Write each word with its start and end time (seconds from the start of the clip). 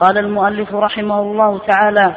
قال 0.00 0.18
المؤلف 0.18 0.74
رحمه 0.74 1.20
الله 1.20 1.58
تعالى 1.58 2.16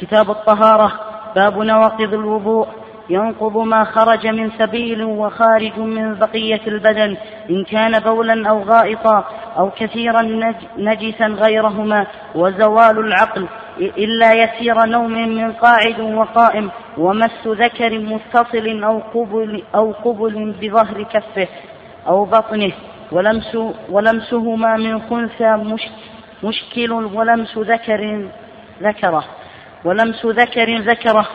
كتاب 0.00 0.30
الطهارة 0.30 0.92
باب 1.36 1.58
نواقض 1.58 2.14
الوضوء 2.14 2.66
ينقض 3.10 3.56
ما 3.56 3.84
خرج 3.84 4.26
من 4.26 4.50
سبيل 4.58 5.04
وخارج 5.04 5.78
من 5.78 6.14
بقية 6.14 6.60
البدن 6.66 7.16
إن 7.50 7.64
كان 7.64 8.00
بولا 8.00 8.48
أو 8.50 8.62
غائطا 8.62 9.24
أو 9.58 9.70
كثيرا 9.70 10.22
نجسا 10.78 11.26
غيرهما 11.26 12.06
وزوال 12.34 12.98
العقل 12.98 13.46
إلا 13.78 14.32
يسير 14.32 14.84
نوم 14.84 15.12
من 15.12 15.52
قاعد 15.52 16.00
وقائم 16.00 16.70
ومس 16.98 17.46
ذكر 17.46 17.98
متصل 17.98 18.84
أو 18.84 18.98
قبل, 19.14 19.62
أو 19.74 19.92
قبل 19.92 20.54
بظهر 20.60 21.02
كفه 21.02 21.48
أو 22.08 22.24
بطنه 22.24 22.72
ولمس 23.12 23.58
ولمسهما 23.90 24.76
من 24.76 25.02
خنثى 25.10 25.56
مشكل 26.44 26.92
ولمس 26.92 27.58
ذكر 27.58 28.28
ذكره 28.82 29.24
ولمس 29.84 30.26
ذكر 30.26 30.78
ذكره 30.78 31.26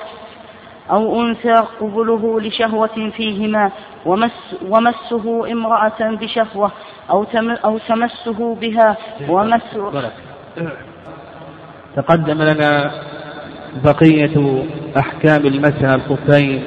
أو 0.92 1.22
أنثى 1.22 1.54
قبله 1.82 2.42
لشهوة 2.42 3.12
فيهما 3.18 3.72
ومس 4.06 4.56
ومسه 4.70 5.52
امرأة 5.52 6.02
بشهوة 6.02 6.72
أو 7.10 7.26
أو 7.66 7.78
تمسه 7.78 8.56
بها 8.56 8.98
ومس 9.30 9.78
تقدم 11.96 12.42
لنا 12.42 12.92
بقية 13.84 14.64
أحكام 14.98 15.46
المسح 15.46 15.84
الخفين 15.84 16.64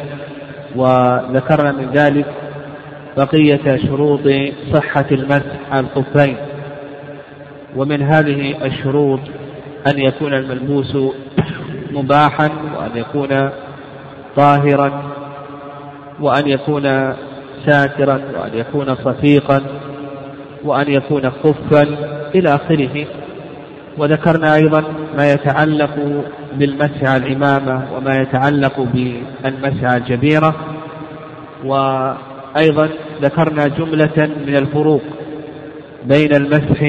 وذكرنا 0.76 1.72
من 1.72 1.90
ذلك 1.90 2.26
بقية 3.16 3.76
شروط 3.76 4.20
صحة 4.72 5.06
المسح 5.10 5.74
الخفين. 5.74 6.36
ومن 7.76 8.02
هذه 8.02 8.66
الشروط 8.66 9.20
أن 9.86 9.98
يكون 9.98 10.34
الملبوس 10.34 10.96
مباحا 11.92 12.50
وأن 12.78 12.90
يكون 12.94 13.50
طاهرا 14.36 15.02
وأن 16.20 16.48
يكون 16.48 17.14
ساترا 17.66 18.20
وأن 18.40 18.50
يكون 18.54 18.94
صفيقا 18.94 19.62
وأن 20.64 20.90
يكون 20.90 21.30
خفا 21.30 21.82
إلى 22.34 22.54
آخره. 22.54 23.06
وذكرنا 23.98 24.54
أيضا 24.54 24.84
ما 25.16 25.32
يتعلق 25.32 26.22
بالمسح 26.54 27.02
على 27.02 27.26
العمامة 27.26 27.82
وما 27.96 28.16
يتعلق 28.16 28.80
بالمسح 28.80 29.84
على 29.84 29.96
الجبيرة 29.96 30.54
وأيضا 31.64 32.88
ذكرنا 33.22 33.68
جملة 33.68 34.30
من 34.46 34.56
الفروق 34.56 35.02
بين 36.04 36.34
المسح 36.34 36.82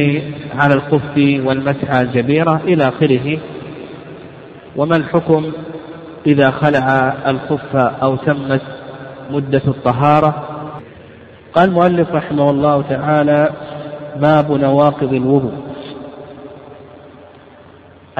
على 0.57 0.73
الخف 0.73 1.17
والمسح 1.17 1.95
الجبيرة 1.95 2.61
إلى 2.63 2.87
آخره. 2.87 3.37
وما 4.75 4.97
الحكم 4.97 5.51
إذا 6.25 6.51
خلع 6.51 7.13
الخف 7.27 7.75
أو 7.75 8.15
تمت 8.15 8.61
مدة 9.31 9.61
الطهارة؟ 9.67 10.43
قال 11.53 11.69
المؤلف 11.69 12.11
رحمه 12.11 12.49
الله 12.49 12.81
تعالى 12.81 13.49
باب 14.15 14.51
نواقض 14.51 15.13
الوضوء. 15.13 15.67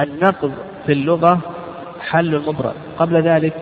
النقض 0.00 0.52
في 0.86 0.92
اللغة 0.92 1.38
حل 2.00 2.34
المبرد 2.34 2.74
قبل 2.98 3.22
ذلك 3.22 3.52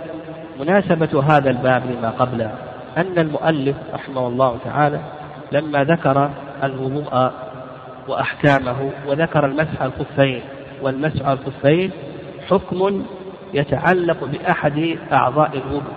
مناسبة 0.60 1.22
هذا 1.22 1.50
الباب 1.50 1.82
لما 1.90 2.10
قبله 2.10 2.50
أن 2.96 3.18
المؤلف 3.18 3.76
رحمه 3.94 4.28
الله 4.28 4.58
تعالى 4.64 5.00
لما 5.52 5.84
ذكر 5.84 6.30
الوضوء 6.62 7.30
وأحكامه 8.08 8.90
وذكر 9.06 9.46
المسح 9.46 9.82
الخفين. 9.82 10.40
والمسح 10.82 11.28
الخفين 11.28 11.90
حكم 12.50 13.04
يتعلق 13.54 14.24
بأحد 14.24 14.98
أعضاء 15.12 15.50
الوضوء 15.56 15.94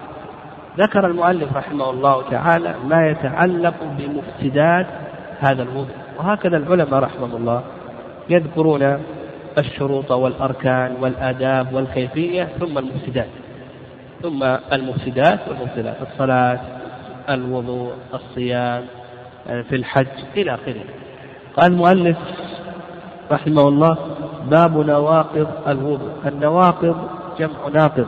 ذكر 0.78 1.08
المؤلف 1.08 1.58
رحمه 1.58 1.90
الله 1.90 2.30
تعالى 2.30 2.76
ما 2.86 3.08
يتعلق 3.10 3.74
بمفسدات 3.98 4.88
هذا 5.40 5.64
الوضوء 5.64 5.96
وهكذا 6.18 6.58
العلماء 6.58 7.00
رحمه 7.00 7.38
الله 7.38 7.64
يذكرون 8.30 9.00
الشروط 9.58 10.12
والأركان 10.12 10.96
والآداب 11.02 11.74
والكيفية 11.74 12.44
ثم 12.44 12.78
المفسدات. 12.78 13.28
ثم 14.22 14.44
المفسدات 14.74 15.40
والمفسدات 15.48 15.96
الصلاة 16.02 16.60
الوضوء 17.30 17.94
الصيام 18.14 18.86
في 19.46 19.76
الحج 19.76 20.08
إلى 20.38 20.54
آخره. 20.54 20.84
قال 21.60 21.72
المؤلف 21.72 22.18
رحمه 23.32 23.68
الله 23.68 23.98
باب 24.52 24.78
نواقض 24.78 25.48
الوضوء. 25.68 26.12
النواقض 26.26 26.96
جمع 27.40 27.68
ناقض 27.74 28.08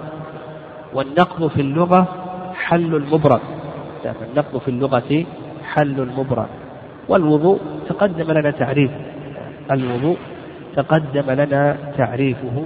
والنقض 0.93 1.47
في 1.47 1.61
اللغة 1.61 2.07
حل 2.53 2.95
المبرد 2.95 3.39
يعني 4.05 4.17
النقض 4.31 4.57
في 4.57 4.67
اللغة 4.67 5.25
حل 5.63 5.99
المبرد 5.99 6.47
والوضوء 7.09 7.59
تقدم 7.89 8.31
لنا 8.31 8.51
تعريف 8.51 8.91
الوضوء 9.71 10.17
تقدم 10.75 11.31
لنا 11.31 11.77
تعريفه. 11.97 12.65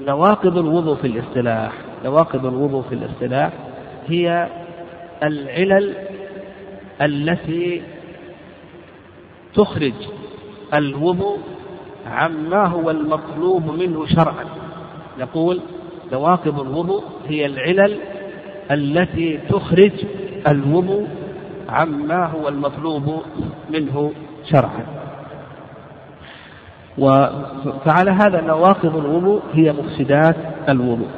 ونواقض 0.00 0.58
الوضوء 0.58 0.96
في 0.96 1.06
الاصطلاح 1.06 1.72
نواقض 2.04 2.46
الوضوء 2.46 2.82
في 2.82 2.94
الاصطلاح 2.94 3.52
هي 4.08 4.48
العلل 5.22 5.94
التي 7.02 7.82
تخرج 9.54 9.92
الوضوء 10.74 11.38
عما 12.06 12.66
هو 12.66 12.90
المطلوب 12.90 13.70
منه 13.78 14.06
شرعا. 14.06 14.44
نقول 15.20 15.60
نواقض 16.12 16.60
الوضوء 16.60 17.02
هي 17.28 17.46
العلل 17.46 17.98
التي 18.70 19.38
تخرج 19.48 19.92
الوضوء 20.48 21.06
عما 21.68 22.26
هو 22.26 22.48
المطلوب 22.48 23.22
منه 23.70 24.12
شرعا. 24.50 24.86
فعلى 27.84 28.10
هذا 28.10 28.40
نواقض 28.40 28.96
الوضوء 28.96 29.42
هي 29.52 29.72
مفسدات 29.72 30.36
الوضوء. 30.68 31.08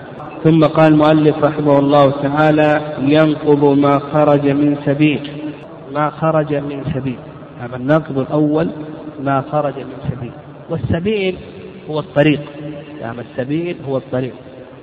ثم 0.44 0.64
قال 0.64 0.92
المؤلف 0.92 1.44
رحمه 1.44 1.78
الله 1.78 2.10
تعالى 2.10 2.96
ينقض 2.98 3.64
ما 3.64 3.98
خرج 3.98 4.48
من 4.48 4.76
سبيل. 4.86 5.41
ما 5.92 6.10
خرج 6.10 6.54
من 6.54 6.84
سبيل. 6.94 7.18
هذا 7.60 7.76
النقض 7.76 8.18
الأول 8.18 8.70
ما 9.20 9.44
خرج 9.52 9.78
من 9.78 10.10
سبيل. 10.10 10.32
والسبيل 10.70 11.36
هو 11.90 11.98
الطريق. 11.98 12.40
يعني 13.00 13.20
السبيل 13.20 13.76
هو 13.88 13.96
الطريق. 13.96 14.34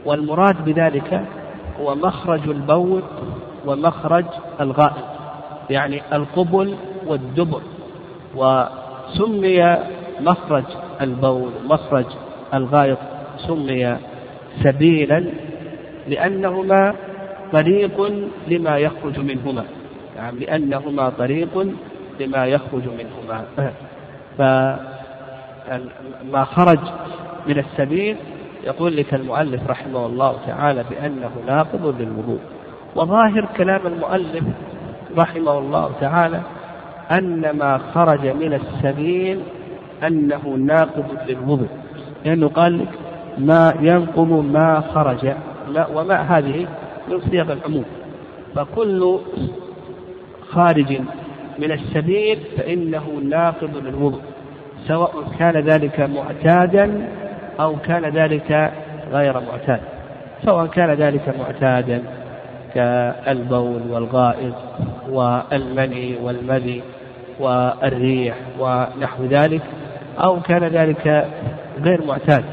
والمراد 0.06 0.66
بذلك 0.66 1.26
هو 1.80 1.96
مخرج 1.96 2.50
البول 2.50 3.04
ومخرج 3.66 4.26
الغائط 4.62 5.06
يعني 5.70 6.02
القبل 6.14 6.76
والدبر. 7.08 7.62
وسمي 8.36 9.78
مخرج 10.22 10.64
البول 11.02 11.52
مخرج 11.70 12.06
الغائط 12.54 12.98
سمي 13.48 13.98
سبيلا 14.64 15.26
لأنهما 16.08 16.96
طريق 17.54 18.12
لما 18.48 18.78
يخرج 18.78 19.20
منهما. 19.20 19.66
يعني 20.20 20.40
لأنهما 20.40 21.10
طريق 21.10 21.68
لما 22.20 22.46
يخرج 22.46 22.84
منهما. 22.84 23.46
فما 24.38 26.44
خرج 26.44 26.80
من 27.48 27.60
السبيل 27.60 28.18
يقول 28.64 28.98
لك 28.98 29.14
المؤلف 29.14 29.70
رحمه 29.70 30.06
الله 30.06 30.36
تعالى 30.48 30.84
بأنه 30.90 31.32
ناقض 31.48 32.02
للوضوء. 32.02 32.40
وظاهر 32.96 33.48
كلام 33.58 33.88
المؤلف 33.88 34.44
رحمه 35.18 35.58
الله 35.58 35.92
تعالى 36.02 36.42
أن 37.12 37.58
ما 37.58 37.78
خرج 37.94 38.28
من 38.28 38.54
السبيل 38.54 39.42
أنه 40.08 40.56
ناقض 40.58 41.06
للوضوء. 41.28 41.68
لأنه 42.26 42.48
قال 42.48 42.80
لك 42.80 42.90
ما 43.38 43.74
ينقض 43.82 44.32
ما 44.32 44.84
خرج. 44.94 45.34
ما 45.76 45.88
وما 45.88 46.16
هذه 46.16 46.68
من 47.08 47.22
صيغ 47.32 47.54
العموم. 47.54 47.86
فكل 48.56 49.20
خارج 50.50 51.00
من 51.60 51.72
السبيل 51.72 52.40
فإنه 52.58 53.22
ناقض 53.30 53.78
للوضوء 53.78 54.22
سواء 54.88 55.12
كان 55.40 55.58
ذلك 55.58 56.00
معتادا 56.00 57.08
أو 57.60 57.76
كان 57.76 58.06
ذلك 58.06 58.72
غير 59.12 59.34
معتاد 59.40 59.80
سواء 60.46 60.66
كان 60.66 60.94
ذلك 60.94 61.36
معتادا 61.40 62.04
كالبول 62.76 63.82
والغائط 63.90 64.56
والمني 65.10 66.16
والمذي 66.24 66.82
والريح 67.40 68.36
ونحو 68.60 69.26
ذلك 69.26 69.62
أو 70.24 70.40
كان 70.40 70.64
ذلك 70.64 71.28
غير 71.82 72.06
معتاد 72.06 72.44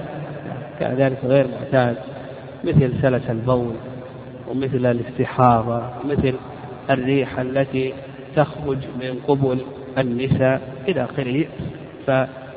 كان 0.80 0.94
ذلك 0.94 1.18
غير 1.24 1.46
معتاد 1.60 1.96
مثل 2.64 2.92
سلس 3.02 3.30
البول 3.30 3.74
ومثل 4.48 4.86
الاستحاضة 4.86 5.82
مثل 6.04 6.34
الريح 6.90 7.38
التي 7.38 7.94
تخرج 8.36 8.78
من 9.00 9.18
قبل 9.28 9.58
النساء 9.98 10.60
إلى 10.88 11.04
آخره. 11.04 11.46
ف 12.06 12.10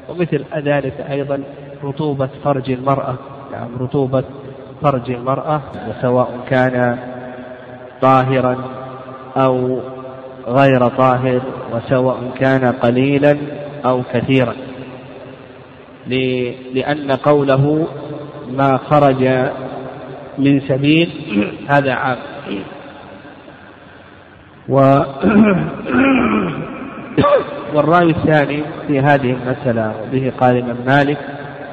ومثل 0.10 0.46
ذلك 0.58 1.06
أيضا 1.10 1.40
رطوبة 1.84 2.30
فرج 2.44 2.72
المرأة. 2.72 3.16
نعم 3.52 3.70
رطوبة 3.80 4.24
فرج 4.82 5.12
المرأة. 5.12 5.62
وسواء 5.90 6.40
كان 6.50 6.98
طاهرا 8.02 8.58
أو 9.38 9.80
غير 10.48 10.88
طاهر 10.88 11.42
وسواء 11.74 12.32
كان 12.40 12.66
قليلا 12.66 13.38
أو 13.86 14.04
كثيرا. 14.14 14.54
لأن 16.74 17.12
قوله 17.12 17.88
ما 18.52 18.78
خرج 18.78 19.50
من 20.38 20.60
سبيل 20.60 21.10
هذا 21.68 21.94
عام. 21.94 22.18
و 24.70 24.76
والرأي 27.74 28.10
الثاني 28.10 28.64
في 28.88 29.00
هذه 29.00 29.32
المسألة 29.32 29.94
وبه 30.04 30.32
قال 30.40 30.56
الإمام 30.58 30.78
مالك 30.86 31.18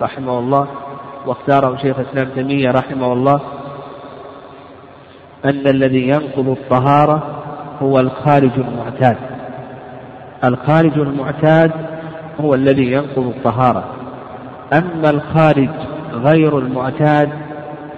رحمه 0.02 0.38
الله 0.38 0.68
واختاره 1.26 1.76
شيخ 1.76 1.98
الإسلام 1.98 2.28
تيمية 2.34 2.70
رحمه 2.70 3.12
الله 3.12 3.40
أن 5.44 5.66
الذي 5.66 6.08
ينقض 6.08 6.48
الطهارة 6.48 7.22
هو 7.82 8.00
الخارج 8.00 8.50
المعتاد. 8.56 9.16
الخارج 10.44 10.98
المعتاد 10.98 11.72
هو 12.40 12.54
الذي 12.54 12.92
ينقض 12.92 13.26
الطهارة. 13.26 13.84
أما 14.72 15.10
الخارج 15.10 15.68
غير 16.12 16.58
المعتاد 16.58 17.30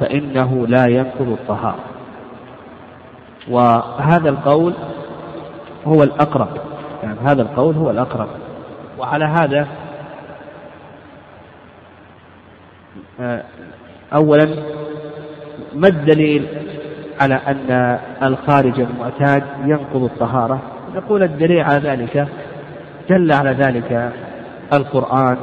فإنه 0.00 0.66
لا 0.66 0.86
ينقض 0.86 1.28
الطهارة. 1.28 1.87
وهذا 3.50 4.28
القول 4.28 4.74
هو 5.86 6.02
الأقرب. 6.02 6.48
يعني 7.02 7.18
هذا 7.20 7.42
القول 7.42 7.76
هو 7.76 7.90
الأقرب. 7.90 8.28
وعلى 8.98 9.24
هذا 9.24 9.68
آه، 13.20 13.42
أولا 14.14 14.44
ما 15.74 15.88
الدليل 15.88 16.46
على 17.20 17.34
أن 17.34 17.98
الخارج 18.22 18.80
المعتاد 18.80 19.42
ينقض 19.64 20.02
الطهارة؟ 20.02 20.62
نقول 20.94 21.22
الدليل 21.22 21.60
على 21.60 21.88
ذلك 21.88 22.28
دل 23.10 23.32
على 23.32 23.50
ذلك 23.50 24.12
القرآن 24.72 25.36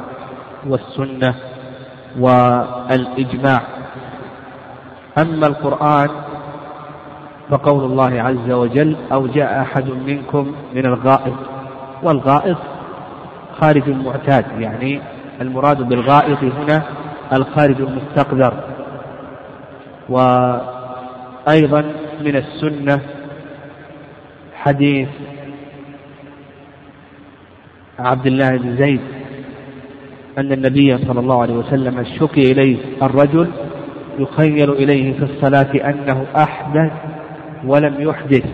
والسنة 0.66 1.34
والإجماع. 2.18 3.62
أما 5.18 5.46
القرآن 5.46 6.08
فقول 7.50 7.84
الله 7.84 8.22
عز 8.22 8.50
وجل 8.50 8.96
أو 9.12 9.26
جاء 9.26 9.62
أحد 9.62 9.90
منكم 10.06 10.52
من 10.74 10.86
الغائط 10.86 11.34
والغائط 12.02 12.56
خارج 13.60 13.82
المعتاد 13.88 14.44
يعني 14.58 15.00
المراد 15.40 15.82
بالغائط 15.82 16.38
هنا 16.44 16.82
الخارج 17.32 17.80
المستقذر 17.80 18.54
وأيضا 20.08 21.84
من 22.20 22.36
السنة 22.36 23.00
حديث 24.54 25.08
عبد 27.98 28.26
الله 28.26 28.56
بن 28.56 28.76
زيد 28.76 29.00
أن 30.38 30.52
النبي 30.52 30.98
صلى 30.98 31.20
الله 31.20 31.42
عليه 31.42 31.54
وسلم 31.54 32.04
شكي 32.04 32.52
إليه 32.52 32.76
الرجل 33.02 33.50
يخيل 34.18 34.70
إليه 34.70 35.12
في 35.12 35.22
الصلاة 35.24 35.90
أنه 35.90 36.26
أحدث 36.36 36.92
ولم 37.66 37.94
يحدث. 37.98 38.46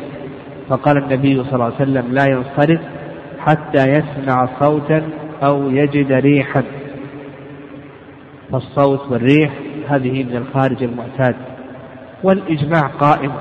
فقال 0.68 0.96
النبي 0.98 1.44
صلى 1.44 1.54
الله 1.54 1.64
عليه 1.64 1.74
وسلم 1.74 2.12
لا 2.12 2.26
ينصرف 2.26 2.80
حتى 3.38 3.88
يسمع 3.88 4.48
صوتا 4.60 5.02
أو 5.42 5.70
يجد 5.70 6.12
ريحا. 6.12 6.62
فالصوت 8.52 9.00
والريح 9.10 9.52
هذه 9.88 10.22
من 10.22 10.36
الخارج 10.36 10.82
المعتاد. 10.82 11.34
والإجماع 12.22 12.86
قائم 12.86 13.32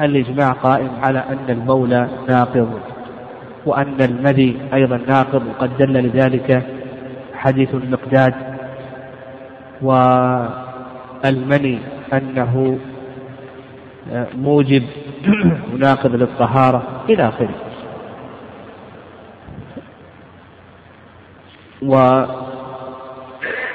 الإجماع 0.00 0.52
قائم 0.52 0.90
على 1.02 1.18
أن 1.18 1.46
البول 1.48 1.90
ناقض 2.28 2.80
وأن 3.66 4.00
المذي 4.00 4.56
أيضا 4.74 5.00
ناقض 5.08 5.42
وقد 5.46 5.70
دل 5.78 5.92
لذلك 5.92 6.62
حديث 7.34 7.74
المقداد. 7.74 8.34
والمني 9.82 11.78
أنه 12.12 12.78
موجب 14.36 14.82
مناقض 15.74 16.14
للطهارة 16.14 16.82
إلى 17.10 17.28
آخره. 17.28 17.54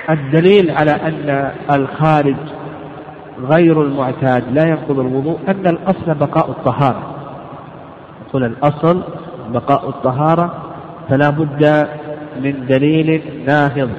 والدليل 0.09 0.71
على 0.71 0.91
أن 0.91 1.51
الخارج 1.71 2.35
غير 3.39 3.81
المعتاد 3.81 4.43
لا 4.51 4.63
ينقض 4.67 4.99
الوضوء 4.99 5.39
أن 5.47 5.67
الأصل 5.67 6.13
بقاء 6.13 6.49
الطهارة. 6.49 7.15
يقول 8.27 8.43
الأصل 8.43 9.03
بقاء 9.49 9.89
الطهارة 9.89 10.63
فلا 11.09 11.29
بد 11.29 11.87
من 12.41 12.65
دليل 12.65 13.21
ناهض 13.47 13.89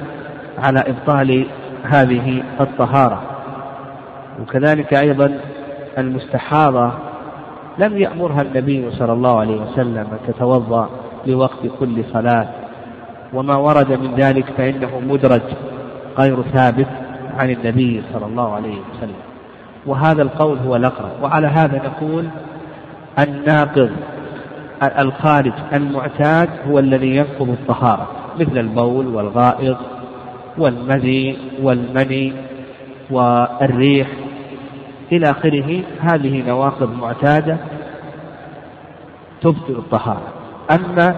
على 0.57 0.79
إبطال 0.79 1.45
هذه 1.83 2.43
الطهارة. 2.61 3.21
وكذلك 4.41 4.93
أيضا 4.93 5.39
المستحاضة 5.97 6.91
لم 7.77 7.97
يأمرها 7.97 8.41
النبي 8.41 8.91
صلى 8.91 9.13
الله 9.13 9.39
عليه 9.39 9.61
وسلم 9.61 9.97
أن 9.97 10.19
تتوضأ 10.27 10.89
لوقت 11.25 11.67
كل 11.79 12.03
صلاة. 12.13 12.47
وما 13.33 13.55
ورد 13.55 13.91
من 13.91 14.15
ذلك 14.15 14.45
فإنه 14.57 14.99
مدرج 15.07 15.41
غير 16.17 16.41
ثابت 16.41 16.87
عن 17.37 17.49
النبي 17.49 18.03
صلى 18.13 18.25
الله 18.25 18.53
عليه 18.55 18.75
وسلم. 18.75 19.15
وهذا 19.85 20.21
القول 20.21 20.57
هو 20.57 20.75
الأقرب. 20.75 21.11
وعلى 21.21 21.47
هذا 21.47 21.81
نقول 21.85 22.25
الناقض 23.19 23.89
الخارج 24.83 25.53
المعتاد 25.73 26.49
هو 26.69 26.79
الذي 26.79 27.15
ينقض 27.15 27.49
الطهارة 27.49 28.07
مثل 28.39 28.57
البول 28.57 29.07
والغائط 29.07 29.77
والمذي 30.57 31.37
والمني 31.61 32.33
والريح 33.11 34.07
إلى 35.11 35.31
آخره 35.31 35.81
هذه 35.99 36.43
نواقض 36.47 36.93
معتادة 36.93 37.57
تبطل 39.41 39.73
الطهارة. 39.73 40.27
أما 40.71 41.15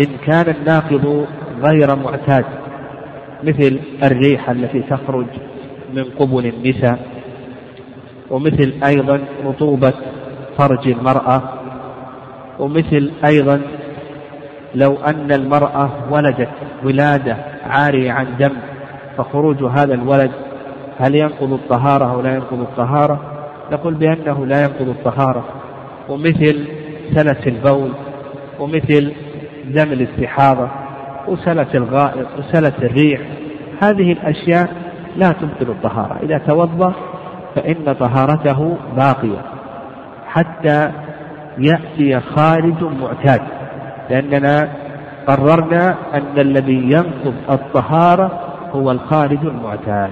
إن 0.00 0.06
كان 0.26 0.54
الناقض 0.54 1.26
غير 1.62 1.96
معتاد 1.96 2.44
مثل 3.42 3.80
الريح 4.02 4.50
التي 4.50 4.82
تخرج 4.82 5.26
من 5.94 6.04
قبل 6.18 6.46
النساء 6.46 6.98
ومثل 8.30 8.74
أيضا 8.84 9.20
رطوبة 9.44 9.92
فرج 10.58 10.88
المرأة 10.88 11.42
ومثل 12.58 13.12
أيضا 13.24 13.60
لو 14.74 14.96
أن 14.96 15.32
المرأة 15.32 15.90
ولدت 16.10 16.48
ولادة 16.84 17.36
عارية 17.64 18.12
عن 18.12 18.26
دم 18.38 18.52
فخروج 19.16 19.62
هذا 19.62 19.94
الولد 19.94 20.30
هل 21.00 21.14
ينقض 21.14 21.52
الطهارة 21.52 22.12
أو 22.12 22.20
لا 22.20 22.34
ينقض 22.34 22.60
الطهارة؟ 22.60 23.20
نقول 23.72 23.94
بأنه 23.94 24.46
لا 24.46 24.62
ينقض 24.62 24.88
الطهارة 24.88 25.44
ومثل 26.08 26.68
سلس 27.14 27.46
البول 27.46 27.90
ومثل 28.58 29.12
دم 29.64 29.92
الاستحاضة 29.92 30.68
وسلس 31.28 31.74
الغائط 31.74 32.26
وسلس 32.38 32.74
الريح 32.82 33.20
هذه 33.82 34.12
الأشياء 34.12 34.68
لا 35.16 35.32
تبطل 35.32 35.70
الطهارة. 35.70 36.18
إذا 36.22 36.38
توضأ 36.38 36.94
فإن 37.54 37.92
طهارته 38.00 38.76
باقية 38.96 39.42
حتى 40.26 40.90
يأتي 41.58 42.20
خارج 42.20 42.84
معتاد 42.84 43.40
لأننا 44.10 44.68
قررنا 45.26 45.94
أن 46.14 46.38
الذي 46.38 46.82
ينقض 46.92 47.34
الطهارة 47.50 48.30
هو 48.72 48.90
الخارج 48.90 49.38
المعتاد. 49.46 50.10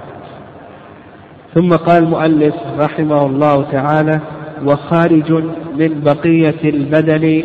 ثم 1.55 1.73
قال 1.73 2.03
المؤلف 2.03 2.55
رحمه 2.79 3.27
الله 3.27 3.63
تعالى 3.73 4.21
وخارج 4.65 5.33
من 5.77 6.01
بقية 6.01 6.61
البدن 6.65 7.43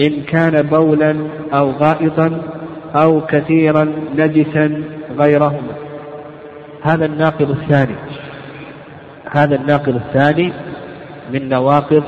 إن 0.00 0.22
كان 0.22 0.62
بولا 0.62 1.16
أو 1.52 1.70
غائطا 1.70 2.40
أو 2.94 3.20
كثيرا 3.20 3.92
نجسا 4.16 4.82
غيرهما. 5.18 5.74
هذا 6.82 7.06
الناقض 7.06 7.50
الثاني. 7.50 7.94
هذا 9.30 9.56
الناقض 9.56 9.94
الثاني 9.94 10.52
من 11.32 11.48
نواقض 11.48 12.02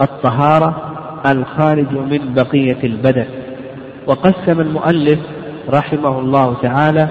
الطهارة 0.00 0.92
الخارج 1.26 1.92
من 1.92 2.34
بقية 2.34 2.78
البدن. 2.84 3.26
وقسم 4.06 4.60
المؤلف 4.60 5.18
رحمه 5.70 6.18
الله 6.18 6.56
تعالى 6.62 7.08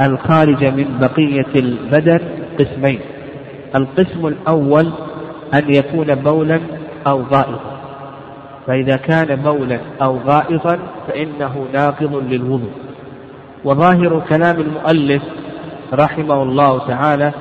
الخارج 0.00 0.64
من 0.64 0.98
بقية 1.00 1.60
البدن 1.60 2.20
قسمين 2.58 3.00
القسم 3.76 4.26
الأول 4.26 4.92
أن 5.54 5.74
يكون 5.74 6.14
بولا 6.14 6.60
أو 7.06 7.22
غائطا 7.22 7.74
فإذا 8.66 8.96
كان 8.96 9.36
بولا 9.36 9.78
أو 10.02 10.18
غائطا 10.26 10.78
فإنه 11.08 11.66
ناقض 11.72 12.14
للوضوء. 12.14 12.72
وظاهر 13.64 14.22
كلام 14.28 14.60
المؤلف 14.60 15.22
رحمه 15.92 16.42
الله 16.42 16.78
تعالى 16.88 17.32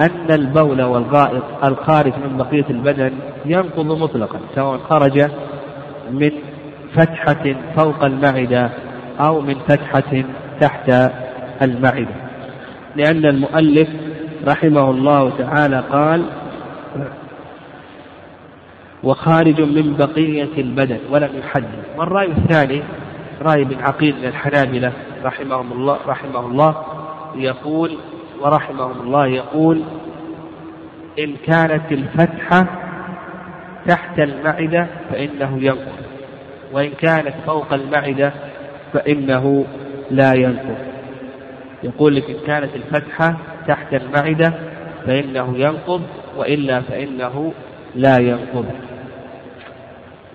أن 0.00 0.30
البول 0.30 0.82
والغائط 0.82 1.42
الخارج 1.64 2.12
من 2.24 2.36
بقية 2.36 2.64
البدن 2.70 3.12
ينقض 3.46 3.86
مطلقا 3.86 4.38
سواء 4.54 4.78
خرج 4.78 5.30
من 6.10 6.30
فتحة 6.94 7.54
فوق 7.76 8.04
المعدة 8.04 8.70
أو 9.20 9.40
من 9.40 9.54
فتحة 9.54 10.24
تحت 10.60 11.10
المعدة. 11.62 12.14
لأن 12.96 13.26
المؤلف 13.26 13.88
رحمه 14.46 14.90
الله 14.90 15.30
تعالى 15.38 15.84
قال 15.90 16.24
وخارج 19.02 19.60
من 19.60 19.96
بقية 19.96 20.48
البدن 20.58 20.98
ولم 21.10 21.30
يحدد. 21.38 21.82
والرأي 21.96 22.26
الثاني 22.26 22.82
رأي 23.42 23.64
بن 23.64 23.80
عقيل 23.80 24.16
من 24.16 24.24
الحنابلة 24.24 24.92
رحمهم 25.24 25.72
الله 25.72 25.98
رحمه 26.06 26.40
الله 26.40 26.84
يقول 27.36 27.98
ورحمهم 28.40 29.00
الله 29.00 29.26
يقول 29.26 29.82
إن 31.18 31.36
كانت 31.46 31.92
الفتحة 31.92 32.66
تحت 33.86 34.18
المعدة 34.18 34.86
فإنه 35.10 35.58
ينقض 35.62 36.02
وإن 36.72 36.90
كانت 36.90 37.34
فوق 37.46 37.72
المعدة 37.72 38.32
فإنه 38.92 39.64
لا 40.10 40.34
ينقض 40.34 40.76
يقول 41.82 42.16
لك 42.16 42.30
إن 42.30 42.36
كانت 42.46 42.70
الفتحة 42.76 43.36
تحت 43.68 43.94
المعدة 43.94 44.52
فإنه 45.06 45.58
ينقض 45.58 46.02
وإلا 46.36 46.80
فإنه 46.80 47.52
لا 47.94 48.18
ينقض. 48.18 48.66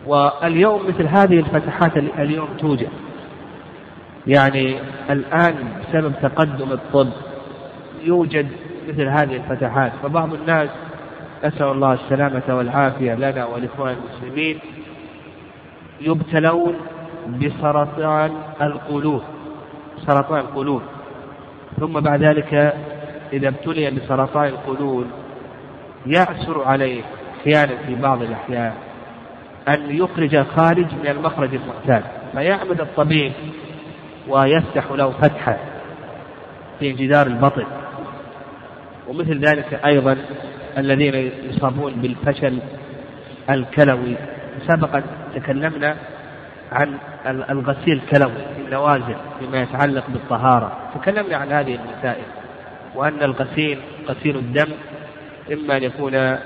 واليوم 0.06 0.88
مثل 0.88 1.08
هذه 1.08 1.40
الفتحات 1.40 1.98
اليوم 1.98 2.48
توجد 2.60 2.90
يعني 4.28 4.80
الآن 5.10 5.56
بسبب 5.82 6.14
تقدم 6.22 6.72
الطب 6.72 7.10
يوجد 8.04 8.48
مثل 8.88 9.08
هذه 9.08 9.36
الفتحات. 9.36 9.92
فبعض 10.04 10.34
الناس 10.34 10.70
نسأل 11.46 11.68
الله 11.68 11.94
السلامة 11.94 12.44
والعافية 12.50 13.14
لنا 13.14 13.46
ولإخوان 13.46 13.96
المسلمين 13.96 14.60
يبتلون 16.02 16.76
بسرطان 17.42 18.32
القلوب 18.62 19.22
سرطان 20.06 20.40
القلوب. 20.40 20.82
ثم 21.80 22.00
بعد 22.00 22.24
ذلك 22.24 22.74
إذا 23.34 23.48
ابتلي 23.48 23.92
بسرطان 23.92 24.46
القلوب 24.46 25.06
يعسر 26.06 26.64
عليه 26.64 27.02
أحيانا 27.42 27.78
في 27.88 27.96
بعض 27.96 28.22
الأحيان. 28.22 28.74
أن 29.68 29.96
يخرج 29.96 30.36
الخارج 30.36 30.86
من 31.04 31.08
المخرج 31.08 31.50
المعتاد 31.56 32.04
فيعمد 32.34 32.82
الطبيب 32.82 33.34
ويفتح 34.28 34.92
له 34.92 35.12
فتحة 35.12 35.58
في 36.80 36.92
جدار 36.92 37.28
البطن. 37.28 37.66
ومثل 39.08 39.40
ذلك 39.40 39.74
أيضا 39.86 40.18
الذين 40.78 41.32
يصابون 41.50 41.94
بالفشل 41.94 42.60
الكلوي. 43.50 44.16
سبقا 44.68 45.04
تكلمنا 45.36 45.96
عن 46.72 46.98
الغسيل 47.26 47.94
الكلوي 47.94 48.32
في 48.56 48.62
النوازل 48.66 49.16
فيما 49.40 49.62
يتعلق 49.62 50.04
بالطهارة. 50.10 50.78
تكلمنا 50.96 51.38
عن 51.38 51.52
هذه 51.52 51.76
المسائل 51.76 52.37
وأن 52.96 53.24
الغسيل 53.24 53.78
غسيل 54.10 54.36
الدم 54.36 54.68
إما 55.54 55.78
أن 55.78 55.84
يكون 55.84 56.38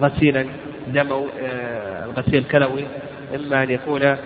غسيلا 0.00 0.46
دمو 0.94 1.26
آه، 1.42 2.04
الغسيل 2.04 2.34
الكلوي 2.34 2.84
إما 3.34 3.62
أن 3.62 3.70
يكون 3.70 4.16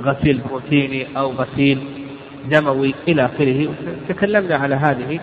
غسيل 0.00 0.40
بروتيني 0.48 1.06
أو 1.16 1.32
غسيل 1.32 1.84
دموي 2.50 2.94
إلى 3.08 3.24
آخره. 3.24 3.74
تكلمنا 4.08 4.56
على 4.56 4.74
هذه. 4.74 5.20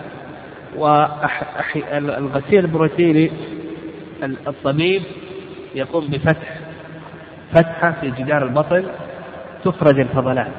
والغسيل 0.76 2.58
البروتيني 2.58 3.30
الطبيب 4.22 5.02
يقوم 5.74 6.06
بفتح 6.06 6.58
فتحة 7.52 7.92
في 8.00 8.10
جدار 8.10 8.42
البطن 8.44 8.84
تخرج 9.64 10.00
الفضلات. 10.00 10.52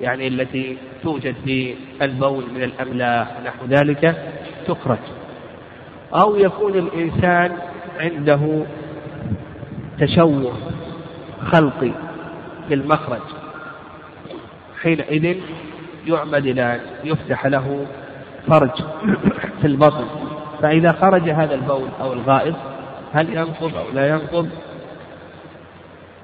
يعني 0.00 0.28
التي 0.28 0.76
توجد 1.02 1.34
في 1.44 1.74
البول 2.02 2.44
من 2.54 2.62
الأملاح 2.62 3.40
نحو 3.44 3.66
ذلك 3.66 4.32
تخرج. 4.66 4.98
أو 6.14 6.36
يكون 6.36 6.74
الإنسان 6.74 7.56
عنده 8.00 8.64
تشوه 9.98 10.52
خلقي 11.46 11.92
في 12.68 12.74
المخرج. 12.74 13.22
حينئذ 14.82 15.36
يعمد 16.06 16.46
إلى 16.46 16.74
أن 16.74 16.80
يفتح 17.04 17.46
له 17.46 17.86
فرج 18.48 18.82
في 19.60 19.66
البطن. 19.66 20.04
فإذا 20.62 20.92
خرج 20.92 21.30
هذا 21.30 21.54
البول 21.54 21.88
أو 22.00 22.12
الغائط 22.12 22.54
هل 23.12 23.36
ينقض 23.36 23.76
أو 23.76 23.84
لا 23.94 24.08
ينقض؟ 24.08 24.48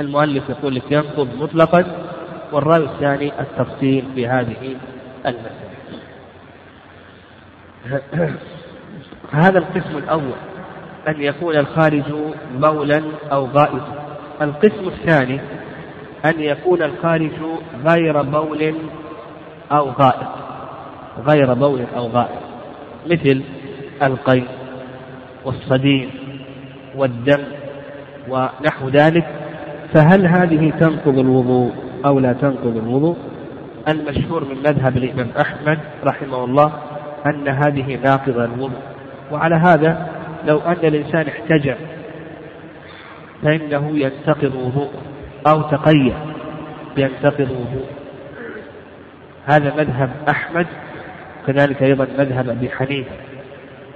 المؤلف 0.01 0.49
يقول 0.49 0.75
لك 0.75 0.93
ينقض 0.93 1.29
مطلقا. 1.41 2.06
والرأي 2.53 2.85
الثاني 2.85 3.33
التفصيل 3.41 4.05
في 4.15 4.27
هذه 4.27 4.77
المسألة. 5.27 5.67
هذا 9.33 9.59
القسم 9.59 9.99
الأول 9.99 10.35
أن 11.09 11.23
يكون 11.23 11.57
الخارج 11.57 12.03
بولا 12.55 13.03
أو 13.33 13.47
غائطا 13.47 14.19
القسم 14.43 14.89
الثاني 14.89 15.41
أن 16.25 16.41
يكون 16.41 16.83
الخارج 16.83 17.33
غير 17.87 18.23
بول 18.23 18.75
أو 19.73 19.91
غائط 19.91 20.29
غير 21.27 21.55
بول 21.55 21.85
أو 21.97 22.07
غائط 22.07 22.43
مثل 23.07 23.43
القي 24.03 24.43
والصديد 25.45 26.11
والدم 26.97 27.45
ونحو 28.29 28.89
ذلك. 28.89 29.27
فهل 29.95 30.27
هذه 30.27 30.73
تنقض 30.81 31.19
الوضوء؟ 31.19 31.86
أو 32.07 32.19
لا 32.19 32.33
تنقض 32.33 32.77
الوضوء. 32.77 33.17
المشهور 33.89 34.45
من 34.45 34.59
مذهب 34.59 34.97
الإمام 34.97 35.29
أحمد 35.41 35.79
رحمه 36.05 36.45
الله 36.45 36.73
أن 37.27 37.49
هذه 37.49 37.99
ناقضة 38.05 38.45
الوضوء. 38.45 38.81
وعلى 39.33 39.55
هذا 39.55 40.09
لو 40.47 40.59
أن 40.59 40.73
الإنسان 40.73 41.27
احتجر 41.29 41.77
فإنه 43.43 43.99
ينتقض 43.99 44.55
وضوءه 44.55 44.91
أو 45.47 45.63
تقيد 45.63 46.15
ينتقض 46.97 47.51
وضوءه. 47.51 47.91
هذا 49.47 49.75
مذهب 49.77 50.11
أحمد 50.29 50.67
كذلك 51.47 51.83
أيضا 51.83 52.07
مذهب 52.19 52.49
أبي 52.49 52.71
حنيفة. 52.71 53.11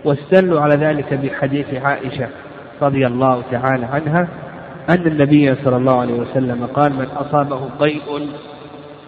واستدلوا 0.04 0.60
على 0.60 0.74
ذلك 0.74 1.14
بحديث 1.14 1.74
عائشة 1.74 2.28
رضي 2.82 3.06
الله 3.06 3.42
تعالى 3.50 3.86
عنها. 3.86 4.28
أن 4.90 5.06
النبي 5.06 5.54
صلى 5.54 5.76
الله 5.76 6.00
عليه 6.00 6.14
وسلم 6.14 6.66
قال 6.66 6.92
من 6.92 7.06
أصابه 7.16 7.60
ضيء 7.78 8.28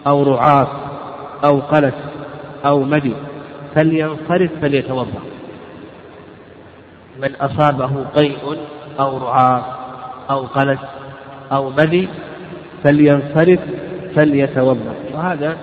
أو 0.07 0.23
رعاف 0.23 0.67
أو 1.45 1.59
قلس 1.59 1.93
أو 2.65 2.83
مدي 2.83 3.13
فلينصرف 3.75 4.51
فليتوضأ. 4.61 5.21
من 7.21 7.35
أصابه 7.35 8.03
قيء 8.03 8.57
أو 8.99 9.17
رعاف 9.17 9.63
أو 10.29 10.45
قلس 10.45 10.79
أو 11.51 11.69
مدي 11.69 12.07
فلينصرف 12.83 13.59
فليتوضأ. 14.15 14.95
وهذا 15.13 15.57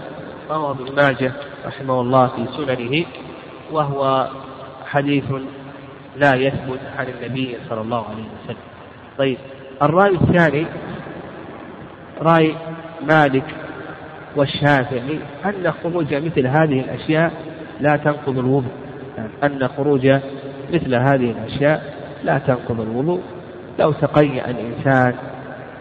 روى 0.51 0.71
ابن 0.71 0.95
ماجه 0.97 1.33
رحمه 1.67 2.01
الله 2.01 2.27
في 2.27 2.47
سننه 2.57 3.05
وهو 3.73 4.29
حديث 4.87 5.25
لا 6.17 6.35
يثبت 6.35 6.81
عن 6.97 7.07
النبي 7.09 7.57
صلى 7.69 7.81
الله 7.81 8.05
عليه 8.09 8.25
وسلم. 8.45 8.57
طيب. 9.19 9.39
الرأي 9.83 10.15
الثاني 10.15 10.67
رأي 12.23 12.55
مالك 13.03 13.45
والشافعي 14.37 15.19
أن 15.45 15.73
خروج 15.83 16.15
مثل 16.15 16.47
هذه 16.47 16.81
الأشياء 16.81 17.33
لا 17.81 17.97
تنقض 17.97 18.39
الوضوء. 18.39 18.73
أن 19.45 19.69
خروج 19.69 20.07
مثل 20.73 20.95
هذه 20.95 21.31
الأشياء 21.31 21.95
لا 22.25 22.39
تنقض 22.39 22.81
الوضوء. 22.81 23.21
لو 23.79 23.93
تقيأ 23.93 24.51
الإنسان 24.51 25.15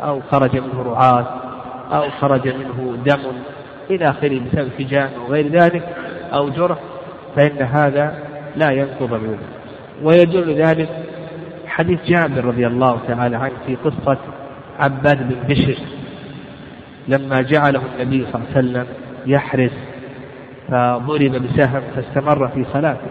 أو 0.03 0.21
خرج 0.31 0.57
منه 0.57 0.81
رعاة 0.81 1.27
أو 1.91 2.09
خرج 2.09 2.47
منه 2.47 2.97
دم 3.05 3.21
إلى 3.89 4.09
آخره 4.09 4.39
بسبب 4.39 4.69
فجان 4.77 5.09
وغير 5.19 5.47
ذلك 5.47 5.83
أو 6.33 6.49
جرح 6.49 6.77
فإن 7.35 7.61
هذا 7.61 8.15
لا 8.55 8.71
ينقض 8.71 9.13
الوضوء. 9.13 9.47
ويدل 10.03 10.53
ذلك 10.53 10.89
حديث 11.79 11.99
جابر 12.05 12.45
رضي 12.45 12.67
الله 12.67 12.99
تعالى 13.07 13.35
عنه 13.35 13.53
في 13.65 13.75
قصة 13.75 14.17
عباد 14.79 15.17
بن 15.29 15.47
بشر. 15.47 15.77
لما 17.07 17.41
جعله 17.41 17.81
النبي 17.95 18.25
صلى 18.25 18.35
الله 18.35 18.47
عليه 18.55 18.59
وسلم 18.59 18.87
يحرس 19.25 19.71
فضرب 20.67 21.31
بسهم 21.31 21.81
فاستمر 21.95 22.47
في 22.47 22.65
صلاته. 22.73 23.07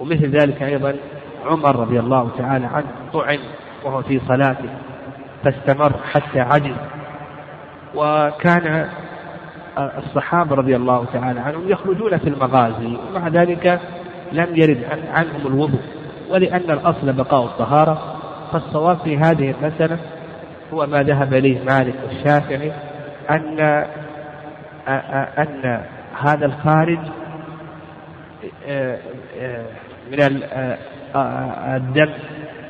ومثل 0.00 0.30
ذلك 0.30 0.62
أيضا 0.62 0.94
عمر 1.46 1.76
رضي 1.76 2.00
الله 2.00 2.30
تعالى 2.38 2.66
عنه 2.66 2.86
طعن 3.12 3.38
وهو 3.84 4.02
في 4.02 4.20
صلاته 4.28 4.68
فاستمر 5.44 5.92
حتى 6.12 6.40
عجز. 6.40 6.76
وكان 7.94 8.88
الصحابة 9.78 10.56
رضي 10.56 10.76
الله 10.76 11.04
تعالى 11.12 11.40
عنهم 11.40 11.68
يخرجون 11.68 12.18
في 12.18 12.28
المغازي 12.28 12.86
ومع 12.86 13.28
ذلك 13.28 13.80
لم 14.32 14.56
يرد 14.56 14.84
عنهم 15.14 15.46
الوضوء. 15.46 15.80
ولأن 16.32 16.70
الأصل 16.70 17.12
بقاء 17.12 17.44
الطهارة 17.44 18.16
فالصواب 18.52 18.98
في 18.98 19.16
هذه 19.16 19.54
المسألة 19.60 19.98
هو 20.74 20.86
ما 20.86 21.02
ذهب 21.02 21.34
إليه 21.34 21.64
مالك 21.64 21.94
والشافعي 22.08 22.72
أن 23.30 23.84
أن 25.38 25.82
هذا 26.20 26.46
الخارج 26.46 26.98
من 30.12 30.42
الدم 31.76 32.10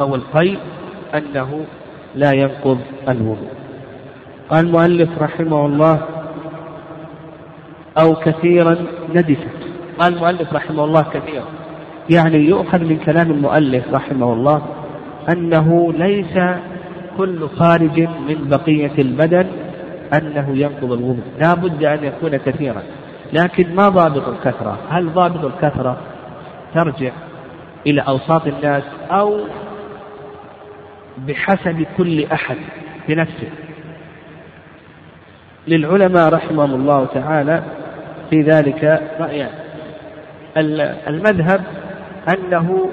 أو 0.01 0.15
القيء 0.15 0.59
أنه 1.15 1.65
لا 2.15 2.33
ينقض 2.33 2.81
الوضوء. 3.09 3.51
قال 4.51 4.67
المؤلف 4.67 5.23
رحمه 5.23 5.67
الله 5.67 6.03
أو 7.99 8.15
كثيرا 8.15 8.77
ندفت. 9.15 9.49
قال 10.01 10.15
المؤلف 10.15 10.53
رحمه 10.55 10.85
الله 10.85 11.03
كثيرا. 11.03 11.45
يعني 12.11 12.37
يؤخذ 12.37 12.79
من 12.79 12.99
كلام 12.99 13.31
المؤلف 13.31 13.95
رحمه 13.95 14.33
الله 14.33 14.63
أنه 15.33 15.93
ليس 15.93 16.39
كل 17.19 17.49
خارج 17.49 18.01
من 18.01 18.49
بقية 18.49 18.93
البدن 18.99 19.47
أنه 20.15 20.49
ينقض 20.57 20.93
الوضوء. 20.93 21.25
لا 21.41 21.55
بد 21.55 21.85
أن 21.85 22.05
يكون 22.05 22.37
كثيرا. 22.37 22.83
لكن 23.33 23.75
ما 23.75 23.89
ضابط 23.89 24.29
الكثرة؟ 24.29 24.79
هل 24.91 25.13
ضابط 25.13 25.45
الكثرة 25.45 25.97
ترجع 26.75 27.13
إلى 27.87 28.01
أوساط 28.01 28.47
الناس 28.47 28.83
أو 29.11 29.41
بحسب 31.29 31.87
كل 31.97 32.25
أحد 32.25 32.57
بنفسه؟ 33.09 33.49
للعلماء 35.69 36.29
رحمهم 36.35 36.75
الله 36.75 37.05
تعالى 37.05 37.63
في 38.31 38.43
ذلك 38.43 39.03
رأيان. 39.21 39.51
المذهب 41.09 41.61
أنه 42.29 42.91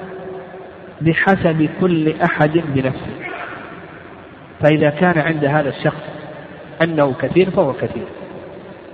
بحسب 1.02 1.70
كل 1.82 2.14
أحد 2.22 2.62
بنفسه. 2.68 3.16
فإذا 4.64 4.90
كان 4.90 5.20
عند 5.20 5.46
هذا 5.46 5.70
الشخص 5.70 6.04
أنه 6.84 7.14
كثير 7.22 7.50
فهو 7.50 7.74
كثير. 7.74 8.06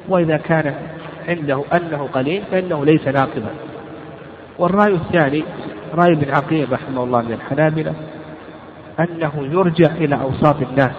وإذا 0.10 0.38
كان 0.38 0.74
عنده 1.27 1.63
أنه 1.74 2.10
قليل 2.13 2.44
فإنه 2.51 2.86
ليس 2.86 3.08
ناقضا. 3.08 3.51
والرأي 4.60 4.94
الثاني 4.94 5.44
رأي 5.94 6.13
ابن 6.13 6.32
عقيل 6.32 6.72
رحمه 6.72 7.04
الله 7.04 7.22
من 7.22 7.32
الحنابلة 7.32 7.94
أنه 9.00 9.32
يرجع 9.38 9.92
إلى 9.92 10.15
أوساط 10.15 10.56
الناس 10.62 10.96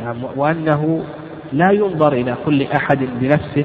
يعني 0.00 0.18
وأنه 0.36 1.04
لا 1.52 1.70
ينظر 1.72 2.12
إلى 2.12 2.34
كل 2.44 2.62
أحد 2.62 3.08
بنفسه 3.20 3.64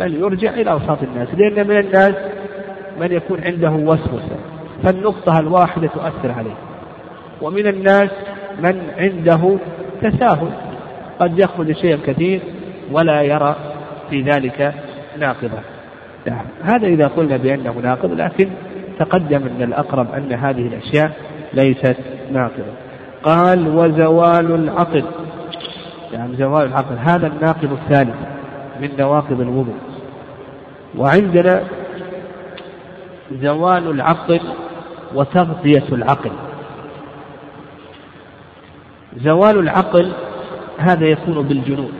بل 0.00 0.14
يرجع 0.14 0.54
إلى 0.54 0.70
أوساط 0.70 1.02
الناس 1.02 1.28
لأن 1.34 1.68
من 1.68 1.78
الناس 1.78 2.14
من 3.00 3.12
يكون 3.12 3.44
عنده 3.44 3.70
وسوسة. 3.70 4.36
فالنقطة 4.84 5.38
الواحدة 5.38 5.86
تؤثر 5.86 6.32
عليه. 6.32 6.56
ومن 7.42 7.66
الناس 7.66 8.10
من 8.62 8.80
عنده 8.98 9.56
تساهل. 10.02 10.50
قد 11.20 11.38
يأخذ 11.38 11.72
شيئا 11.72 11.98
كثير 12.06 12.40
ولا 12.92 13.22
يرى 13.22 13.56
في 14.10 14.22
ذلك 14.22 14.74
ناقضا 15.18 15.62
نعم. 16.26 16.44
هذا 16.62 16.86
إذا 16.86 17.06
قلنا 17.06 17.36
بأنه 17.36 17.72
ناقض 17.82 18.12
لكن 18.12 18.48
تقدم 18.98 19.42
أن 19.46 19.62
الأقرب 19.62 20.14
أن 20.14 20.32
هذه 20.32 20.66
الأشياء 20.66 21.10
ليست 21.52 21.96
ناقضة. 22.32 22.72
قال 23.22 23.68
وزوال 23.76 24.54
العقل 24.54 25.04
يعني 26.12 26.36
زوال 26.36 26.66
العقل 26.66 26.96
هذا 26.98 27.26
الناقض 27.26 27.72
الثالث 27.72 28.14
من 28.80 28.90
نواقض 28.98 29.40
الوضوء. 29.40 29.78
وعندنا 30.98 31.62
زوال 33.32 33.90
العقل 33.90 34.40
وتغطية 35.14 35.84
العقل. 35.92 36.30
زوال 39.16 39.58
العقل 39.58 40.12
هذا 40.78 41.06
يكون 41.06 41.42
بالجنون. 41.42 41.92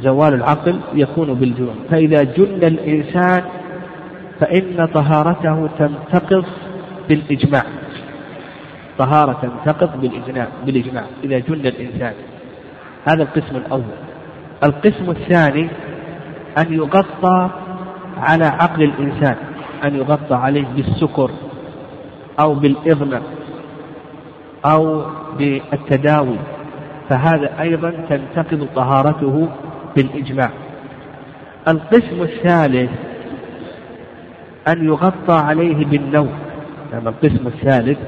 زوال 0.00 0.34
العقل 0.34 0.80
يكون 0.94 1.34
بالجنون. 1.34 1.76
فإذا 1.90 2.22
جن 2.22 2.60
الإنسان 2.62 3.44
فإن 4.40 4.88
طهارته 4.94 5.68
تنتقض 5.78 6.44
بالإجماع. 7.08 7.62
طهارة 8.98 9.32
تنتقض 9.42 10.00
بالإجماع 10.00 10.46
بالإجماع. 10.66 11.04
إذا 11.24 11.38
جن 11.38 11.66
الإنسان. 11.66 12.14
هذا 13.08 13.22
القسم 13.22 13.56
الأول. 13.56 13.82
القسم 14.64 15.10
الثاني 15.10 15.68
أن 16.58 16.74
يغطى 16.74 17.50
على 18.16 18.44
عقل 18.44 18.82
الإنسان. 18.82 19.36
أن 19.84 19.96
يغطى 19.96 20.34
عليه 20.34 20.64
بالسكر 20.76 21.30
أو 22.40 22.54
بالإغمى 22.54 23.20
أو 24.64 25.02
بالتداوي 25.38 26.36
فهذا 27.08 27.60
أيضا 27.60 27.92
تنتقض 28.10 28.68
طهارته 28.74 29.48
بالإجماع. 29.96 30.50
القسم 31.68 32.22
الثالث 32.22 32.90
أن 34.68 34.84
يغطى 34.84 35.32
عليه 35.32 35.84
بالنوم 35.84 36.32
نعم 36.92 37.08
القسم 37.08 37.46
الثالث 37.46 37.98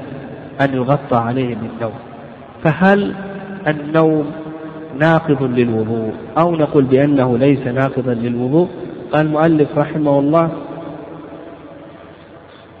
أن 0.61 0.73
يغطى 0.73 1.15
عليه 1.15 1.55
بالنوم. 1.55 1.93
فهل 2.63 3.15
النوم 3.67 4.31
ناقض 4.99 5.43
للوضوء؟ 5.43 6.13
أو 6.37 6.55
نقول 6.55 6.83
بأنه 6.83 7.37
ليس 7.37 7.67
ناقضا 7.67 8.13
للوضوء؟ 8.13 8.69
قال 9.13 9.25
المؤلف 9.25 9.77
رحمه 9.77 10.19
الله 10.19 10.49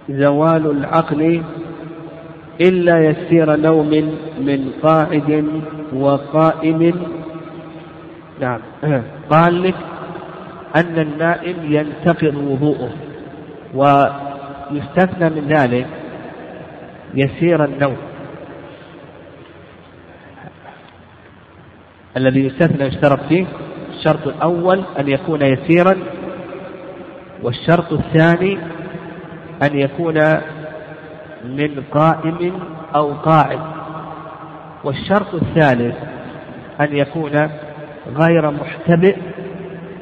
زوال 0.09 0.71
العقل 0.71 1.43
إلا 2.61 3.09
يسير 3.09 3.55
نوم 3.55 3.89
من 4.39 4.71
قاعد 4.83 5.45
وقائم. 5.93 6.93
نعم. 8.41 8.59
قال 9.31 9.63
لك 9.63 9.75
أن 10.75 10.99
النائم 10.99 11.55
ينتقض 11.63 12.35
وضوءه 12.35 12.89
ويستثنى 13.73 15.29
من 15.29 15.47
ذلك 15.47 15.87
يسير 17.13 17.65
النوم. 17.65 17.97
الذي 22.17 22.45
يستثنى 22.45 22.85
يشترط 22.85 23.19
فيه 23.29 23.45
الشرط 23.97 24.27
الأول 24.27 24.83
أن 24.99 25.07
يكون 25.07 25.41
يسيرا 25.41 25.97
والشرط 27.43 27.93
الثاني 27.93 28.57
أن 29.63 29.79
يكون 29.79 30.33
من 31.45 31.83
قائم 31.91 32.59
أو 32.95 33.13
قاعد. 33.13 33.59
والشرط 34.83 35.33
الثالث 35.33 35.95
أن 36.81 36.97
يكون 36.97 37.49
غير 38.15 38.51
محتبئ 38.51 39.17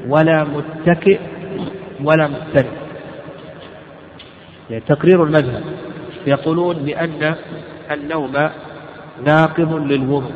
ولا 0.07 0.43
متكئ 0.43 1.19
ولا 2.03 2.27
مستند 2.27 2.71
يعني 4.69 4.83
تقرير 4.87 5.23
المذهب 5.23 5.63
يقولون 6.27 6.75
بأن 6.75 7.35
النوم 7.91 8.33
ناقض 9.25 9.73
للوضوء. 9.73 10.31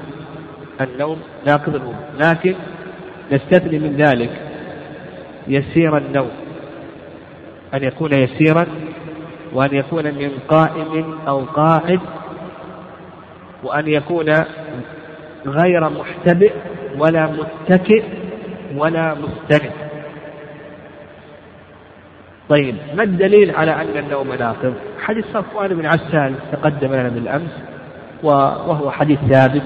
النوم 0.82 1.20
ناقض 1.46 1.76
الوضوء 1.76 1.96
لكن 2.20 2.56
نستثني 3.32 3.80
من 3.80 3.96
ذلك 3.96 4.42
يسير 5.48 5.98
النوم. 5.98 6.32
أن 7.74 7.84
يكون 7.84 8.14
يسيرا 8.14 8.66
وأن 9.54 9.76
يكون 9.76 10.04
من 10.04 10.32
قائم 10.48 11.20
أو 11.28 11.44
قاعد 11.46 12.00
وأن 13.64 13.88
يكون 13.88 14.34
غير 15.46 15.90
محتبئ 15.90 16.54
ولا 17.00 17.28
متكئ 17.28 18.04
ولا 18.76 19.16
مستند. 19.16 19.72
طيب 22.50 22.76
ما 22.96 23.04
الدليل 23.04 23.56
على 23.56 23.72
أن 23.72 23.98
النوم 23.98 24.34
ناقض؟ 24.34 24.74
حديث 25.00 25.26
صفوان 25.34 25.68
بن 25.68 25.86
عسال 25.86 26.36
تقدم 26.52 26.94
لنا 26.94 27.10
بالأمس 27.10 27.52
وهو 28.24 28.92
حديث 28.92 29.20
ثابت 29.20 29.64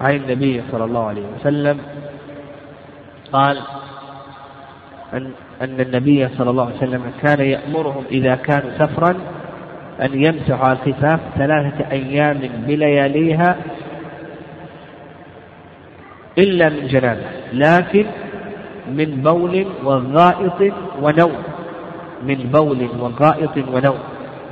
عن 0.00 0.16
النبي 0.16 0.62
صلى 0.72 0.84
الله 0.84 1.06
عليه 1.06 1.22
وسلم. 1.36 1.78
قال 3.32 3.62
أن 5.14 5.32
أن 5.60 5.80
النبي 5.80 6.28
صلى 6.28 6.50
الله 6.50 6.66
عليه 6.66 6.76
وسلم 6.76 7.02
كان 7.22 7.40
يأمرهم 7.40 8.04
إذا 8.10 8.34
كانوا 8.34 8.70
سفرا 8.78 9.14
أن 10.02 10.24
يمسحوا 10.24 10.66
على 10.66 10.78
الخفاف 10.86 11.20
ثلاثة 11.36 11.90
أيام 11.90 12.40
بلياليها 12.66 13.56
إلا 16.38 16.68
من 16.68 16.86
جنابة 16.86 17.22
لكن 17.52 18.06
من 18.88 19.22
بول 19.22 19.66
وغائط 19.84 20.74
ونوم 21.02 21.32
من 22.22 22.36
بول 22.36 22.88
وغائط 23.00 23.56
ونوم. 23.72 23.98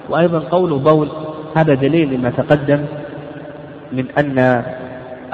وأيضا 0.09 0.39
قول 0.39 0.79
بول 0.79 1.09
هذا 1.57 1.75
دليل 1.75 2.15
لما 2.15 2.31
تقدم 2.31 2.85
من 3.93 4.05
أن 4.19 4.65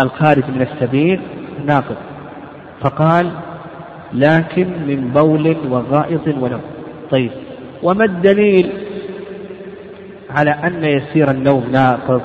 الخارج 0.00 0.44
من 0.54 0.62
السبيل 0.62 1.20
ناقض. 1.66 1.96
فقال 2.80 3.30
لكن 4.14 4.66
من 4.86 5.10
بول 5.14 5.56
وغائط 5.70 6.28
ونوم. 6.28 6.60
طيب 7.10 7.30
وما 7.82 8.04
الدليل 8.04 8.70
على 10.30 10.50
أن 10.50 10.84
يسير 10.84 11.30
النوم 11.30 11.64
ناقض؟ 11.72 12.22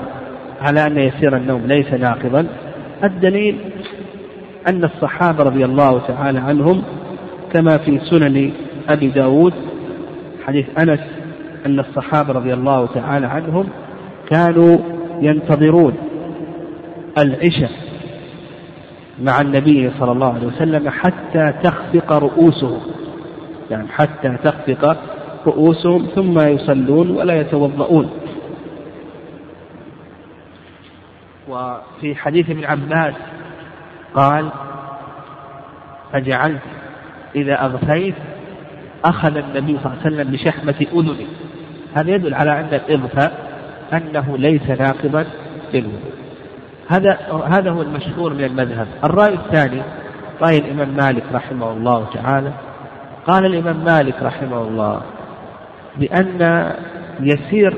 على 0.60 0.86
أن 0.86 0.98
يسير 0.98 1.36
النوم 1.36 1.66
ليس 1.66 1.92
ناقضا. 1.92 2.46
الدليل 3.04 3.56
أن 4.68 4.84
الصحابة 4.84 5.44
رضي 5.44 5.64
الله 5.64 6.00
تعالى 6.08 6.38
عنهم 6.38 6.82
كما 7.52 7.78
في 7.78 7.98
سنن 7.98 8.52
أبي 8.88 9.08
داود 9.08 9.54
حديث 10.46 10.66
أنس 10.78 11.00
أن 11.66 11.80
الصحابة 11.80 12.32
رضي 12.32 12.54
الله 12.54 12.86
تعالى 12.86 13.26
عنهم 13.26 13.66
كانوا 14.30 14.78
ينتظرون 15.20 15.94
العشاء. 17.18 17.89
مع 19.20 19.40
النبي 19.40 19.90
صلى 20.00 20.12
الله 20.12 20.34
عليه 20.34 20.46
وسلم 20.46 20.90
حتى 20.90 21.52
تخفق 21.62 22.12
رؤوسهم. 22.12 22.80
يعني 23.70 23.88
حتى 23.88 24.36
تخفق 24.44 24.96
رؤوسهم 25.46 26.06
ثم 26.14 26.38
يصلون 26.38 27.10
ولا 27.10 27.40
يتوضؤون. 27.40 28.10
وفي 31.48 32.14
حديث 32.14 32.50
ابن 32.50 32.64
عباس 32.64 33.14
قال 34.14 34.48
فجعلت 36.12 36.62
إذا 37.34 37.64
أغفيت 37.64 38.14
أخذ 39.04 39.36
النبي 39.36 39.78
صلى 39.78 39.92
الله 39.92 39.98
عليه 40.04 40.16
وسلم 40.16 40.30
بشحمة 40.32 40.86
أذنه 40.92 41.26
هذا 41.94 42.10
يدل 42.10 42.34
على 42.34 42.60
أن 42.60 42.68
الإغفاء 42.72 43.50
أنه 43.92 44.38
ليس 44.38 44.70
ناقضا 44.70 45.26
للوضوء. 45.74 46.19
هذا 46.90 47.18
هذا 47.46 47.70
هو 47.70 47.82
المشهور 47.82 48.34
من 48.34 48.44
المذهب. 48.44 48.86
الرأي 49.04 49.34
الثاني 49.34 49.82
رأي 50.42 50.58
الإمام 50.58 50.96
مالك 50.96 51.22
رحمه 51.32 51.72
الله 51.72 52.06
تعالى. 52.14 52.52
قال 53.26 53.46
الإمام 53.46 53.84
مالك 53.84 54.22
رحمه 54.22 54.62
الله 54.62 55.02
بأن 55.96 56.72
يسير 57.20 57.74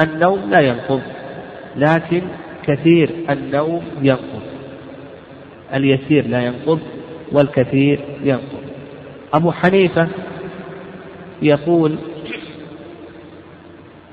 النوم 0.00 0.50
لا 0.50 0.60
ينقض 0.60 1.00
لكن 1.76 2.22
كثير 2.66 3.10
النوم 3.30 3.82
ينقض. 4.02 4.42
اليسير 5.74 6.26
لا 6.26 6.40
ينقض 6.42 6.80
والكثير 7.32 8.00
ينقض. 8.22 8.62
أبو 9.34 9.52
حنيفة 9.52 10.08
يقول 11.42 11.98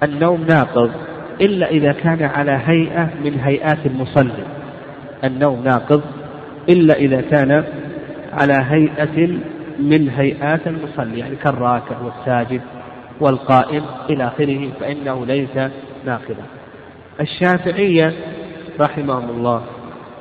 النوم 0.03 0.43
ناقض 0.49 0.91
إلا 1.41 1.69
إذا 1.69 1.91
كان 1.91 2.23
على 2.23 2.61
هيئة 2.65 3.09
من 3.23 3.39
هيئات 3.39 3.85
المصلي. 3.85 4.43
النوم 5.23 5.63
ناقض. 5.63 6.01
إلا 6.69 6.93
إذا 6.93 7.21
كان 7.21 7.63
على 8.33 8.65
هيئة 8.69 9.27
من 9.79 10.09
هيئات 10.09 10.67
المصلي 10.67 11.19
يعني 11.19 11.35
كالراكع 11.35 11.95
والساجد 12.03 12.61
والقائم 13.19 13.83
إلى 14.09 14.27
آخره 14.27 14.69
فإنه 14.79 15.25
ليس 15.25 15.71
ناقضا. 16.05 16.43
الشافعية 17.21 18.13
رحمهم 18.79 19.29
الله 19.29 19.61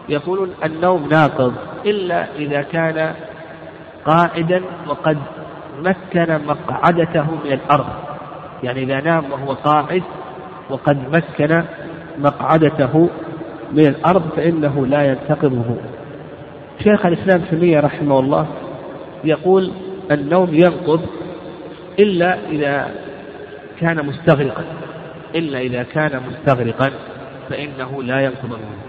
يقولون 0.08 0.50
النوم 0.64 1.08
ناقض 1.08 1.54
إلا 1.86 2.26
إذا 2.36 2.62
كان 2.62 3.14
قاعدا 4.04 4.62
وقد 4.88 5.18
مكن 5.78 6.40
مقعدته 6.46 7.30
من 7.44 7.52
الأرض. 7.52 7.86
يعني 8.62 8.82
إذا 8.82 9.00
نام 9.00 9.24
وهو 9.32 9.52
قاعد 9.52 10.02
وقد 10.70 11.16
مكن 11.16 11.62
مقعدته 12.18 13.08
من 13.72 13.86
الأرض 13.86 14.22
فإنه 14.36 14.86
لا 14.86 15.02
ينتقض 15.02 15.52
وضوءه 15.52 15.88
شيخ 16.82 17.06
الإسلام 17.06 17.40
تيمية 17.40 17.80
رحمه 17.80 18.18
الله 18.18 18.46
يقول 19.24 19.72
النوم 20.10 20.54
ينقض 20.54 21.06
إلا 21.98 22.38
إذا 22.50 22.90
كان 23.80 24.06
مستغرقا 24.06 24.64
إلا 25.34 25.60
إذا 25.60 25.82
كان 25.82 26.20
مستغرقا 26.28 26.90
فإنه 27.48 28.02
لا 28.02 28.20
ينقض 28.20 28.44
الوضوء 28.44 28.88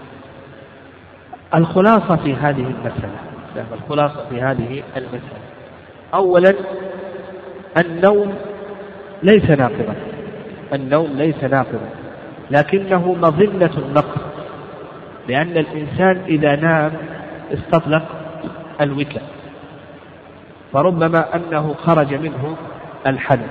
الخلاصة 1.54 2.16
في 2.16 2.34
هذه 2.34 2.62
المسألة 2.62 3.30
الخلاصة 3.56 4.28
في 4.28 4.40
هذه 4.42 4.82
المسألة. 4.96 5.40
أولا 6.14 6.54
النوم 7.78 8.34
ليس 9.22 9.50
ناقضا. 9.50 9.94
النوم 10.72 11.10
ليس 11.16 11.44
ناقضا 11.44 11.90
لكنه 12.50 13.14
مظنة 13.14 13.70
النقص 13.78 14.20
لأن 15.28 15.56
الإنسان 15.56 16.22
إذا 16.26 16.56
نام 16.56 16.92
استطلق 17.52 18.02
الوتر 18.80 19.20
فربما 20.72 21.36
أنه 21.36 21.74
خرج 21.74 22.14
منه 22.14 22.56
الحدث. 23.06 23.50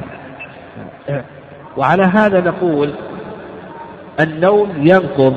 وعلى 1.77 2.03
هذا 2.03 2.41
نقول 2.41 2.93
النوم 4.19 4.69
ينقض 4.77 5.35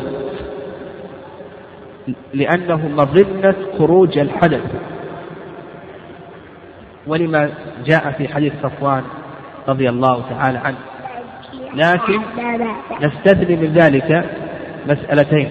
لأنه 2.34 2.88
مظنة 2.88 3.54
خروج 3.78 4.18
الحدث. 4.18 4.64
ولما 7.06 7.50
جاء 7.84 8.10
في 8.12 8.28
حديث 8.28 8.52
صفوان 8.62 9.02
رضي 9.68 9.88
الله 9.88 10.24
تعالى 10.30 10.58
عنه 10.58 10.76
لكن 11.74 12.20
نستثني 13.02 13.56
من 13.56 13.72
ذلك 13.72 14.24
مسألتين. 14.86 15.48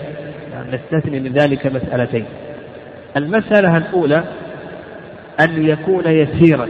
يعني 0.53 0.77
نستثني 0.77 1.19
من 1.19 1.31
ذلك 1.31 1.65
مسألتين. 1.67 2.25
المسألة 3.17 3.77
الأولى 3.77 4.23
أن 5.39 5.65
يكون 5.65 6.03
يسيرا 6.05 6.67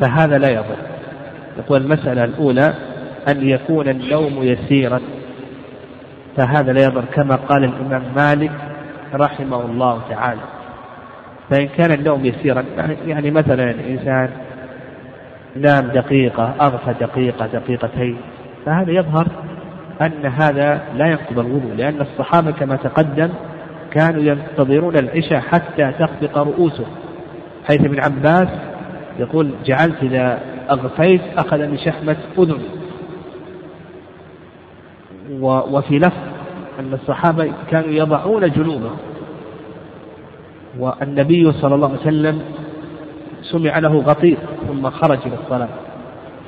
فهذا 0.00 0.38
لا 0.38 0.48
يضر. 0.48 0.76
يقول 1.58 1.82
المسألة 1.82 2.24
الأولى 2.24 2.74
أن 3.28 3.48
يكون 3.48 3.88
النوم 3.88 4.42
يسيرا 4.42 5.00
فهذا 6.36 6.72
لا 6.72 6.82
يضر 6.84 7.04
كما 7.14 7.36
قال 7.36 7.64
الإمام 7.64 8.02
مالك 8.16 8.52
رحمه 9.14 9.64
الله 9.64 10.02
تعالى. 10.10 10.40
فإن 11.50 11.68
كان 11.68 11.92
النوم 11.92 12.24
يسيرا 12.26 12.64
يعني 13.06 13.30
مثلا 13.30 13.70
الإنسان 13.70 14.30
نام 15.56 15.86
دقيقة 15.86 16.54
أغفى 16.60 16.94
دقيقة 17.00 17.46
دقيقتين. 17.46 18.16
فهذا 18.66 18.90
يظهر 18.90 19.26
أن 20.00 20.26
هذا 20.26 20.82
لا 20.96 21.06
ينقض 21.06 21.38
الوضوء 21.38 21.74
لأن 21.76 22.00
الصحابة 22.00 22.50
كما 22.50 22.76
تقدم 22.76 23.28
كانوا 23.90 24.22
ينتظرون 24.22 24.96
العشاء 24.96 25.40
حتى 25.40 25.92
تخفق 25.98 26.38
رؤوسهم. 26.38 26.86
حيث 27.68 27.80
ابن 27.80 28.00
عباس 28.00 28.48
يقول 29.18 29.50
جعلت 29.64 30.02
إذا 30.02 30.40
أغفيت 30.70 31.20
أخذ 31.36 31.58
من 31.66 31.78
شحمة 31.78 32.16
أذني 32.38 32.68
وفي 35.40 35.98
لفظ 35.98 36.16
أن 36.80 36.92
الصحابة 36.92 37.52
كانوا 37.70 37.90
يضعون 37.90 38.50
جنوبهم 38.50 38.96
والنبي 40.78 41.52
صلى 41.52 41.74
الله 41.74 41.88
عليه 41.88 42.00
وسلم 42.00 42.42
سمع 43.42 43.78
له 43.78 43.98
غطير 43.98 44.36
ثم 44.68 44.90
خرج 44.90 45.18
إلى 45.26 45.34
الصلاة. 45.44 45.68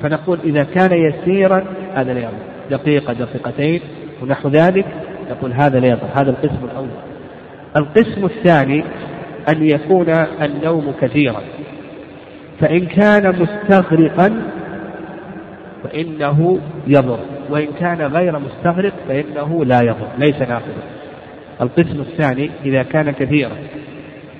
فنقول 0.01 0.39
إذا 0.43 0.63
كان 0.63 0.91
يسيرا 0.93 1.63
هذا 1.93 2.13
لا 2.13 2.19
يضر. 2.19 2.31
دقيقة 2.71 3.13
دقيقتين 3.13 3.81
ونحو 4.21 4.49
ذلك 4.49 4.85
نقول 5.31 5.53
هذا 5.53 5.79
لا 5.79 5.87
يضر. 5.87 6.07
هذا 6.15 6.29
القسم 6.29 6.65
الأول. 6.71 6.87
القسم 7.77 8.25
الثاني 8.25 8.83
أن 9.49 9.63
يكون 9.63 10.09
النوم 10.41 10.93
كثيرا. 11.01 11.41
فإن 12.59 12.85
كان 12.85 13.35
مستغرقا 13.41 14.41
فإنه 15.83 16.59
يضر. 16.87 17.19
وإن 17.49 17.67
كان 17.79 18.01
غير 18.01 18.39
مستغرق 18.39 18.93
فإنه 19.07 19.65
لا 19.65 19.81
يضر. 19.81 20.07
ليس 20.17 20.41
ناقضا 20.41 20.83
القسم 21.61 21.99
الثاني 21.99 22.49
إذا 22.65 22.83
كان 22.83 23.11
كثيرا. 23.11 23.55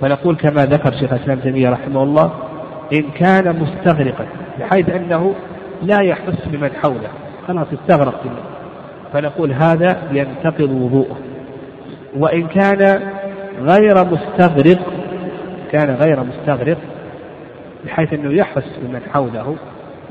فنقول 0.02 0.36
كما 0.36 0.66
ذكر 0.66 0.92
شيخ 0.92 1.14
الإسلام 1.14 1.40
تيمية 1.40 1.70
رحمه 1.70 2.04
الله 2.04 2.34
إن 2.94 3.02
كان 3.12 3.60
مستغرقا 3.60 4.26
بحيث 4.60 4.90
أنه 4.90 5.36
لا 5.84 6.02
يحس 6.02 6.48
بمن 6.48 6.70
حوله. 6.84 7.10
خلاص 7.48 7.68
استغرق 7.74 8.22
فنقول 9.14 9.52
هذا 9.52 9.98
ينتقض 10.12 10.70
وضوءه. 10.72 11.18
وإن 12.18 12.48
كان 12.48 13.00
غير 13.62 14.06
مستغرق 14.06 14.80
كان 15.72 15.96
غير 15.96 16.24
مستغرق 16.24 16.78
بحيث 17.86 18.14
أنه 18.14 18.34
يحس 18.34 18.80
بمن 18.82 19.02
حوله 19.14 19.56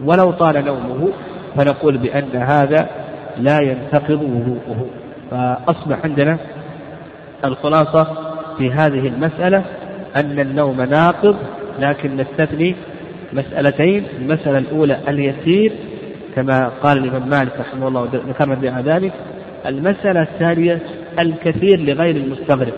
ولو 0.05 0.31
طال 0.31 0.65
نومه 0.65 1.09
فنقول 1.57 1.99
بأن 1.99 2.37
هذا 2.37 2.89
لا 3.37 3.59
ينتقض 3.61 4.23
وضوءه. 4.23 4.87
فأصبح 5.31 6.05
عندنا 6.05 6.39
الخلاصة 7.45 8.07
في 8.59 8.73
هذه 8.73 9.09
المسألة 9.09 9.65
أن 10.17 10.41
النوم 10.41 10.81
ناقض 10.81 11.37
لكن 11.81 12.17
نستثني 12.17 12.75
مسألتين 13.33 14.05
المسألة 14.21 14.59
الأولى 14.59 14.99
اليسير 15.09 15.73
كما 16.37 16.69
قال 16.83 16.99
الإمام 16.99 17.29
مالك 17.29 17.53
رحمه 17.61 17.89
الله 17.89 18.09
ذكرنا 18.29 18.55
بها 18.55 18.83
ذلك. 18.83 19.13
المسألة 19.67 20.23
الثانية 20.23 20.81
الكثير 21.19 21.81
لغير 21.81 22.17
المستغرق. 22.17 22.75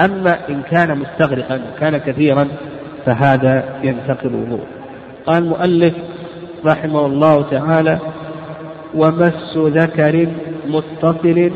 أما 0.00 0.38
إن 0.48 0.62
كان 0.70 0.98
مستغرقا 0.98 1.60
كان 1.80 1.98
كثيرا 1.98 2.48
فهذا 3.06 3.64
ينتقل 3.82 4.28
الوضوء 4.28 4.64
قال 5.26 5.42
المؤلف 5.42 5.94
رحمه 6.66 7.06
الله 7.06 7.42
تعالى 7.42 7.98
ومس 8.94 9.56
ذكر 9.56 10.26
متصل 10.68 11.50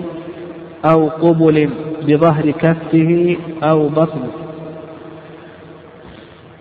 أو 0.85 1.09
قبل 1.09 1.71
بظهر 2.03 2.51
كفه 2.51 3.37
أو 3.63 3.89
بطنه. 3.89 4.44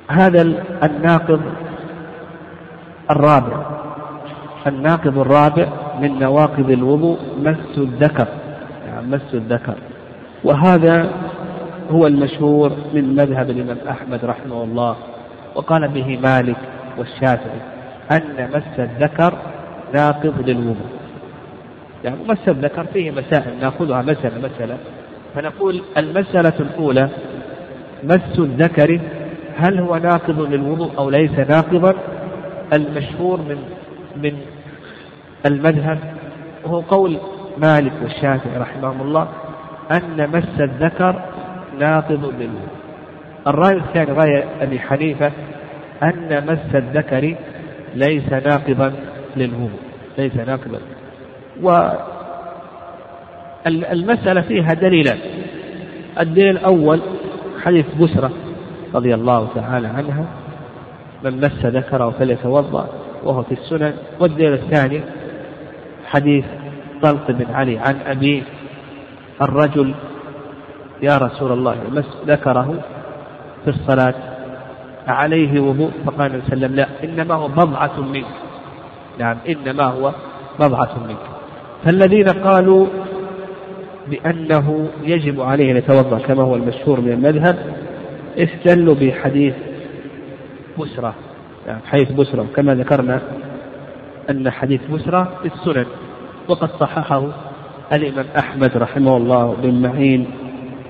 هذا 0.08 0.42
الناقض 0.84 1.42
الرابع. 3.12 3.66
الناقض 4.68 5.18
الرابع 5.18 5.68
من 6.02 6.20
نواقض 6.20 6.70
الوضوء 6.70 7.18
مس 7.44 7.78
الذكر. 7.78 8.28
يعني 8.88 9.08
مس 9.08 9.34
الذكر. 9.34 9.76
وهذا 10.44 11.10
هو 11.92 12.08
المشهور 12.08 12.72
من 12.94 13.16
مذهب 13.16 13.50
الإمام 13.50 13.78
أحمد 13.90 14.26
رحمه 14.26 14.64
الله 14.64 14.96
وقال 15.56 15.88
به 15.88 16.20
مالك 16.24 16.58
والشافعي 16.98 17.62
أن 18.12 18.50
مس 18.54 18.80
الذكر 18.80 19.34
ناقض 19.94 20.50
للوضوء. 20.50 21.04
يعني 22.04 22.16
مس 22.30 22.48
الذكر 22.48 22.86
فيه 22.94 23.12
مسائل 23.12 23.60
نأخذها 23.62 24.02
مسألة 24.02 24.38
مسألة 24.38 24.78
فنقول 25.36 25.82
المسألة 25.98 26.54
الأولى 26.60 27.10
مس 28.04 28.40
الذكر 28.40 29.00
هل 29.58 29.80
هو 29.80 29.96
ناقض 29.96 30.40
للوضوء 30.40 30.92
أو 30.98 31.10
ليس 31.10 31.40
ناقضا؟ 31.40 31.94
المشهور 32.74 33.42
من 33.42 33.58
من 34.24 34.34
المذهب 35.46 36.00
وهو 36.64 36.80
قول 36.80 37.18
مالك 37.58 37.92
والشافعي 38.04 38.58
رحمهم 38.58 39.02
الله 39.02 39.28
أن 39.92 40.30
مس 40.34 40.62
الذكر 40.62 41.22
ناقض 41.80 42.34
للوضوء. 42.40 42.68
الرأي 43.48 43.78
الثاني 43.78 44.12
رأي 44.12 44.44
أبي 44.62 44.80
حنيفة 44.80 45.32
أن 46.04 46.44
مس 46.48 46.76
الذكر 46.76 47.36
ليس 47.96 48.34
ناقضا 48.34 48.94
للوضوء 49.36 49.80
ليس 50.18 50.36
ناقضا. 50.36 50.80
والمسألة 53.66 54.42
فيها 54.42 54.74
دليلان. 54.74 55.18
الدليل 56.20 56.50
الأول 56.50 57.02
حديث 57.64 57.86
بسرة. 58.02 58.32
رضي 58.94 59.14
الله 59.14 59.48
تعالى 59.56 59.88
عنها 59.88 60.26
من 61.24 61.38
مس 61.38 61.66
ذكره 61.66 62.10
فليتوضأ 62.20 62.90
وهو 63.24 63.44
في 63.44 63.52
السنن. 63.52 63.94
والدليل 64.20 64.54
الثاني 64.54 65.02
حديث 66.06 66.46
طلق 67.02 67.32
بن 67.32 67.54
علي 67.54 67.78
عن 67.78 67.96
أبيه 68.06 68.42
الرجل 69.42 69.94
يا 71.02 71.18
رسول 71.18 71.52
الله 71.52 71.76
مس 71.92 72.06
ذكره 72.28 72.76
في 73.64 73.70
الصلاة 73.70 74.14
عليه 75.08 75.60
وضوء 75.60 75.92
فقال 76.06 76.32
النبي 76.32 76.48
صلى 76.48 76.54
الله 76.54 76.66
عليه 76.66 76.66
وسلم 76.66 76.76
لا 76.76 76.88
إنما 77.04 77.34
هو 77.34 77.48
بضعة 77.48 78.00
منك. 78.00 78.26
نعم 79.20 79.38
إنما 79.50 79.84
هو 79.84 80.12
بضعة 80.60 80.92
منك. 81.08 81.18
فالذين 81.86 82.30
قالوا 82.30 82.88
بأنه 84.08 84.88
يجب 85.04 85.42
عليه 85.42 85.72
أن 85.72 85.78
يتوضأ 85.78 86.20
كما 86.20 86.44
هو 86.44 86.56
المشهور 86.56 87.02
من 87.02 87.12
المذهب 87.12 87.73
استدلوا 88.38 88.96
بحديث 88.96 89.54
بسرة 90.80 91.16
يعني 91.68 91.82
حديث 91.86 92.12
بسرة 92.12 92.42
وكما 92.42 92.76
ذكرنا 92.76 93.22
أن 94.30 94.50
حديث 94.50 94.82
بسرة 94.92 95.40
في 95.42 95.48
السنن 95.56 95.86
وقد 96.48 96.70
صححه 96.80 97.28
الإمام 97.94 98.26
أحمد 98.38 98.78
رحمه 98.78 99.18
الله 99.18 99.58
بن 99.64 99.82
معين 99.82 100.28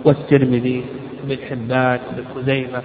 والترمذي 0.05 0.85
بن 1.23 1.37
حبان 1.49 1.99
بن 2.17 2.23
خزيمة 2.35 2.81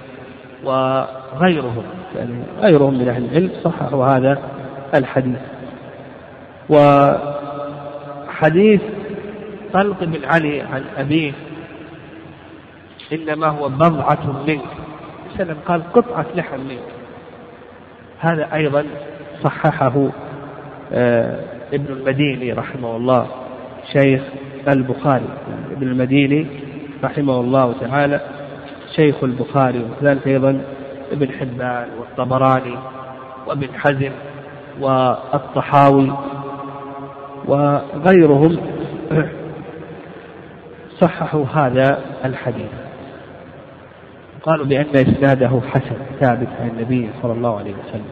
وغيرهم 0.63 1.83
يعني 2.15 2.33
غيرهم 2.61 2.93
من 2.93 3.07
أهل 3.09 3.25
العلم 3.25 3.51
صححوا 3.63 4.05
هذا 4.05 4.39
الحديث. 4.95 5.37
وحديث 8.29 8.81
طلق 9.73 10.03
بن 10.03 10.25
علي 10.25 10.61
عن 10.61 10.83
أبيه 10.97 11.31
إنما 13.13 13.47
هو 13.47 13.69
بضعة 13.69 14.43
منك. 14.47 14.65
سلم 15.37 15.57
قال 15.67 15.93
قطعة 15.93 16.25
لحم 16.35 16.59
منك. 16.59 16.99
هذا 18.19 18.53
أيضا 18.53 18.85
صححه 19.43 20.09
آه، 20.93 21.39
ابن 21.73 21.93
المديني 21.93 22.53
رحمه 22.53 22.95
الله 22.95 23.27
شيخ 23.93 24.21
البخاري. 24.67 25.29
ابن 25.71 25.87
المديني 25.87 26.47
رحمه 27.03 27.39
الله 27.39 27.73
تعالى 27.81 28.21
شيخ 28.95 29.23
البخاري 29.23 29.83
وكذلك 29.83 30.27
أيضا 30.27 30.61
ابن 31.11 31.31
حبان 31.31 31.87
والطبراني 31.99 32.75
وابن 33.47 33.67
حزم 33.73 34.11
والطحاوي 34.79 36.13
وغيرهم. 37.45 38.57
صححوا 41.01 41.45
هذا 41.45 41.99
الحديث. 42.25 42.88
قالوا 44.43 44.65
بأن 44.65 44.95
إسناده 44.95 45.61
حسن 45.69 45.95
ثابت 46.19 46.47
عن 46.59 46.69
النبي 46.69 47.09
صلى 47.21 47.33
الله 47.33 47.57
عليه 47.57 47.73
وسلم. 47.73 48.05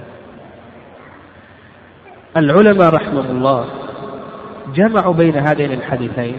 العلماء 2.38 2.94
رحمه 2.94 3.32
الله 3.32 3.66
جمعوا 4.76 5.14
بين 5.14 5.38
هذين 5.38 5.72
الحديثين. 5.72 6.38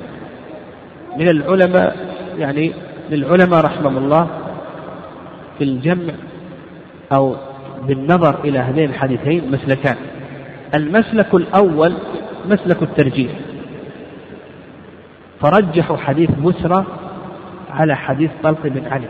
من 1.17 1.29
العلماء 1.29 1.97
يعني 2.39 2.73
للعلماء 3.11 3.65
رحمهم 3.65 3.97
الله 3.97 4.29
في 5.59 5.65
الجمع 5.65 6.15
أو 7.13 7.37
بالنظر 7.83 8.45
إلى 8.45 8.59
هذين 8.59 8.91
الحديثين 8.91 9.51
مسلكان. 9.51 9.97
المسلك 10.75 11.35
الأول 11.35 11.93
مسلك 12.49 12.83
الترجيح. 12.83 13.33
فرجحوا 15.41 15.97
حديث 15.97 16.31
بسرى 16.31 16.85
على 17.71 17.97
حديث 17.97 18.31
طلق 18.43 18.67
بن 18.67 18.87
علي. 18.93 19.09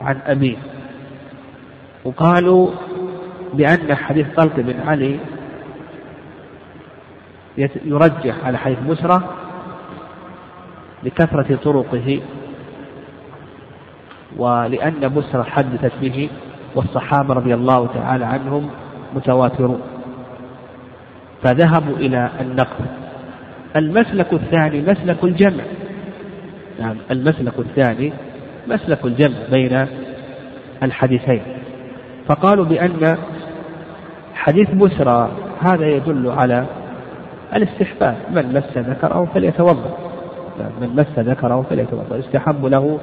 عن 0.00 0.18
أبيه 0.26 0.56
وقالوا 2.04 2.70
بأن 3.54 3.94
حديث 3.94 4.26
طلق 4.36 4.56
بن 4.56 4.80
علي 4.86 5.18
يرجح 7.84 8.44
على 8.44 8.58
حديث 8.58 8.78
بسرى 8.78 9.22
لكثرة 11.02 11.58
طرقه 11.64 12.20
ولأن 14.36 15.14
بسرى 15.14 15.44
حدثت 15.44 15.92
به 16.00 16.30
والصحابة 16.74 17.34
رضي 17.34 17.54
الله 17.54 17.86
تعالى 17.86 18.24
عنهم 18.24 18.70
متواترون. 19.14 19.80
فذهبوا 21.42 21.96
إلى 21.96 22.30
النقل 22.40 22.84
المسلك 23.76 24.32
الثاني 24.32 24.82
مسلك 24.82 25.24
الجمع. 25.24 25.64
نعم 26.80 26.96
المسلك 27.10 27.58
الثاني 27.58 28.12
مسلك 28.68 29.04
الجمع 29.04 29.36
بين 29.50 29.86
الحديثين. 30.82 31.42
فقالوا 32.28 32.64
بأن 32.64 33.16
حديث 34.34 34.70
بسرى 34.70 35.30
هذا 35.60 35.86
يدل 35.86 36.30
على 36.30 36.66
الاستحباب. 37.56 38.16
من 38.30 38.54
مس 38.54 38.78
ذكره 38.78 39.28
فليتوضأ. 39.34 39.96
من 40.80 40.88
مس 40.96 41.18
ذكره 41.18 41.66
فليتوضأ. 41.70 42.16
يستحب 42.16 42.66
له 42.66 42.98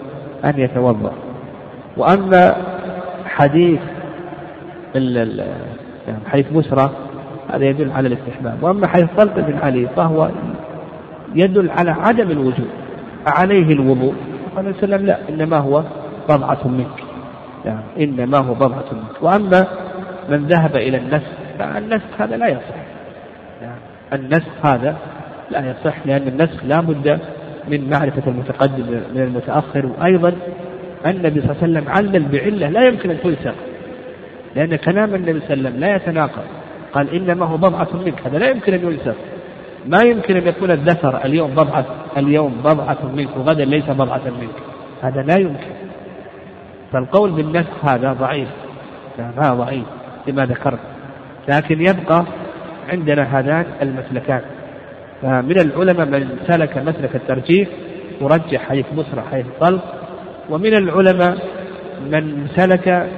أن 0.46 0.60
يتوضأ. 0.60 1.14
وأما 1.98 2.56
حديث 3.26 3.80
يعني 4.96 6.20
حديث 6.28 6.52
بسرى 6.52 6.92
هذا 7.54 7.66
يدل 7.66 7.92
على 7.92 8.08
الاستحباب. 8.08 8.64
وأما 8.64 8.88
حديث 8.88 9.08
طلق 9.18 9.40
بن 9.40 9.58
علي 9.58 9.88
فهو 9.96 10.30
يدل 11.36 11.70
على 11.70 11.92
عدم 11.92 12.32
الوجوب 12.32 12.68
عليه 13.28 13.74
الوضوء. 13.74 14.14
قال 14.56 14.66
عليه 14.66 14.78
وسلم 14.78 15.06
لا 15.06 15.18
إنما 15.30 15.58
هو 15.58 15.84
بضعة 16.30 16.68
منك. 16.68 17.04
يعني 17.66 17.84
إنما 18.00 18.38
هو 18.38 18.54
بضعة 18.54 18.86
منك. 18.92 19.22
وأما 19.22 19.68
من 20.30 20.48
ذهب 20.48 20.76
إلى 20.76 20.98
النسخ 20.98 21.28
فالنسخ 21.60 22.22
هذا 22.22 22.38
لا 22.38 22.48
يصح. 22.48 22.76
يعني 23.62 23.80
النسخ 24.14 24.66
هذا 24.66 24.96
لا 25.52 25.72
يصح 25.72 25.96
لأن 26.06 26.28
النسخ 26.28 26.66
لا 26.66 26.82
بد 26.82 27.20
من 27.68 27.90
معرفة 27.90 28.32
المتقدم 28.32 28.86
من 29.16 29.22
المتأخر. 29.22 29.86
وأيضا 29.86 30.34
النبي 31.06 31.42
صلى 31.42 31.52
الله 31.52 31.64
عليه 31.64 31.72
وسلم 31.72 31.90
علل 31.90 32.24
بعلة 32.24 32.70
لا 32.70 32.88
يمكن 32.88 33.10
أن 33.10 33.18
تنسخ 33.24 33.56
لأن 34.56 34.76
كلام 34.76 35.16
النبي 35.16 35.40
صلى 35.40 35.54
الله 35.54 35.70
عليه 35.70 35.70
وسلم 35.70 35.80
لا 35.80 35.96
يتناقض. 35.96 36.44
قال 36.94 37.16
إنما 37.16 37.46
هو 37.46 37.58
بضعة 37.58 37.88
منك 38.06 38.28
هذا 38.28 38.38
لا 38.38 38.50
يمكن 38.50 38.74
أن 38.74 38.92
ينسخ. 38.92 39.16
ما 39.86 40.02
يمكن 40.02 40.38
أن 40.38 40.48
يكون 40.48 40.72
الذكر 40.72 41.26
اليوم 41.26 41.52
بضعة 41.52 41.86
اليوم 42.18 42.62
بضعة 42.64 42.98
منك 43.16 43.38
وغدا 43.38 43.66
ليس 43.66 43.90
بضعة 43.90 44.22
منك. 44.26 44.56
هذا 45.02 45.22
لا 45.22 45.36
يمكن. 45.40 45.72
فالقول 46.94 47.32
بالنسخ 47.32 47.86
هذا 47.86 48.14
ضعيف. 48.14 48.48
هذا 49.18 49.54
ضعيف 49.54 49.86
لما 50.28 50.46
ذكرت. 50.46 50.80
لكن 51.50 51.82
يبقى 51.82 52.26
عندنا 52.90 53.40
هذان 53.40 53.66
المسلكان. 53.82 54.42
فمن 55.22 55.60
العلماء 55.60 56.06
من 56.06 56.40
سلك 56.48 56.78
مسلك 56.78 57.16
الترجيح 57.16 57.68
ورجح 58.22 58.70
حديث 58.70 58.86
بصرة 58.98 59.24
حديث 59.32 59.46
طلق. 59.60 59.84
ومن 60.50 60.74
العلماء 60.74 61.38
من 62.12 62.48
سلك 62.56 63.10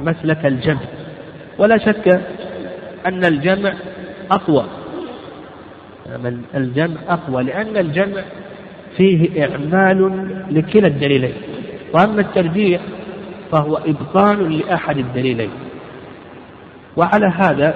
مسلك 0.00 0.46
الجمع. 0.46 0.80
ولا 1.58 1.78
شك 1.78 2.20
أن 3.06 3.24
الجمع 3.24 3.72
أقوى. 4.30 4.77
الجمع 6.54 6.96
أقوى 7.08 7.42
لأن 7.42 7.76
الجمع 7.76 8.22
فيه 8.96 9.44
إعمال 9.44 10.28
لكلا 10.50 10.86
الدليلين 10.86 11.34
وأما 11.94 12.20
الترجيح 12.20 12.80
فهو 13.52 13.76
إبطال 13.76 14.58
لأحد 14.58 14.98
الدليلين. 14.98 15.50
وعلى 16.96 17.26
هذا 17.26 17.74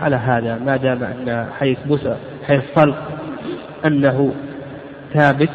على 0.00 0.16
هذا 0.16 0.58
ما 0.58 0.76
دام 0.76 1.02
أن 1.04 1.46
حيث 1.58 1.78
بسى 1.90 2.16
حيث 2.46 2.62
طلق 2.74 2.96
أنه 3.86 4.34
ثابت 5.14 5.50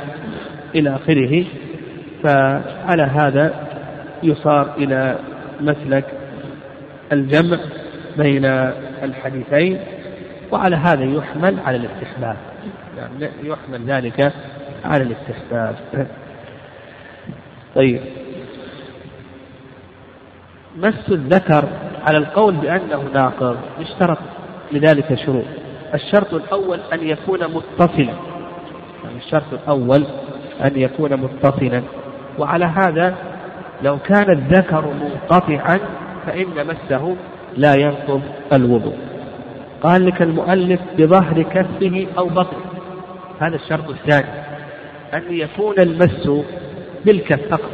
إلى 0.75 0.95
آخره 0.95 1.45
فعلى 2.23 3.03
هذا 3.03 3.53
يصار 4.23 4.73
إلى 4.77 5.15
مسلك 5.61 6.05
الجمع 7.11 7.57
بين 8.17 8.45
الحديثين. 9.03 9.79
وعلى 10.51 10.75
هذا 10.75 11.03
يحمل 11.03 11.59
على 11.65 11.77
الاستحباب. 11.77 12.37
يعني 12.97 13.29
يحمل. 13.43 13.85
ذلك 13.85 14.33
على 14.85 15.03
الاستحباب. 15.03 15.75
طيب. 17.75 18.01
مس 20.77 21.09
الذكر 21.09 21.63
على 22.07 22.17
القول 22.17 22.55
بأنه 22.55 23.03
ناقض 23.13 23.57
يشترط 23.79 24.17
لذلك 24.71 25.15
شروط. 25.25 25.45
الشرط 25.93 26.33
الأول 26.33 26.79
أن 26.93 27.07
يكون 27.07 27.39
متصلا. 27.43 28.13
يعني 29.03 29.17
الشرط 29.17 29.53
الأول 29.53 30.05
أن 30.65 30.71
يكون 30.75 31.13
متصلا. 31.13 31.81
وعلى 32.39 32.65
هذا 32.65 33.15
لو 33.83 33.97
كان 33.99 34.31
الذكر 34.31 34.93
منقطعا 34.93 35.79
فإن 36.25 36.67
مسه 36.67 37.15
لا 37.57 37.75
ينقض 37.75 38.21
الوضوء. 38.53 39.10
قال 39.83 40.05
لك 40.05 40.21
المؤلف 40.21 40.79
بظهر 40.97 41.41
كفه 41.41 42.07
أو 42.17 42.27
بطنه. 42.27 42.65
هذا 43.39 43.55
الشرط 43.55 43.89
الثاني. 43.89 44.27
أن 45.13 45.23
يكون 45.29 45.79
المس 45.79 46.29
بالكف 47.05 47.47
فقط. 47.49 47.71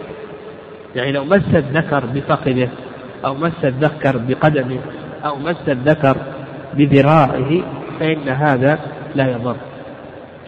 يعني 0.96 1.12
لو 1.12 1.26
مس 1.26 1.56
الذكر 1.56 2.06
بفخذه 2.06 2.70
أو 3.26 3.34
مس 3.34 3.66
الذكر 3.66 4.18
بقدمه 4.18 4.80
أو 5.26 5.36
مس 5.36 5.70
الذكر 5.70 6.18
بذراعه 6.74 7.62
فإن 8.00 8.30
هذا 8.30 8.80
لا 9.16 9.32
يضر. 9.32 9.56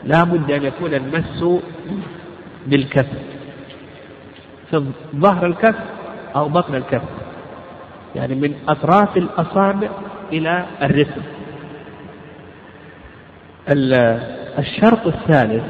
لا 0.04 0.24
بد 0.24 0.52
أن 0.52 0.63
يكون 0.63 0.93
المس 0.93 1.43
بالكف. 2.67 3.08
في 4.72 4.84
ظهر 5.15 5.45
الكف 5.45 5.76
أو 6.36 6.50
بطن 6.50 6.76
الكف. 6.76 7.02
يعني 8.15 8.36
من 8.36 8.54
أطراف 8.67 9.17
الأصابع 9.17 9.89
إلى 10.34 10.65
الرسم. 10.82 11.38
الشرط 14.60 15.08
الثالث 15.08 15.63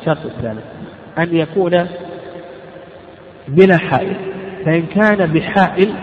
الشرط 0.00 0.24
الثالث 0.24 0.64
أن 1.18 1.36
يكون 1.36 1.86
بلا 3.48 3.76
حائل. 3.76 4.16
فإن 4.64 4.82
كان 4.82 5.32
بحائل 5.32 5.94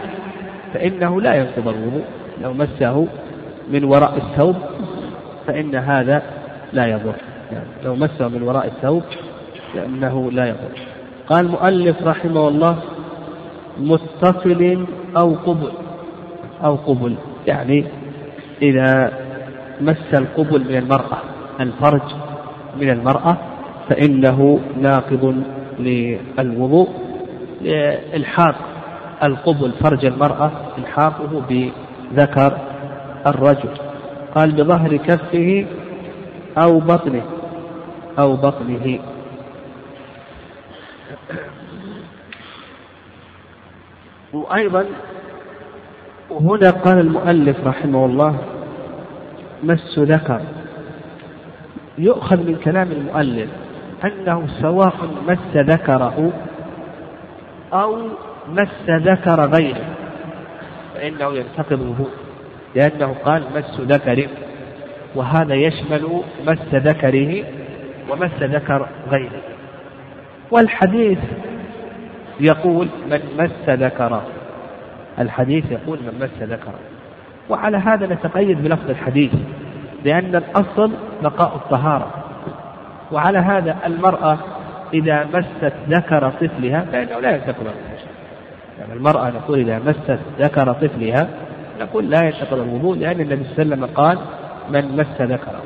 فإنه 0.74 1.22
لا 1.22 1.36
ينقض 1.36 1.68
الوضوء. 1.68 2.04
لو 2.42 2.54
مسه 2.54 3.08
من 3.72 3.84
وراء 3.84 4.18
الثوب 4.18 4.56
فإن 5.48 5.76
هذا 5.76 6.24
لا 6.74 6.86
يضر. 6.86 7.16
يعني 7.52 7.66
لو 7.84 7.96
مسه 7.96 8.28
من 8.28 8.42
وراء 8.42 8.66
الثوب 8.68 9.04
فإنه 9.74 10.32
لا 10.32 10.46
يضر. 10.46 10.80
قال 11.28 11.46
المؤلف 11.46 12.04
رحمه 12.04 12.48
الله 12.48 12.78
متصل 13.78 14.86
أو 15.18 15.34
قبل 15.34 15.72
أو 16.64 16.76
قبل. 16.76 17.16
يعني 17.48 17.86
إذا 18.62 19.12
مس 19.82 20.14
القبل 20.14 20.60
من 20.60 20.76
المرأة 20.76 21.18
الفرج 21.62 22.02
من 22.82 22.90
المرأة 22.90 23.38
فإنه 23.90 24.60
ناقض 24.82 25.44
للوضوء 25.80 26.90
لإلحاق 27.62 28.56
القبل 29.24 29.72
فرج 29.72 30.06
المرأة 30.06 30.52
إلحاقه 30.78 31.42
بذكر 31.50 32.58
الرجل. 33.28 33.70
قال 34.36 34.52
بظهر 34.52 34.98
كفه 34.98 35.66
أو 36.58 36.80
بطنه 36.80 37.22
أو 38.20 38.36
بطنه. 38.36 39.00
وأيضا 44.34 44.86
وهنا 46.30 46.70
قال 46.70 47.00
المؤلف 47.00 47.68
رحمه 47.68 48.06
الله 48.06 48.36
مس 49.64 50.00
ذكر. 50.00 50.42
يؤخذ 51.98 52.38
من 52.38 52.56
كلام 52.56 52.92
المؤلف 52.92 53.50
أنه 54.06 54.48
سواء 54.62 54.94
مس 55.28 55.56
ذكره 55.56 56.32
أو 57.74 57.98
مس 58.50 58.90
ذكر 58.90 59.46
غيره 59.46 59.86
فإنه 60.96 61.34
ينتقض 61.34 61.82
الوضوء 61.82 62.10
لأنه 62.76 63.16
قال 63.26 63.44
مس 63.56 63.80
ذكر 63.80 64.28
وهذا 65.16 65.56
يشمل 65.56 66.22
مس 66.48 66.74
ذكره 66.74 67.44
ومس 68.10 68.32
ذكر 68.42 68.88
غيره. 69.10 69.42
والحديث 70.52 71.20
يقول 72.40 72.88
من 73.12 73.20
مس 73.40 73.70
ذكره 73.70 74.24
الحديث 75.20 75.72
يقول 75.72 76.00
من 76.00 76.20
مس 76.22 76.44
ذكره. 76.50 76.80
وعلى 77.50 77.78
هذا 77.78 78.08
نتقيد 78.08 78.64
بلفظ 78.64 78.90
الحديث. 78.90 79.34
لأن 80.06 80.36
الأصل 80.36 80.92
بقاء 81.24 81.56
الطهارة. 81.56 82.08
وعلى 83.12 83.38
هذا 83.38 83.78
المرأة 83.86 84.38
إذا 84.94 85.28
مست 85.34 85.74
ذكر 85.90 86.30
طفلها 86.30 86.86
فإنه 86.92 87.20
لا 87.20 87.36
ينتقض 87.36 87.66
يعني 88.80 88.94
المرأة 88.94 89.30
نقول 89.30 89.60
إذا 89.60 89.80
مست 89.80 90.20
ذكر 90.40 90.74
طفلها 90.74 91.28
نقول 91.82 92.10
لا 92.10 92.26
ينتقض 92.26 92.60
الوضوء 92.60 92.98
لأن 92.98 93.22
النبي 93.22 93.44
صلى 93.44 93.64
الله 93.64 93.76
عليه 93.76 93.84
وسلم 93.84 93.86
قال 93.86 94.18
من 94.70 94.98
مس 94.98 95.22
ذكره. 95.22 95.62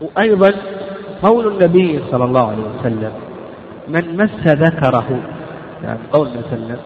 وأيضا 0.00 0.52
قول 1.22 1.48
النبي 1.48 2.00
صلى 2.10 2.24
الله 2.24 2.48
عليه 2.50 2.62
وسلم 2.62 3.12
من 3.88 4.16
مس 4.16 4.46
ذكره. 4.46 5.20
يعني 5.84 5.98
قول 6.12 6.26
النبي 6.26 6.42
صلى 6.42 6.54
الله 6.54 6.66
عليه 6.66 6.74
وسلم. 6.74 6.80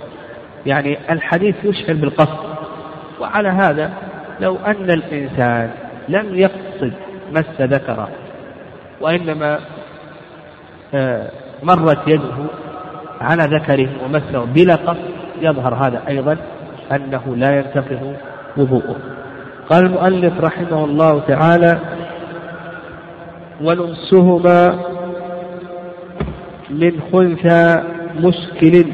يعني 0.66 0.98
الحديث 1.10 1.64
يشعر 1.64 1.94
بالقصد. 1.94 2.38
وعلى 3.20 3.48
هذا 3.48 3.92
لو 4.40 4.56
أن 4.56 4.90
الإنسان 4.90 5.70
لم 6.08 6.34
يقصد 6.34 6.92
مس 7.32 7.60
ذكره 7.60 8.08
وإنما 9.00 9.58
آه، 10.94 11.30
مرت 11.62 12.08
يده 12.08 12.46
على 13.20 13.44
ذكره 13.56 13.88
ومسه 14.04 14.44
بلا 14.44 14.74
قصد. 14.74 15.14
يظهر 15.40 15.74
هذا 15.74 16.02
أيضا 16.08 16.36
أنه 16.92 17.36
لا 17.36 17.58
ينتقض 17.58 18.16
وضوءه. 18.56 18.96
قال 19.70 19.86
المؤلف 19.86 20.40
رحمه 20.40 20.84
الله 20.84 21.20
تعالى 21.20 21.78
ولمسهما 23.60 24.78
من 26.70 27.00
خنثى 27.12 27.82
مشكل. 28.20 28.84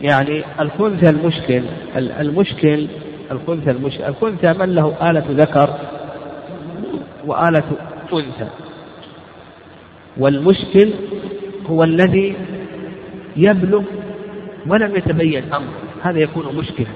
يعني 0.00 0.44
الخنثى 0.60 1.10
المشكل 1.10 1.62
المشكل 1.96 2.88
الخنثى 3.32 3.70
المشكل 3.70 4.04
الخنثى 4.04 4.52
من 4.52 4.74
له 4.74 5.10
آلة 5.10 5.24
ذكر 5.28 5.70
وآلة 7.26 7.64
أنثى. 8.12 8.48
والمشكل 10.16 10.90
هو 11.66 11.84
الذي 11.84 12.34
يبلغ 13.36 13.82
ولم 14.66 14.96
يتبين 14.96 15.52
أمره. 15.52 15.72
هذا 16.02 16.18
يكون 16.18 16.56
مشكلة 16.56 16.86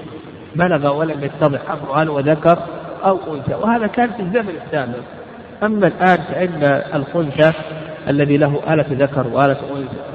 بلغ 0.55 0.97
ولم 0.97 1.23
يتضح 1.23 1.71
أمره 1.71 2.01
هل 2.01 2.09
هو 2.09 2.19
ذكر 2.19 2.59
أو 3.05 3.35
أنثى. 3.35 3.55
وهذا 3.55 3.87
كان 3.87 4.09
في 4.09 4.19
الزمن 4.19 4.53
السابق. 4.65 5.03
أما 5.63 5.87
الآن 5.87 6.17
فإن 6.17 6.63
الخنثى 6.95 7.51
الذي 8.07 8.37
له 8.37 8.73
آلة 8.73 8.85
ذكر 8.89 9.27
وآلة 9.27 9.57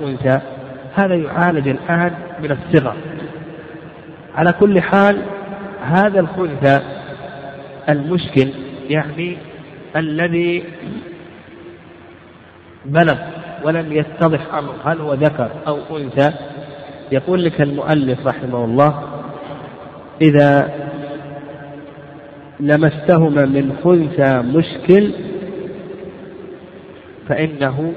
أنثى 0.03 0.41
هذا 0.95 1.14
يعالج 1.14 1.69
الآن 1.69 2.12
من 2.43 2.51
الصغر. 2.51 2.97
على 4.35 4.53
كل 4.53 4.81
حال 4.81 5.23
هذا 5.83 6.20
الخنثى 6.20 6.81
المشكل 7.89 8.49
يعني 8.91 9.37
الذي 9.97 10.64
بلغ 12.85 13.18
ولم 13.64 13.93
يتضح 13.93 14.55
أمره 14.55 14.76
هل 14.85 15.01
هو 15.01 15.14
ذكر 15.14 15.51
أو 15.66 15.79
أنثى؟ 15.97 16.33
يقول 17.12 17.45
لك 17.45 17.61
المؤلف 17.61 18.26
رحمه 18.26 18.64
الله 18.64 19.03
إذا 20.22 20.74
لمستهما 22.61 23.47
من 23.47 23.76
خنثى 23.85 24.39
مشكل 24.39 25.12
فإنه 27.29 27.93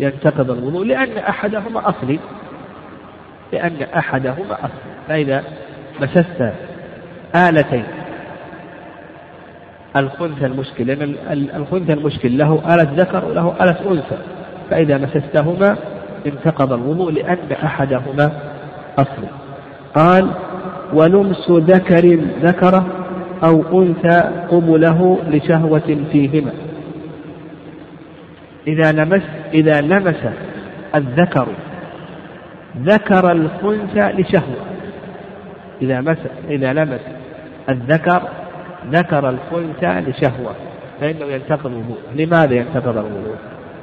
ينتقض 0.00 0.50
الوضوء 0.50 0.84
لأن 0.86 1.18
أحدهما 1.18 1.88
أصلي 1.88 2.18
لأن 3.52 3.82
أحدهما 3.96 4.54
أصلي 4.54 4.92
فإذا 5.08 5.44
مسست 6.00 6.52
آلتين. 7.36 7.84
الخنثى 9.96 10.46
المشكل 10.46 10.86
لأن 10.86 11.14
الخنثى 11.56 11.92
المشكل 11.92 12.38
له 12.38 12.74
آلة 12.74 12.92
ذكر 12.96 13.24
وله 13.24 13.54
آلة 13.60 13.90
أنثى. 13.90 14.16
فإذا 14.70 14.98
مسستهما 14.98 15.76
انتقض 16.26 16.72
الوضوء 16.72 17.12
لأن 17.12 17.38
أحدهما 17.64 18.32
أصلي. 18.98 19.28
قال 19.94 20.30
ولمس 20.92 21.50
ذكر 21.50 22.18
ذكره 22.42 22.86
أو 23.44 23.82
أنثى 23.82 24.30
قبله 24.50 25.18
لشهوة 25.28 25.98
فيهما. 26.12 26.52
إذا 28.66 28.92
لمس 28.92 29.22
إذا 29.54 29.80
لمس 29.80 30.20
الذكر 30.94 31.46
ذكر 32.78 33.32
الخنثى 33.32 34.22
لشهوة. 34.22 34.72
إذا 35.82 36.00
مس 36.00 36.18
إذا 36.48 36.72
لمس 36.72 37.00
الذكر 37.68 38.22
ذكر 38.90 39.28
الخنثى 39.28 40.10
لشهوة 40.10 40.54
فإنه 41.00 41.26
ينتقض 41.26 41.66
الوضوء. 41.66 41.98
لماذا 42.14 42.54
ينتقض 42.54 42.98
الوضوء؟ 42.98 43.36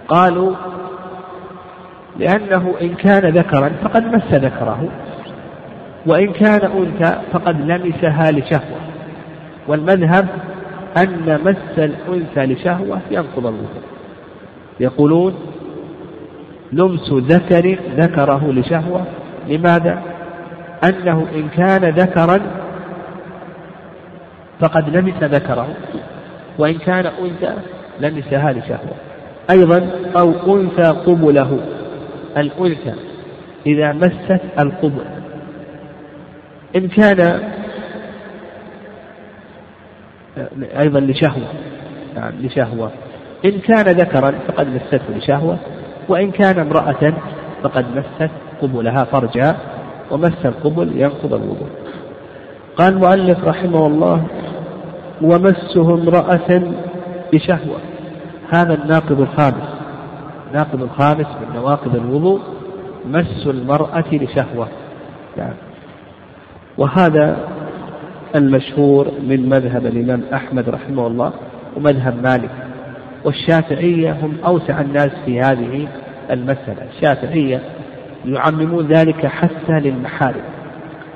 قالوا 0.07 0.55
لأنه 2.17 2.73
إن 2.81 2.93
كان 2.95 3.37
ذكرا 3.37 3.71
فقد 3.83 4.15
مس 4.15 4.33
ذكره 4.33 4.87
وإن 6.05 6.33
كان 6.33 6.61
أنثى 6.71 7.21
فقد 7.31 7.61
لمسها 7.61 8.31
لشهوة. 8.31 8.79
والمذهب 9.67 10.27
أن 10.97 11.39
مس 11.45 11.79
الأنثى 11.79 12.53
لشهوة 12.53 12.99
ينقض 13.11 13.45
الوضوء. 13.45 13.81
يقولون 14.79 15.33
لمس 16.73 17.11
ذكر 17.13 17.77
ذكره 17.97 18.51
لشهوة. 18.51 19.01
لماذا؟ 19.47 20.01
أنه 20.83 21.27
إن 21.35 21.49
كان 21.57 21.89
ذكرا 21.89 22.39
فقد 24.59 24.89
لمس 24.89 25.23
ذكره 25.23 25.67
وإن 26.57 26.77
كان 26.77 27.05
أنثى 27.05 27.53
لمسها 27.99 28.51
لشهوة 28.51 28.95
أيضا 29.51 29.89
أو 30.19 30.55
أنثى 30.55 30.89
قبله 30.89 31.59
الأنثى 32.37 32.93
إذا 33.65 33.93
مست 33.93 34.41
القبل. 34.59 35.05
إن 36.75 36.87
كان 36.87 37.39
أيضا 40.79 40.99
لشهوة 40.99 41.47
نعم 42.15 42.31
لشهوة. 42.41 42.91
إن 43.45 43.51
كان 43.51 43.85
ذكرا 43.85 44.31
فقد 44.47 44.67
مسته 44.67 45.17
لشهوة 45.17 45.57
وإن 46.09 46.31
كان 46.31 46.59
امرأة 46.59 47.13
فقد 47.63 47.85
مست 47.95 48.31
قبلها 48.61 49.03
فرجها 49.03 49.57
ومس 50.11 50.45
القبل 50.45 51.01
ينقض 51.01 51.33
الوضوء. 51.33 51.69
قال 52.77 52.93
المؤلف 52.93 53.45
رحمه 53.45 53.87
الله 53.87 54.23
ومسه 55.21 55.93
امرأة 55.93 56.61
بشهوة. 57.33 57.79
هذا 58.53 58.73
الناقض 58.73 59.21
الخامس. 59.21 59.69
الناقض 60.47 60.83
الخامس 60.83 61.27
من 61.27 61.55
نواقض 61.55 61.95
الوضوء 61.95 62.39
مس 63.11 63.47
المرأة 63.47 64.03
لشهوة. 64.11 64.67
يعني. 65.37 65.55
وهذا 66.77 67.37
المشهور 68.35 69.07
من 69.27 69.49
مذهب 69.49 69.85
الإمام 69.85 70.21
أحمد 70.33 70.69
رحمه 70.69 71.07
الله 71.07 71.33
ومذهب 71.77 72.23
مالك. 72.23 72.51
والشافعية 73.25 74.11
هم 74.11 74.37
أوسع 74.45 74.81
الناس 74.81 75.11
في 75.25 75.41
هذه 75.41 75.87
المسألة. 76.31 76.87
الشافعية 76.95 77.61
يعممون 78.25 78.87
ذلك 78.87 79.25
حتى 79.25 79.79
للمحارم. 79.79 80.41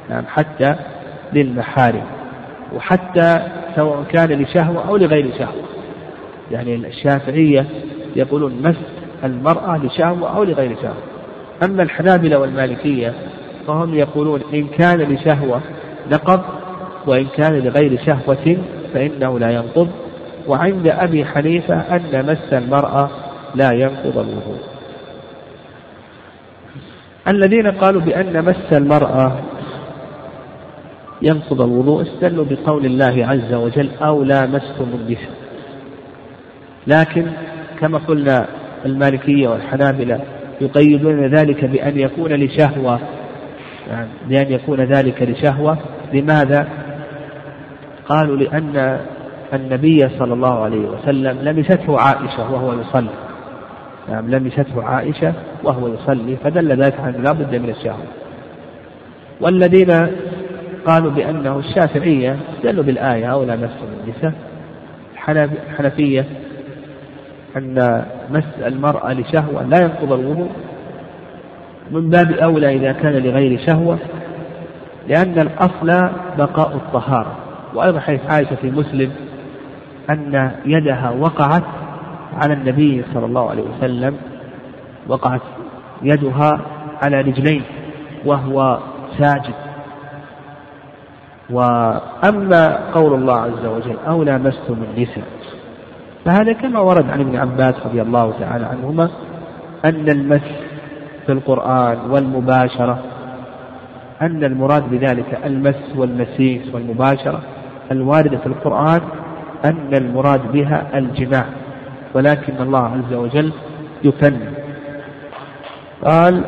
نعم 0.10 0.24
حتى 0.28 0.76
للمحارم 1.34 2.04
وحتى 2.76 3.48
سواء 3.76 4.04
كان 4.10 4.42
لشهوة 4.42 4.88
أو 4.88 4.98
لغير 4.98 5.32
شهوة. 5.38 5.64
يعني 6.52 6.76
الشافعية 6.76 7.66
يقولون 8.16 8.62
مس 8.62 8.76
المرأة 9.24 9.78
لشهوة 9.78 10.36
أو 10.36 10.44
لغير 10.44 10.76
شهوة. 10.82 11.04
أما 11.64 11.84
الحنابلة 11.84 12.40
والمالكية 12.40 13.14
فهم 13.68 13.96
يقولون 13.96 14.42
إن 14.54 14.68
كان 14.68 15.02
لشهوة 15.02 15.62
نقض 16.12 16.42
وإن 17.08 17.26
كان 17.38 17.54
لغير 17.60 18.00
شهوة 18.06 18.58
فإنه 18.94 19.40
لا 19.40 19.52
ينقض. 19.52 19.90
وعند 20.48 20.88
أبي 20.88 21.26
حنيفة 21.26 21.76
أن 21.76 22.26
مس 22.26 22.54
المرأة 22.54 23.10
لا 23.56 23.72
ينقض 23.72 24.18
الوضوء. 24.18 24.60
الذين 27.28 27.68
قالوا 27.72 28.02
بأن 28.02 28.46
مس 28.46 28.74
المرأة 28.74 29.32
ينقض 31.24 31.62
الوضوء 31.62 32.02
استدلوا 32.02 32.46
بقول 32.50 32.86
الله 32.86 33.28
عز 33.28 33.54
وجل 33.54 33.90
أو 34.02 34.24
لامستم 34.24 34.86
النساء 34.94 35.32
لكن 36.88 37.26
كما 37.80 37.98
قلنا 37.98 38.48
المالكية 38.86 39.48
والحنابلة 39.48 40.20
يقيدون 40.62 41.36
ذلك 41.36 41.66
بأن 41.66 42.00
يكون 42.00 42.34
لشهوة 42.34 43.00
يعني 43.90 44.08
بأن 44.28 44.52
يكون 44.52 44.82
ذلك 44.82 45.22
لشهوة. 45.22 45.78
لماذا؟ 46.14 46.68
قالوا 48.10 48.38
لأن 48.38 49.00
النبي 49.54 50.00
صلى 50.20 50.34
الله 50.34 50.64
عليه 50.64 50.88
وسلم 50.88 51.40
لمسته 51.42 52.00
عائشة 52.00 52.52
وهو 52.54 52.74
يصلي. 52.74 53.10
نعم 54.10 54.30
لمسته 54.30 54.84
عائشة 54.84 55.34
وهو 55.64 55.88
يصلي 55.88 56.36
فدل 56.44 56.84
ذلك 56.84 57.00
على 57.00 57.18
لا 57.18 57.32
بد 57.32 57.56
من 57.56 57.70
الشهوة. 57.70 58.06
والذين 59.42 60.08
قالوا 60.86 61.12
بأنه 61.12 61.60
الشافعية 61.60 62.38
دلوا 62.64 62.84
بالآية 62.84 63.26
أو 63.26 63.44
لا 63.44 63.56
نفس 63.56 63.78
النساء 64.04 64.34
الحنفية 65.70 66.26
أن 67.58 68.06
مس 68.32 68.44
المرأة 68.66 69.14
لشهوة 69.14 69.64
لا 69.64 69.82
ينقض 69.82 70.14
الوضوء. 70.14 70.50
من 71.92 72.10
باب 72.10 72.32
أولى 72.32 72.76
إذا 72.76 72.92
كان 72.92 73.14
لغير 73.14 73.60
شهوة 73.68 73.98
لأن 75.08 75.40
الأصل 75.40 76.10
بقاء 76.38 76.76
الطهارة. 76.76 77.36
وأيضا 77.74 78.00
حيث 78.00 78.22
عائشة 78.32 78.56
في 78.56 78.72
مسلم 78.72 79.12
أن 80.10 80.52
يدها 80.66 81.10
وقعت 81.10 81.64
على 82.34 82.54
النبي 82.54 83.04
صلى 83.14 83.26
الله 83.26 83.50
عليه 83.50 83.64
وسلم 83.64 84.18
وقعت 85.08 85.42
يدها 86.02 86.62
على 87.04 87.22
رجليه 87.22 87.62
وهو 88.26 88.80
ساجد. 89.20 89.54
وأما 91.50 92.80
قول 92.94 93.14
الله 93.14 93.38
عز 93.38 93.66
وجل 93.66 93.96
أو 94.08 94.24
لامستم 94.24 94.78
النساء. 94.84 95.24
فهذا 96.26 96.54
كما 96.54 96.80
ورد 96.80 97.10
عن 97.10 97.20
ابن 97.20 97.36
عباس 97.36 97.76
رضي 97.86 98.02
الله 98.02 98.34
تعالى 98.40 98.66
عنهما 98.66 99.10
أن 99.86 100.10
المس 100.10 100.42
في 101.26 101.32
القرآن 101.32 101.98
والمباشرة 102.10 103.00
أن 104.22 104.44
المراد 104.44 104.90
بذلك 104.90 105.40
المس 105.46 105.96
والمسيس 105.96 106.62
والمباشرة 106.74 107.40
الواردة 107.92 108.38
في 108.38 108.46
القرآن 108.46 109.02
أن 109.66 109.94
المراد 109.94 110.52
بها 110.52 110.98
الجماع. 110.98 111.46
ولكن 112.14 112.54
الله 112.60 112.80
عز 112.80 113.14
وجل 113.14 113.52
يفنن 114.04 114.54
قال 116.06 116.44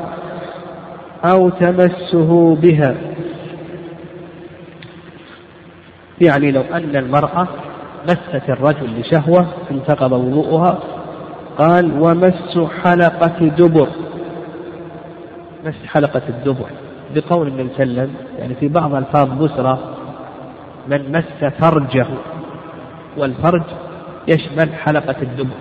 أو 1.25 1.49
تمسه 1.49 2.55
بها. 2.55 2.95
يعني 6.21 6.51
لو 6.51 6.61
أن 6.61 6.95
المرأة 6.95 7.47
مست 8.03 8.49
الرجل 8.49 8.99
لشهوة 8.99 9.47
انتقض 9.71 10.11
وضوءها 10.11 10.79
قال 11.57 12.01
ومس 12.01 12.57
حلقة 12.83 13.45
دبر. 13.47 13.87
مس 15.65 15.85
حلقة 15.87 16.21
الدبر. 16.29 16.69
بقول 17.15 17.47
النبي 17.47 17.69
صلى 17.77 17.83
الله 17.83 18.01
عليه 18.01 18.11
وسلم 18.11 18.15
يعني 18.39 18.55
في 18.55 18.67
بعض 18.67 18.95
ألفاظ 18.95 19.43
بسرى 19.43 19.79
من 20.87 21.11
مس 21.11 21.51
فرجه. 21.59 22.05
والفرج 23.17 23.63
يشمل 24.27 24.73
حلقة 24.73 25.15
الدبر. 25.21 25.55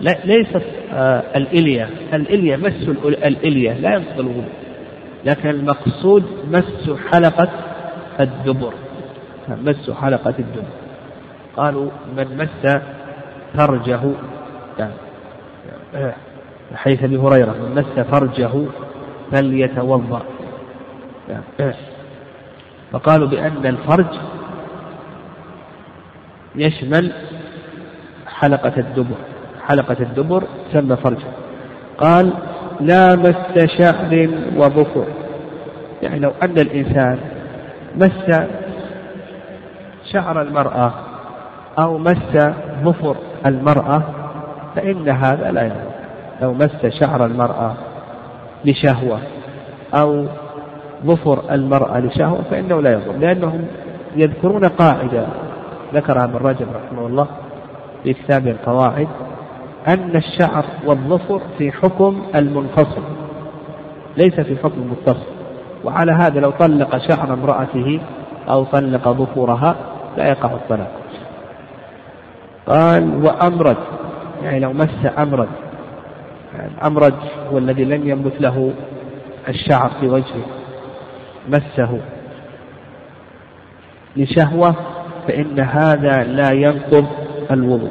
لا 0.00 0.16
ليست 0.24 0.62
آه 0.92 1.22
الإلية. 1.36 1.90
الإلية 2.12 2.56
مس 2.56 2.88
الإلية 3.04 3.72
لا 3.72 3.94
ينقض 3.94 4.20
الوضوء 4.20 4.44
لكن 5.24 5.48
المقصود 5.48 6.24
مس 6.50 6.90
حلقة 7.12 7.48
الدبر. 8.20 8.72
مس 9.48 9.90
حلقة 9.90 10.34
الدبر 10.38 10.64
قالوا 11.56 11.90
من 12.16 12.36
مس 12.36 12.76
فرجه. 13.54 14.00
يعني 14.78 16.12
حيث 16.74 17.04
أبي 17.04 17.16
هريرة 17.16 17.52
من 17.52 17.74
مس 17.74 18.04
فرجه 18.04 18.50
فليتوضأ. 19.32 20.22
يعني 21.28 21.74
فقالوا 22.92 23.28
بأن 23.28 23.66
الفرج 23.66 24.06
يشمل 26.56 27.12
حلقة 28.26 28.72
الدبر. 28.76 29.16
حلقة 29.68 29.96
الدبر 30.00 30.44
تسمى 30.70 30.96
فرجا 30.96 31.32
قال 31.98 32.32
لا 32.80 33.16
مس 33.16 33.68
شعر 33.78 34.28
وظفر 34.56 35.06
يعني 36.02 36.20
لو 36.20 36.32
أن 36.42 36.58
الإنسان 36.58 37.18
مس 37.96 38.30
شعر 40.12 40.42
المرأة 40.42 40.92
أو 41.78 41.98
مس 41.98 42.38
ظفر 42.84 43.16
المرأة 43.46 44.02
فإن 44.76 45.08
هذا 45.08 45.50
لا 45.50 45.62
يضر. 45.62 45.90
لو 46.42 46.54
مس 46.54 46.86
شعر 47.00 47.26
المرأة 47.26 47.74
لشهوة 48.64 49.18
أو 49.94 50.26
ظفر 51.06 51.54
المرأة 51.54 52.00
لشهوة 52.00 52.42
فإنه 52.50 52.82
لا 52.82 52.92
يضر 52.92 53.12
لأنهم 53.12 53.64
يذكرون 54.16 54.64
قاعدة 54.64 55.26
ذكرها 55.94 56.24
ابن 56.24 56.36
رجب 56.36 56.66
رحمه 56.74 57.06
الله 57.06 57.26
في 58.02 58.12
كتاب 58.14 58.46
القواعد 58.46 59.08
أن 59.88 60.16
الشعر 60.16 60.64
والظفر 60.86 61.40
في 61.58 61.72
حكم 61.72 62.22
المنفصل 62.34 63.02
ليس 64.16 64.40
في 64.40 64.56
حكم 64.56 64.82
المتصل. 64.82 65.26
وعلى 65.84 66.12
هذا 66.12 66.40
لو 66.40 66.50
طلق 66.50 66.98
شعر 66.98 67.32
امرأته 67.32 68.00
أو 68.48 68.64
طلق 68.64 69.08
ظفورها 69.08 69.76
لا 70.16 70.28
يقع 70.28 70.52
الطلاق. 70.52 70.92
قال 72.66 73.24
وأمرد 73.24 73.76
يعني 74.42 74.60
لو 74.60 74.72
مس 74.72 75.06
أمرد 75.18 75.48
الأمرد 76.78 77.14
هو 77.52 77.58
الذي 77.58 77.84
لم 77.84 78.08
ينبت 78.08 78.40
له 78.40 78.72
الشعر 79.48 79.90
في 80.00 80.08
وجهه 80.08 80.44
مسه 81.48 82.00
لشهوة 84.16 84.74
فإن 85.28 85.60
هذا 85.60 86.24
لا 86.24 86.52
ينقض 86.52 87.06
الوضوء 87.50 87.90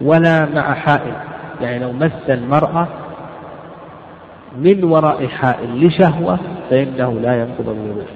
ولا 0.00 0.46
مع 0.54 0.74
حائل. 0.74 1.14
يعني 1.60 1.78
لو 1.78 1.92
مس 1.92 2.28
المرأة 2.28 2.88
من 4.58 4.84
وراء 4.84 5.26
حائل 5.26 5.86
لشهوة 5.86 6.38
فإنه 6.70 7.12
لا 7.12 7.42
ينقض 7.42 7.68
الوضوء 7.68 8.06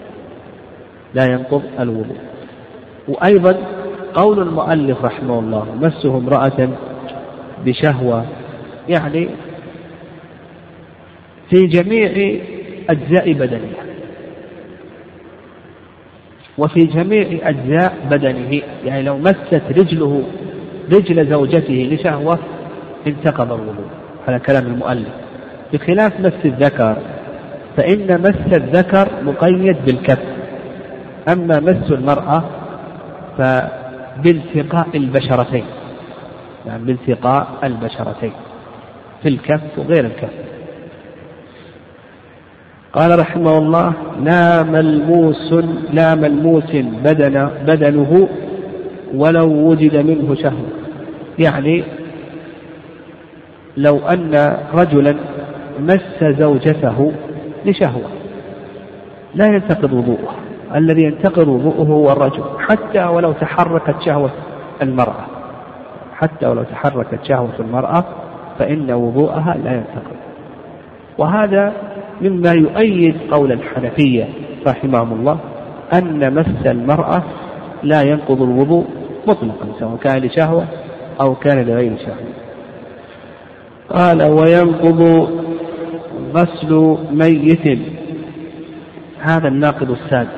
لا 1.14 1.24
ينقض 1.24 1.62
الوضوء. 1.80 2.16
وأيضا 3.08 3.56
قول 4.14 4.42
المؤلف 4.42 5.04
رحمه 5.04 5.38
الله 5.38 5.66
مسه 5.82 6.18
امرأة 6.18 6.68
بشهوة. 7.64 8.24
يعني 8.88 9.28
في 11.50 11.66
جميع 11.66 12.40
أجزاء 12.90 13.32
بدنها 13.32 13.86
وفي 16.58 16.84
جميع 16.84 17.48
أجزاء 17.48 17.94
بدنه. 18.10 18.62
يعني 18.84 19.02
لو 19.02 19.18
مست 19.18 19.62
رجله 19.70 20.22
رجل 20.92 21.26
زوجته 21.26 21.88
لشهوة 21.92 22.38
انتقض 23.06 23.52
الوضوء. 23.52 23.90
هذا 24.26 24.38
كلام 24.38 24.66
المؤلف. 24.66 25.08
بخلاف 25.72 26.20
مس 26.20 26.44
الذكر 26.44 26.96
فإن 27.76 28.20
مس 28.20 28.56
الذكر 28.56 29.08
مقيد 29.22 29.76
بالكف. 29.86 30.18
أما 31.28 31.60
مس 31.60 31.92
المرأة 31.92 32.44
فبالتقاء 33.38 34.88
البشرتين. 34.94 35.64
يعني 36.66 36.84
بالتقاء 36.84 37.46
البشرتين. 37.64 38.32
في 39.22 39.28
الكف 39.28 39.78
وغير 39.78 40.04
الكف. 40.04 40.30
قال 42.92 43.18
رحمه 43.18 43.58
الله 43.58 43.92
لا 44.22 44.62
ملموس 44.62 45.52
لا 45.92 46.14
ملموس 46.14 46.70
بدن 47.04 47.50
بدنه 47.66 48.28
ولو 49.14 49.48
وجد 49.48 49.96
منه 49.96 50.34
شهوة. 50.34 50.68
يعني 51.38 51.84
لو 53.76 53.98
أن 53.98 54.56
رجلا 54.74 55.16
مس 55.80 56.24
زوجته 56.38 57.12
لشهوة 57.64 58.10
لا 59.34 59.46
ينتقض 59.46 59.92
وضوءه. 59.92 60.45
الذي 60.76 61.02
ينتقض 61.02 61.48
وضوءه 61.48 61.86
هو 61.86 62.12
الرجل 62.12 62.44
حتى 62.58 63.04
ولو 63.04 63.32
تحركت 63.32 63.94
شهوة 64.06 64.30
المرأة. 64.82 65.26
حتى 66.14 66.46
ولو 66.46 66.62
تحركت 66.62 67.24
شهوة 67.24 67.54
المرأة 67.60 68.04
فإن 68.58 68.90
وضوءها 68.90 69.56
لا 69.64 69.72
ينتقض. 69.72 70.16
وهذا 71.18 71.72
مما 72.20 72.52
يؤيد 72.52 73.16
قول 73.30 73.52
الحنفية 73.52 74.28
رحمهم 74.66 75.12
الله 75.12 75.38
أن 75.94 76.34
مس 76.34 76.66
المرأة 76.66 77.22
لا 77.82 78.02
ينقض 78.02 78.42
الوضوء 78.42 78.86
مطلقا 79.26 79.66
سواء 79.78 79.96
كان 79.96 80.22
لشهوة 80.22 80.64
أو 81.20 81.34
كان 81.34 81.66
لغير 81.66 81.96
شهوة. 81.98 82.16
قال 83.90 84.22
وينقض 84.22 85.30
غسل 86.34 86.98
ميت. 87.12 87.78
هذا 89.20 89.48
الناقض 89.48 89.90
السادس. 89.90 90.35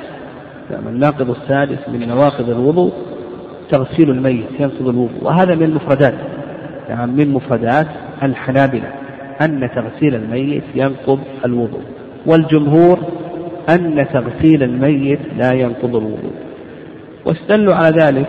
نعم، 0.71 0.89
الناقض 0.89 1.31
السادس 1.31 1.79
من 1.89 2.09
نواقض 2.09 2.51
الوضوء 2.51 2.93
تغسيل 3.71 4.11
الميت 4.11 4.47
ينقض 4.61 4.89
الوضوء. 4.89 5.23
وهذا 5.23 5.55
من 5.55 5.63
المفردات. 5.63 6.15
يعني 6.89 7.13
من 7.13 7.33
مفردات 7.33 7.87
الحنابلة 8.23 8.93
أن 9.41 9.71
تغسيل 9.75 10.15
الميت 10.15 10.63
ينقض 10.75 11.19
الوضوء. 11.45 11.81
والجمهور 12.27 12.99
أن 13.69 14.07
تغسيل 14.13 14.63
الميت 14.63 15.21
لا 15.37 15.53
ينقض 15.53 15.97
الوضوء. 15.97 16.33
واستدلوا 17.27 17.75
على 17.75 18.01
ذلك 18.01 18.27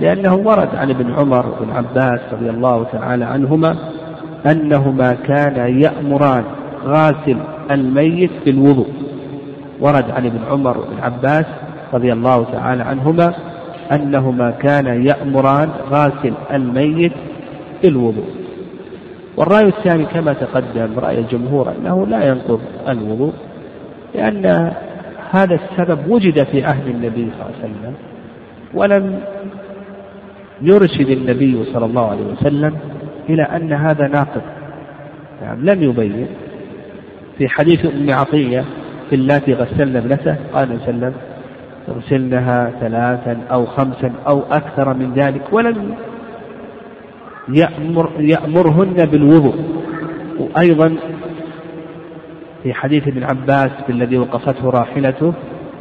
لأنه 0.00 0.34
ورد 0.34 0.68
عن 0.74 0.90
ابن 0.90 1.12
عمر 1.12 1.46
وابن 1.46 1.70
عباس 1.70 2.20
رضي 2.32 2.50
الله 2.50 2.84
تعالى 2.92 3.24
عنهما 3.24 3.76
أنهما 4.50 5.12
كانا 5.12 5.66
يأمران 5.66 6.44
غاسل 6.84 7.36
الميت 7.70 8.30
بالوضوء. 8.46 8.88
ورد 9.82 10.10
عن 10.10 10.26
ابن 10.26 10.38
عمر 10.50 10.78
وابن 10.78 10.98
عباس 11.02 11.46
رضي 11.94 12.12
الله 12.12 12.44
تعالى 12.44 12.82
عنهما 12.82 13.34
أنهما 13.92 14.50
كانا 14.50 14.94
يأمران 14.94 15.70
غاسل 15.90 16.32
الميت 16.52 17.12
بالوضوء 17.82 18.30
والرأي 19.36 19.68
الثاني 19.68 20.04
كما 20.04 20.32
تقدم 20.32 20.98
رأي 20.98 21.18
الجمهور 21.18 21.72
أنه 21.72 22.06
لا 22.06 22.28
ينقض 22.28 22.60
الوضوء 22.88 23.32
لأن 24.14 24.72
هذا 25.30 25.54
السبب 25.54 25.98
وجد 26.08 26.42
في 26.42 26.64
عهد 26.64 26.86
النبي 26.86 27.30
صلى 27.38 27.46
الله 27.46 27.54
عليه 27.62 27.64
وسلم 27.64 27.94
ولم 28.74 29.20
يرشد 30.62 31.08
النبي 31.08 31.64
صلى 31.72 31.84
الله 31.86 32.10
عليه 32.10 32.24
وسلم 32.24 32.76
إلى 33.28 33.42
أن 33.42 33.72
هذا 33.72 34.08
ناقض. 34.08 34.42
يعني 35.42 35.60
لم 35.62 35.82
يبين. 35.82 36.26
في 37.38 37.48
حديث 37.48 37.86
أم 37.86 38.10
عطية 38.10 38.64
اللاتي 39.12 39.52
غسلن 39.52 39.96
ابنته؟ 39.96 40.36
قال 40.52 40.68
صلى 40.68 40.72
الله 40.72 40.72
عليه 40.72 40.82
وسلم 40.82 41.12
اغسلنها 41.88 42.72
ثلاثا 42.80 43.38
أو 43.50 43.66
خمسا 43.66 44.12
أو 44.26 44.42
أكثر 44.50 44.94
من 44.94 45.12
ذلك 45.14 45.52
ولم 45.52 45.94
يأمر 47.48 48.10
يأمرهن 48.18 48.94
بالوضوء. 48.94 49.54
وأيضا 50.38 50.96
في 52.62 52.74
حديث 52.74 53.08
ابن 53.08 53.22
عباس 53.22 53.70
الذي 53.88 54.18
وقفته 54.18 54.70
راحلته 54.70 55.32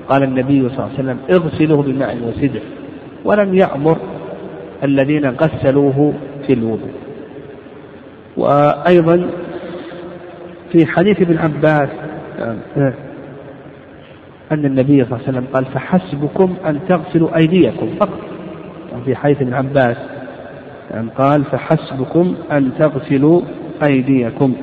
قال 0.09 0.23
النبي 0.23 0.69
صلى 0.69 0.77
الله 0.77 0.83
عليه 0.83 0.93
وسلم 0.93 1.17
اغسلوه 1.29 1.83
بماء 1.83 2.17
وسدر 2.17 2.61
ولم 3.25 3.55
يأمر 3.55 3.97
الذين 4.83 5.25
غسلوه 5.29 6.13
في 6.47 6.53
الوضوء. 6.53 6.91
وأيضا 8.37 9.29
في 10.71 10.85
حديث 10.85 11.21
ابن 11.21 11.37
عباس 11.37 11.89
أن 14.51 14.65
النبي 14.65 15.03
صلى 15.03 15.03
الله 15.03 15.27
عليه 15.27 15.37
وسلم 15.37 15.47
قال 15.53 15.65
فحسبكم 15.65 16.55
أن 16.65 16.79
تغسلوا 16.89 17.37
أيديكم 17.37 17.89
فقط. 17.99 18.19
في 19.05 19.15
حديث 19.15 19.41
ابن 19.41 19.53
عباس 19.53 19.97
يعني 20.91 21.09
قال 21.17 21.43
فحسبكم 21.43 22.35
أن 22.51 22.71
تغسلوا 22.79 23.41
أيديكم. 23.83 24.55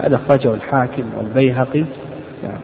هذا 0.00 0.16
أخرجه 0.16 0.54
الحاكم 0.54 1.04
والبيهقي. 1.18 1.84
يعني 2.44 2.58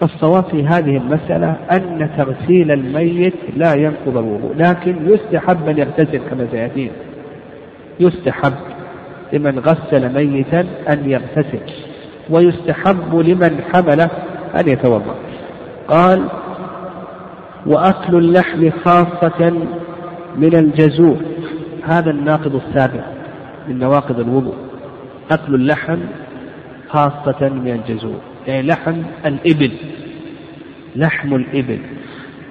فالصواب 0.00 0.44
في 0.44 0.66
هذه 0.66 0.96
المسألة 0.96 1.56
أن 1.72 2.10
تغسيل 2.16 2.70
الميت 2.70 3.34
لا 3.56 3.74
ينقض 3.74 4.16
الوضوء 4.16 4.54
لكن 4.56 4.96
يستحب 5.06 5.68
أن 5.68 5.78
يغتسل 5.78 6.20
كما 6.30 6.46
سيأتينا 6.50 6.92
يستحب 8.00 8.52
لمن 9.32 9.58
غسل 9.58 10.14
ميتا 10.14 10.60
أن 10.88 11.10
يغتسل 11.10 11.60
ويستحب 12.30 13.14
لمن 13.14 13.60
حمله 13.72 14.10
أن 14.60 14.68
يتوضأ. 14.68 15.14
قال 15.88 16.28
وأكل 17.66 18.16
اللحم 18.16 18.70
خاصة 18.70 19.50
من 20.36 20.54
الجزور. 20.54 21.16
هذا 21.84 22.10
الناقض 22.10 22.60
السابع 22.66 23.04
من 23.68 23.78
نواقض 23.78 24.20
الوضوء. 24.20 24.54
أكل 25.30 25.54
اللحم 25.54 25.98
خاصة 26.88 27.48
من 27.48 27.72
الجزور. 27.72 28.20
يعني 28.46 28.66
لحم 28.66 29.02
الإبل. 29.26 29.72
لحم 30.96 31.34
الإبل. 31.34 31.78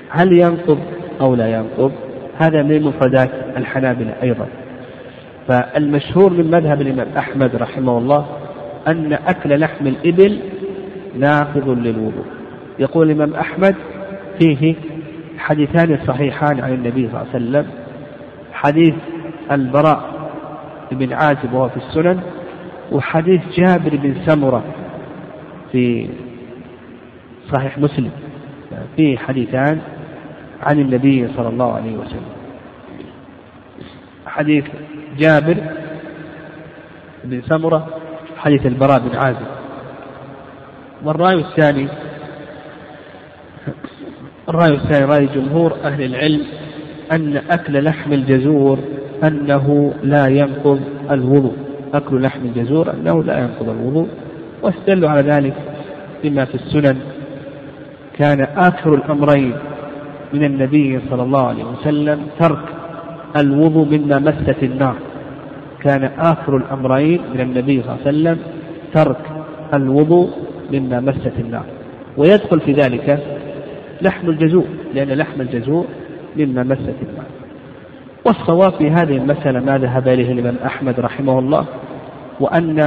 هل 0.10 0.34
ينقض 0.34 0.80
أو 1.22 1.36
لا 1.36 1.48
ينقض؟ 1.48 1.92
هذا 2.38 2.64
من 2.64 2.82
مفردات 2.82 3.30
الحنابلة 3.58 4.14
أيضا. 4.24 4.48
فالمشهور 5.48 6.34
من 6.34 6.52
مذهب 6.52 6.82
الإمام 6.82 7.08
أحمد 7.18 7.56
رحمه 7.56 7.98
الله 7.98 8.26
أن 8.88 9.14
أكل 9.14 9.60
لحم 9.60 9.88
الإبل 9.88 10.40
ناقض 11.16 11.70
للوضوء. 11.70 12.26
يقول 12.80 13.12
الإمام 13.12 13.34
أحمد 13.34 13.76
فيه 14.40 14.76
حديثان 15.38 16.00
صحيحان 16.08 16.60
عن 16.60 16.74
النبي 16.74 17.10
صلى 17.10 17.22
الله 17.22 17.28
عليه 17.34 17.36
وسلم. 17.36 17.68
حديث 18.54 18.94
البراء 19.52 20.30
بن 20.92 21.14
عازب 21.14 21.54
وهو 21.54 21.70
في 21.70 21.78
السنن 21.78 22.20
وحديث 22.92 23.42
جابر 23.58 23.96
بن 23.96 24.16
سمرة 24.26 24.64
في 25.72 26.10
صحيح 27.52 27.78
مسلم. 27.78 28.12
فيه 28.98 29.18
حديثان 29.18 29.82
عن 30.64 30.80
النبي 30.80 31.28
صلى 31.38 31.50
الله 31.50 31.74
عليه 31.74 31.98
وسلم. 31.98 32.32
حديث 34.26 34.66
جابر 35.18 35.58
بن 37.24 37.42
سمرة 37.42 37.88
حديث 38.38 38.66
البراء 38.66 39.00
بن 39.00 39.16
عازب. 39.16 39.61
والرأي 41.06 41.36
الثاني 41.36 41.88
الرأي 44.50 44.74
الثاني 44.74 45.06
رأي 45.06 45.26
جمهور 45.26 45.76
أهل 45.84 46.04
العلم 46.04 46.42
أن 47.12 47.42
أكل 47.50 47.84
لحم 47.84 48.14
الجزور 48.14 48.80
أنه 49.24 49.94
لا 50.04 50.28
ينقض 50.28 50.80
الوضوء. 51.12 51.56
أكل 51.94 52.22
لحم 52.22 52.40
الجزور 52.46 52.94
أنه 52.94 53.24
لا 53.24 53.40
ينقض 53.40 53.70
الوضوء. 53.70 54.08
واستدلوا 54.62 55.10
على 55.10 55.22
ذلك 55.22 55.54
بما 56.24 56.46
في 56.46 56.56
السنن. 56.56 56.98
كان 58.18 58.42
آخر 58.42 58.96
الأمرين 58.96 59.54
من 60.34 60.44
النبي 60.44 61.00
صلى 61.10 61.24
الله 61.24 61.48
عليه 61.48 61.64
وسلم 61.64 62.20
ترك 62.40 62.66
الوضوء 63.38 63.86
مما 63.86 64.20
مست 64.20 64.64
النار. 64.64 64.96
كان 65.82 66.04
آخر 66.20 66.58
الأمرين 66.58 67.22
من 67.34 67.42
النبي 67.42 67.82
صلى 67.82 67.92
الله 67.92 68.08
عليه 68.08 68.18
وسلم 68.18 68.38
ترك 68.94 69.22
الوضوء 69.74 70.30
مما 70.74 71.00
مست 71.00 71.32
النار. 71.40 71.66
ويدخل 72.18 72.60
في 72.60 72.74
ذلك 72.74 73.20
لحم 74.02 74.30
الجزور 74.30 74.66
لأن 74.94 75.08
لحم 75.08 75.42
الجزور 75.42 75.86
مما 76.38 76.64
مست 76.64 76.96
النار. 77.10 77.26
والصواب 78.26 78.74
في 78.74 78.90
هذه 78.90 79.18
المسألة 79.18 79.60
ما 79.60 79.78
ذهب 79.78 80.08
إليه 80.08 80.32
الإمام 80.32 80.56
أحمد 80.66 81.00
رحمه 81.00 81.40
الله 81.40 81.66
وأن 82.40 82.80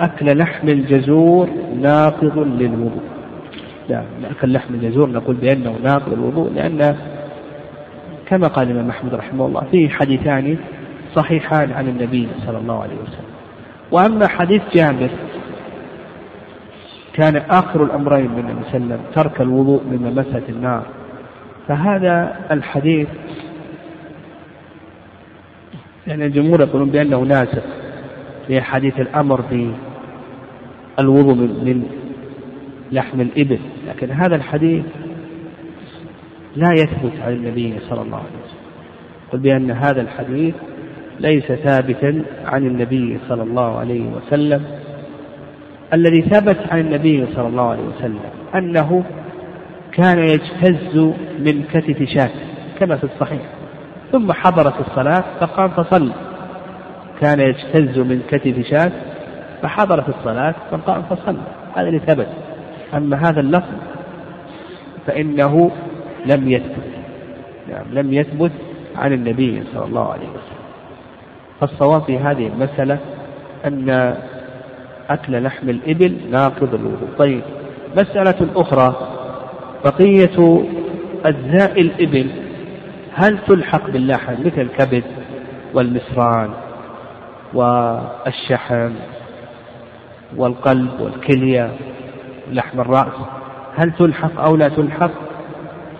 أكل 0.00 0.38
لحم 0.38 0.68
الجزور 0.68 1.48
ناقض 1.80 2.38
للوضوء. 2.38 3.02
لا 3.88 4.02
أكل 4.30 4.52
لحم 4.52 4.74
الجزور 4.74 5.10
نقول 5.10 5.36
بأنه 5.36 5.78
ناقض 5.84 6.12
الوضوء 6.12 6.50
لأن 6.54 6.96
كما 8.26 8.48
قال 8.48 8.66
الإمام 8.66 8.88
أحمد 8.88 9.14
رحمه 9.14 9.46
الله 9.46 9.62
فيه 9.70 9.88
حديثان 9.88 10.56
صحيحان 11.14 11.72
عن 11.72 11.88
النبي 11.88 12.28
صلى 12.46 12.58
الله 12.58 12.82
عليه 12.82 12.94
وسلم. 12.94 13.32
وأما 13.90 14.28
حديث 14.28 14.62
جابر 14.74 15.08
كان 17.14 17.36
آخر 17.36 17.84
الأمرين 17.84 18.30
من 18.30 18.64
وسلم 18.66 19.00
ترك 19.14 19.40
الوضوء 19.40 19.82
من 19.84 19.98
ممسة 19.98 20.42
النار. 20.48 20.86
فهذا 21.68 22.36
الحديث 22.50 23.08
يعني 26.06 26.26
الجمهور 26.26 26.60
يقولون 26.60 26.90
بأنه 26.90 27.18
ناسخ 27.18 27.62
في 28.46 28.60
حديث 28.60 29.00
الأمر 29.00 29.40
بالوضوء 30.98 31.34
من 31.34 31.86
لحم 32.92 33.20
الإبل. 33.20 33.58
لكن 33.88 34.10
هذا 34.10 34.36
الحديث 34.36 34.84
لا 36.56 36.72
يثبت 36.72 37.12
عن 37.22 37.32
النبي 37.32 37.78
صلى 37.88 38.02
الله 38.02 38.16
عليه 38.16 38.38
وسلم. 38.44 38.62
قل 39.32 39.38
بأن 39.38 39.70
هذا 39.70 40.00
الحديث 40.00 40.54
ليس 41.20 41.52
ثابتا 41.52 42.24
عن 42.44 42.66
النبي 42.66 43.18
صلى 43.28 43.42
الله 43.42 43.78
عليه 43.78 44.10
وسلم. 44.10 44.81
الذي 45.94 46.22
ثبت 46.22 46.58
عن 46.70 46.80
النبي 46.80 47.26
صلى 47.34 47.48
الله 47.48 47.70
عليه 47.70 47.82
وسلم 47.82 48.20
أنه 48.54 49.04
كان 49.92 50.18
يجتز 50.18 50.96
من 51.38 51.64
كتف 51.72 52.02
شاة 52.02 52.30
كما 52.80 52.96
في 52.96 53.04
الصحيح. 53.04 53.42
ثم 54.12 54.32
حضرت 54.32 54.74
الصلاة 54.80 55.24
فقام 55.40 55.68
فصلى. 55.68 56.12
كان 57.20 57.40
يجتز 57.40 57.98
من 57.98 58.22
كتف 58.28 58.66
شاة 58.66 58.92
فحضرت 59.62 60.08
الصلاة 60.08 60.54
فقام 60.70 61.02
فصلى. 61.02 61.42
هذا 61.76 61.88
اللي 61.88 61.98
ثبت. 61.98 62.28
أما 62.94 63.16
هذا 63.16 63.40
اللفظ 63.40 63.74
فإنه 65.06 65.70
لم 66.26 66.48
يثبت. 66.48 66.92
نعم 67.68 67.84
لم 67.92 68.12
يثبت 68.12 68.52
عن 68.96 69.12
النبي 69.12 69.62
صلى 69.74 69.84
الله 69.84 70.12
عليه 70.12 70.28
وسلم. 70.28 70.62
فالصواب 71.60 72.02
في 72.02 72.18
هذه 72.18 72.46
المسألة 72.46 72.98
أن 73.66 74.14
أكل 75.10 75.42
لحم 75.42 75.68
الإبل 75.68 76.16
ناقض 76.30 76.74
الوضوء 76.74 77.08
طيب 77.18 77.42
مسألة 77.96 78.46
أخرى 78.56 78.94
بقية 79.84 80.64
أجزاء 81.24 81.80
الإبل 81.80 82.30
هل 83.14 83.38
تلحق 83.48 83.90
باللحم 83.90 84.32
مثل 84.32 84.60
الكبد 84.60 85.04
والمسران 85.74 86.50
والشحم 87.54 88.92
والقلب 90.36 91.00
والكلية 91.00 91.70
لحم 92.52 92.80
الرأس؟ 92.80 93.14
هل 93.76 93.92
تلحق 93.92 94.40
أو 94.40 94.56
لا 94.56 94.68
تلحق؟ 94.68 95.10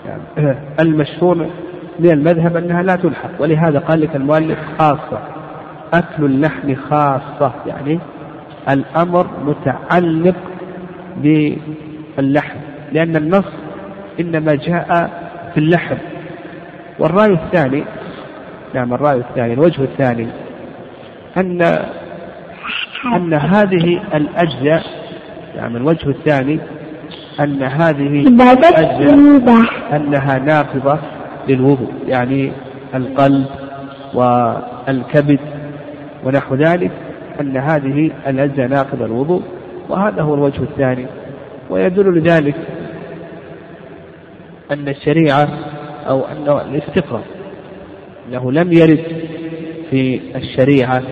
يعني 0.06 0.22
المشهور 0.82 1.50
من 1.98 2.10
المذهب 2.10 2.56
أنها 2.56 2.82
لا 2.82 2.96
تلحق 2.96 3.30
ولهذا 3.40 3.78
قال 3.78 4.00
لك 4.00 4.16
المؤلف 4.16 4.58
خاصة 4.78 5.18
أكل 5.94 6.24
اللحم 6.24 6.74
خاصة 6.74 7.52
يعني 7.66 7.98
الأمر 8.70 9.26
متعلق 9.44 10.36
باللحم 11.16 12.56
لأن 12.92 13.16
النص 13.16 13.44
إنما 14.20 14.54
جاء 14.54 15.10
في 15.54 15.60
اللحم. 15.60 15.96
والرأي 16.98 17.32
الثاني 17.32 17.84
نعم 18.74 18.94
الرأي 18.94 19.16
الثاني 19.16 19.52
الوجه 19.52 19.82
الثاني 19.82 20.26
أن 21.36 21.62
أن 23.16 23.34
هذه 23.34 24.00
الأجزاء 24.14 24.82
يعني 25.56 25.76
الوجه 25.76 26.08
الثاني 26.08 26.58
أن 27.40 27.62
هذه 27.62 28.26
الأجزاء 28.68 29.14
أنها 29.96 30.38
ناقضة 30.38 30.98
للوضوء 31.48 31.92
يعني 32.06 32.52
القلب 32.94 33.46
والكبد 34.14 35.40
ونحو 36.24 36.54
ذلك. 36.54 36.90
أن 37.40 37.56
هذه 37.56 38.10
الأجزاء 38.26 38.68
ناقضة 38.68 39.04
الوضوء 39.04 39.42
وهذا 39.88 40.22
هو 40.22 40.34
الوجه 40.34 40.62
الثاني. 40.62 41.06
ويدل 41.70 42.18
لذلك 42.18 42.56
أن 44.70 44.88
الشريعة 44.88 45.48
أو 46.08 46.20
أن 46.20 46.60
الاستقراء 46.70 47.22
أنه 48.28 48.52
لم 48.52 48.72
يرد 48.72 49.04
في 49.90 50.20
الشريعة 50.36 51.02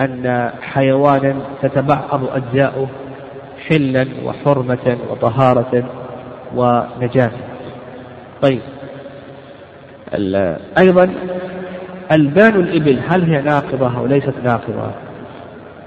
أن 0.00 0.50
حيوانا 0.60 1.36
تتبعض 1.62 2.24
أجزاؤه 2.24 2.88
حلا 3.68 4.06
وحرمة 4.24 4.98
وطهارة 5.10 5.84
ونجاسة 6.56 7.38
طيب. 8.42 8.60
أيضا 10.78 11.10
ألبان 12.12 12.54
الإبل 12.54 12.98
هل 13.08 13.34
هي 13.34 13.42
ناقضة 13.42 13.98
أو 13.98 14.06
ليست 14.06 14.34
ناقضة؟ 14.44 15.05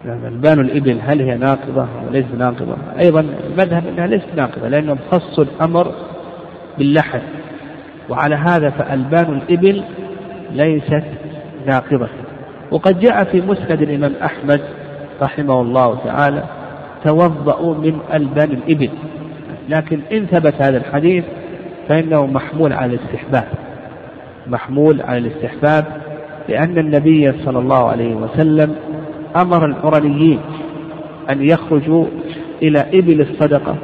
ألبان 0.05 0.59
الإبل 0.59 0.99
هل 1.01 1.21
هي 1.21 1.37
ناقضة 1.37 1.81
أو 1.81 2.11
ليست 2.11 2.35
ناقضة؟ 2.37 2.75
أيضا 2.99 3.25
المذهب 3.49 3.87
أنها 3.87 4.07
ليست 4.07 4.27
ناقضة 4.35 4.67
لأنهم 4.67 4.97
خصوا 5.11 5.43
الأمر 5.43 5.93
باللحم. 6.77 7.19
وعلى 8.09 8.35
هذا 8.35 8.69
فألبان 8.69 9.41
الإبل 9.41 9.83
ليست 10.51 11.03
ناقضة. 11.65 12.07
وقد 12.71 12.99
جاء 12.99 13.23
في 13.23 13.41
مسند 13.41 13.81
الإمام 13.81 14.13
أحمد 14.23 14.61
رحمه 15.21 15.61
الله 15.61 15.97
تعالى 16.05 16.43
توضأوا 17.05 17.75
من 17.75 17.99
ألبان 18.13 18.51
الإبل. 18.51 18.89
لكن 19.69 19.99
إن 20.11 20.25
ثبت 20.25 20.61
هذا 20.61 20.77
الحديث 20.77 21.23
فإنه 21.89 22.25
محمول 22.25 22.73
على 22.73 22.93
الاستحباب. 22.93 23.47
محمول 24.47 25.01
على 25.01 25.17
الاستحباب 25.17 25.85
لأن 26.49 26.77
النبي 26.77 27.31
صلى 27.45 27.59
الله 27.59 27.89
عليه 27.89 28.15
وسلم 28.15 28.75
أمر 29.35 29.65
العرنيين 29.65 30.39
أن 31.29 31.49
يخرجوا 31.49 32.05
إلى 32.61 32.79
إبل 32.79 33.21
الصدقة 33.21 33.75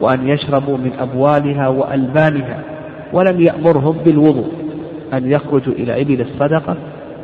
وأن 0.00 0.28
يشربوا 0.28 0.76
من 0.76 0.92
أبوالها 0.98 1.68
وألبانها 1.68 2.62
ولم 3.12 3.40
يأمرهم 3.40 3.96
بالوضوء 4.04 4.52
أن 5.12 5.30
يخرجوا 5.30 5.72
إلى 5.72 6.02
إبل 6.02 6.20
الصدقة 6.20 6.76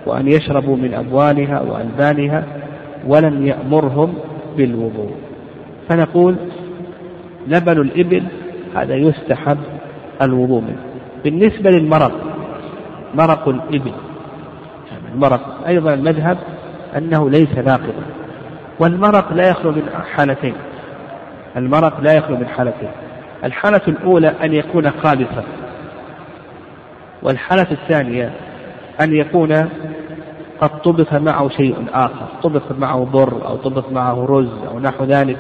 وأن 0.07 0.29
يشربوا 0.29 0.77
من 0.77 0.95
أبوالها 0.95 1.61
وألبانها 1.61 2.45
ولم 3.07 3.47
يأمرهم 3.47 4.15
بالوضوء. 4.57 5.11
فنقول 5.89 6.37
لبن 7.47 7.81
الإبل 7.81 8.23
هذا 8.77 8.95
يستحب 8.95 9.59
الوضوء 10.23 10.61
منه. 10.61 10.83
بالنسبة 11.25 11.71
للمرق 11.71 12.13
مرق 13.15 13.49
الإبل 13.49 13.93
المرق 15.15 15.67
أيضا 15.67 15.95
المذهب 15.95 16.39
أنه 16.97 17.31
ليس 17.31 17.59
ناقضا. 17.59 18.05
والمرق 18.81 19.33
لا 19.33 19.49
يخلو 19.49 19.71
من 19.71 19.83
حالتين. 20.15 20.55
المرق 21.57 22.01
لا 22.01 22.13
يخلو 22.13 22.37
من 22.37 22.47
حالتين. 22.47 22.91
الحالة 23.45 23.81
الأولى 23.89 24.29
أن 24.29 24.55
يكون 24.55 24.91
خالصا 24.91 25.45
والحالة 27.23 27.67
الثانية 27.71 28.31
أن 29.01 29.15
يكون 29.15 29.69
قد 30.61 30.83
طبخ 30.83 31.15
معه 31.15 31.49
شيء 31.49 31.87
آخر. 31.93 32.27
طبخ 32.43 32.73
معه 32.79 33.05
بر 33.05 33.47
أو 33.47 33.57
طبخ 33.57 33.93
معه 33.93 34.27
رز 34.27 34.65
أو 34.71 34.81
نحو 34.81 35.05
ذلك. 35.05 35.39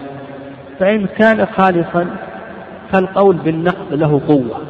فإن 0.78 1.06
كان 1.06 1.46
خالصا 1.46 2.16
فالقول 2.92 3.36
بالنقض 3.36 3.92
له 3.92 4.20
قوة. 4.28 4.60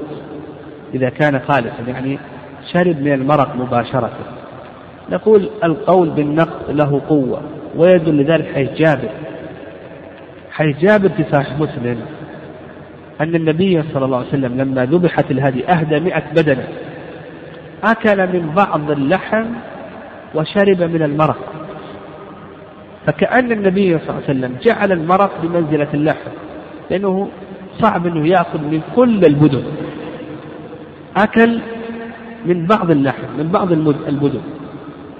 إذا 0.94 1.08
كان 1.08 1.40
خالصا 1.48 1.82
يعني 1.86 2.18
شرب 2.72 3.00
من 3.00 3.12
المرق 3.12 3.56
مباشرة. 3.56 4.10
نقول 5.10 5.48
القول 5.64 6.10
بالنقض 6.10 6.70
له 6.70 7.02
قوة 7.08 7.40
ويدل 7.76 8.16
لذلك 8.16 8.54
حيث 8.54 8.72
جابر. 8.72 9.08
حيث 10.50 10.78
جابر 10.78 11.08
في 11.08 11.24
صحيح 11.32 11.58
مسلم 11.58 12.00
أن 13.20 13.34
النبي 13.34 13.82
صلى 13.82 14.04
الله 14.04 14.18
عليه 14.18 14.28
وسلم 14.28 14.60
لما 14.60 14.84
ذبحت 14.84 15.30
الهدي 15.30 15.66
أهدى 15.68 16.00
مئة 16.00 16.22
بدنة 16.32 16.68
أكل 17.84 18.26
من 18.26 18.52
بعض 18.56 18.90
اللحم 18.90 19.44
وشرب 20.34 20.82
من 20.82 21.02
المرق. 21.02 21.52
فكأن 23.06 23.52
النبي 23.52 23.98
صلى 23.98 24.08
الله 24.08 24.22
عليه 24.28 24.38
وسلم 24.38 24.56
جعل 24.62 24.92
المرق 24.92 25.30
بمنزلة 25.42 25.88
اللحم 25.94 26.30
لأنه 26.90 27.28
صعب 27.80 28.06
أنه 28.06 28.28
يأخذ 28.28 28.58
من 28.58 28.80
كل 28.96 29.20
البدن. 29.24 29.64
أكل 31.16 31.60
من 32.46 32.66
بعض 32.66 32.90
اللحم 32.90 33.26
من 33.38 33.48
بعض 33.48 33.72
البدن. 34.08 34.40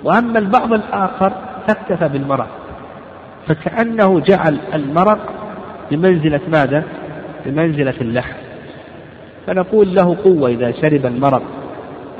وأما 0.04 0.38
البعض 0.38 0.72
الآخر 0.72 1.32
فاكتفى 1.68 2.08
بالمرق 2.08 2.48
فكأنه 3.46 4.20
جعل 4.20 4.58
المرق 4.74 5.18
بمنزلة 5.90 6.40
ماذا؟ 6.48 6.84
بمنزلة 7.46 7.94
اللحم 8.00 8.36
فنقول 9.46 9.94
له 9.94 10.16
قوة 10.24 10.48
إذا 10.48 10.72
شرب 10.72 11.06
المرق 11.06 11.42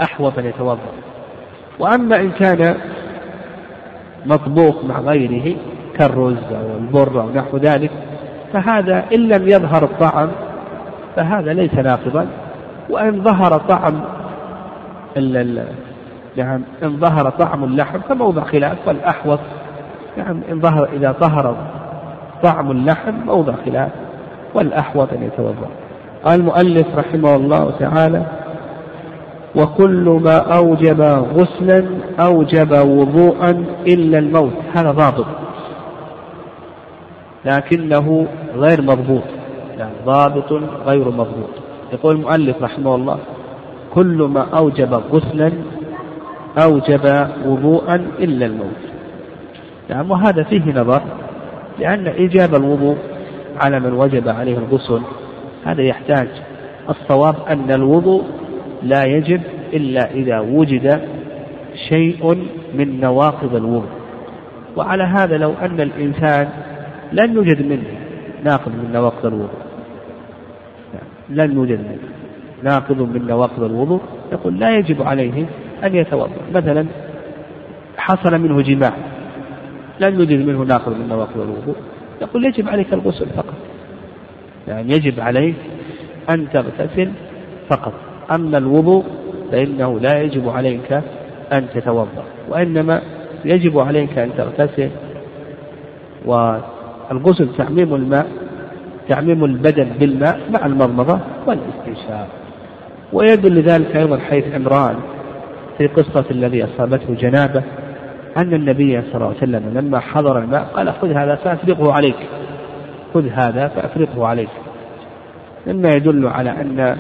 أحوط 0.03 0.39
أن 0.39 0.47
يتوضأ 0.47 0.93
وأما 1.79 2.21
إن 2.21 2.31
كان 2.31 2.77
مطبوخ 4.27 4.85
مع 4.85 5.01
غيره 5.01 5.57
كالرز 5.99 6.53
أو 6.53 6.79
البر 6.79 7.21
أو 7.21 7.31
نحو 7.35 7.57
ذلك 7.57 7.91
فهذا 8.53 9.05
إن 9.15 9.29
لم 9.29 9.49
يظهر 9.49 9.85
الطعم 9.85 10.29
فهذا 11.17 11.53
ليس 11.53 11.75
ناقضا 11.75 12.27
وإن 12.91 13.23
ظهر 13.23 13.59
طعم 13.59 14.01
نعم 16.37 16.61
إن 16.83 16.97
ظهر 16.97 17.31
طعم 17.31 17.65
اللحم 17.65 17.99
فموضع 17.99 18.45
خلاف 18.45 18.89
والأحوط 18.89 19.39
نعم 20.17 20.41
إن 20.53 20.61
ظهر 20.61 20.89
إذا 20.93 21.13
ظهر 21.13 21.57
طعم 22.43 22.71
اللحم 22.71 23.15
موضع 23.27 23.55
خلاف 23.67 23.91
والأحوط 24.55 25.13
أن 25.13 25.23
يتوضأ. 25.23 25.69
قال 26.25 26.41
المؤلف 26.41 26.87
رحمه 26.97 27.37
الله 27.37 27.71
تعالى 27.79 28.27
وكل 29.57 30.21
ما 30.25 30.39
أوجب 30.39 31.01
غسلا 31.35 31.85
أوجب 32.21 32.73
وضوءا 32.73 33.65
إلا 33.87 34.19
الموت. 34.19 34.53
هذا 34.75 34.91
ضابط 34.91 35.27
لكنه 37.45 38.27
غير 38.55 38.83
مضبوط 38.83 39.23
يعني 39.79 39.93
ضابط 40.07 40.53
غير 40.87 41.09
مضبوط. 41.09 41.51
يقول 41.93 42.17
المؤلف 42.17 42.63
رحمه 42.63 42.95
الله 42.95 43.19
كل 43.95 44.31
ما 44.35 44.47
أوجب 44.59 45.01
غسلا 45.13 45.53
أوجب 46.63 47.29
وضوءا 47.47 47.95
إلا 48.19 48.47
الموت. 48.47 48.81
نعم 49.91 50.11
وهذا 50.11 50.43
فيه 50.43 50.73
نظر 50.73 51.03
لأن 51.79 52.07
إيجاب 52.07 52.55
الوضوء 52.55 52.97
على 53.65 53.81
من 53.81 53.93
وجب 53.93 54.29
عليه 54.29 54.59
الغسل 54.59 55.01
هذا 55.65 55.83
يحتاج. 55.83 56.29
الصواب 56.89 57.35
أن 57.49 57.71
الوضوء 57.71 58.25
لا 58.83 59.05
يجب 59.05 59.41
إلا 59.73 60.11
إذا 60.11 60.41
وجد 60.41 61.01
شيء 61.89 62.47
من 62.75 63.01
نواقض 63.01 63.55
الوضوء. 63.55 63.91
وعلى 64.77 65.05
هذا 65.05 65.37
لو 65.37 65.53
أن 65.63 65.81
الإنسان 65.81 66.49
لن 67.13 67.35
يوجد 67.35 67.67
منه 67.67 67.99
ناقض 68.45 68.73
من 68.73 68.93
نواقض 68.93 69.27
الوضوء. 69.27 69.65
لن 71.31 71.53
يوجد 71.53 71.79
منه 71.79 71.99
ناقض 72.63 72.99
من 73.03 73.27
نواقض 73.27 73.63
الوضوء 73.63 74.01
يقول 74.33 74.59
لا 74.59 74.77
يجب 74.79 75.03
عليه 75.03 75.47
أن 75.85 75.95
يتوضأ. 75.95 76.31
مثلا 76.55 76.87
حصل 77.97 78.39
منه 78.39 78.63
جماع. 78.63 78.93
لن 80.01 80.15
يوجد 80.21 80.47
منه 80.47 80.63
ناقض 80.63 80.93
من 80.93 81.09
نواقض 81.09 81.41
الوضوء. 81.41 81.77
يقول 82.23 82.45
يجب 82.45 82.69
عليك 82.69 82.93
الغسل 82.93 83.27
فقط. 83.27 83.55
يعني 84.69 84.93
يجب 84.93 85.21
عليك 85.21 85.55
أن 86.31 86.47
تغتسل 86.53 87.11
فقط. 87.71 87.93
أما 88.35 88.59
الوضوء 88.59 89.05
فإنه 89.53 90.01
لا 90.01 90.23
يجب 90.23 90.49
عليك 90.49 90.93
أن 91.53 91.67
تتوضأ. 91.75 92.25
وإنما 92.49 93.03
يجب 93.45 93.79
عليك 93.79 94.19
أن 94.19 94.31
تغتسل. 94.37 94.91
والغسل 96.27 97.49
تعميم 97.59 97.95
الماء 97.95 98.27
تعميم 99.09 99.45
البدن 99.45 99.89
بالماء 100.01 100.41
مع 100.51 100.67
المضمضة 100.67 101.21
والإستنشاق. 101.47 102.29
ويدل 103.13 103.55
لذلك 103.55 103.97
أيضا 103.97 104.19
حيث 104.19 104.55
عمران 104.55 104.97
في 105.79 105.87
قصة 105.87 106.25
الذي 106.31 106.65
أصابته 106.65 107.15
جنابة 107.15 107.63
أن 108.37 108.55
النبي 108.55 109.03
صلى 109.03 109.15
الله 109.15 109.27
عليه 109.27 109.37
وسلم 109.37 109.79
لما 109.79 110.01
حضر 110.01 110.39
الماء 110.39 110.65
قال 110.65 110.93
خذ 110.93 111.09
هذا 111.09 111.35
فأفرغه 111.35 111.93
عليك 111.93 112.17
خذ 113.15 113.29
هذا 113.29 113.69
فأفرغه 113.69 114.27
عليك. 114.27 114.49
مما 115.67 115.89
يدل 115.97 116.27
على 116.27 116.51
أن 116.51 116.97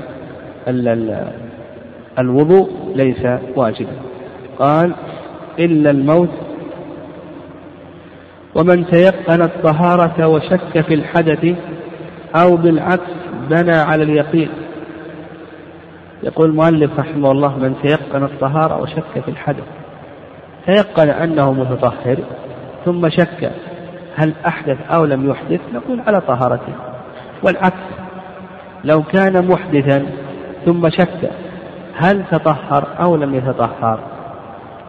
الوضوء 2.18 2.70
ليس 2.94 3.26
واجبا. 3.56 3.92
قال 4.58 4.92
إلا 5.58 5.90
الموت 5.90 6.30
ومن 8.54 8.86
تيقن 8.86 9.42
الطهارة 9.42 10.26
وشك 10.28 10.80
في 10.80 10.94
الحدث 10.94 11.56
أو 12.34 12.56
بالعكس 12.56 13.10
بنى 13.50 13.76
على 13.76 14.02
اليقين. 14.02 14.48
يقول 16.22 16.50
المؤلف 16.50 16.98
رحمه 16.98 17.30
الله 17.30 17.58
من 17.58 17.74
تيقن 17.82 18.22
الطهارة 18.22 18.82
وشك 18.82 19.20
في 19.24 19.28
الحدث. 19.28 19.64
تيقن 20.66 21.08
أنه 21.08 21.52
متطهر 21.52 22.16
ثم 22.84 23.08
شك 23.08 23.52
هل 24.16 24.32
أحدث 24.46 24.76
أو 24.90 25.04
لم 25.04 25.30
يحدث 25.30 25.60
نقول 25.74 26.00
على 26.06 26.20
طهارته. 26.20 26.72
والعكس 27.42 27.82
لو 28.84 29.02
كان 29.02 29.48
محدثا 29.48 30.06
ثم 30.64 30.88
شك 30.88 31.30
هل 31.96 32.24
تطهر 32.30 32.86
أو 33.00 33.16
لم 33.16 33.34
يتطهر 33.34 33.98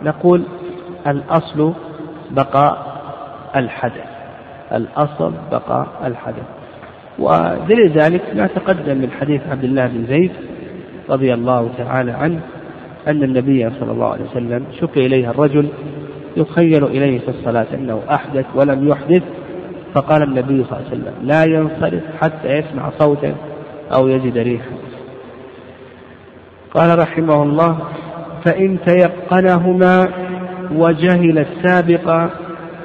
نقول 0.03 0.43
الأصل 1.07 1.73
بقاء 2.31 2.95
الحدث. 3.55 4.05
الأصل 4.71 5.33
بقاء 5.51 5.87
الحدث. 6.05 6.43
ودليل 7.19 7.91
ذلك 7.91 8.21
ما 8.35 8.47
تقدم 8.47 8.97
من 8.97 9.11
حديث 9.19 9.41
عبد 9.51 9.63
الله 9.63 9.87
بن 9.87 10.05
زيد 10.05 10.31
رضي 11.09 11.33
الله 11.33 11.69
تعالى 11.77 12.11
عنه 12.11 12.39
أن 13.07 13.23
النبي 13.23 13.69
صلى 13.79 13.91
الله 13.91 14.07
عليه 14.07 14.25
وسلم 14.25 14.65
شكي 14.81 15.05
إليه 15.05 15.29
الرجل 15.29 15.69
يخيل 16.37 16.83
إليه 16.83 17.19
في 17.19 17.29
الصلاة 17.29 17.67
أنه 17.73 18.01
أحدث 18.11 18.45
ولم 18.55 18.87
يحدث 18.87 19.23
فقال 19.93 20.23
النبي 20.23 20.63
صلى 20.63 20.79
الله 20.79 20.89
عليه 20.91 21.01
وسلم 21.01 21.13
لا 21.21 21.43
ينصرف 21.43 22.03
حتى 22.21 22.47
يسمع 22.47 22.89
صوتا 22.99 23.35
أو 23.93 24.07
يجد 24.07 24.37
ريحا. 24.37 24.75
قال 26.73 26.99
رحمه 26.99 27.43
الله 27.43 27.77
فإن 28.45 28.77
تيقنهما 28.85 30.09
وجهل 30.71 31.39
السابق 31.39 32.29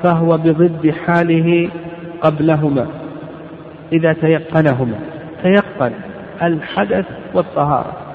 فهو 0.03 0.37
بضد 0.37 0.95
حاله 1.07 1.71
قبلهما. 2.23 2.87
إذا 3.93 4.13
تيقنهما 4.13 4.99
تيقن 5.43 5.93
الحدث 6.43 7.07
والطهارة. 7.35 8.10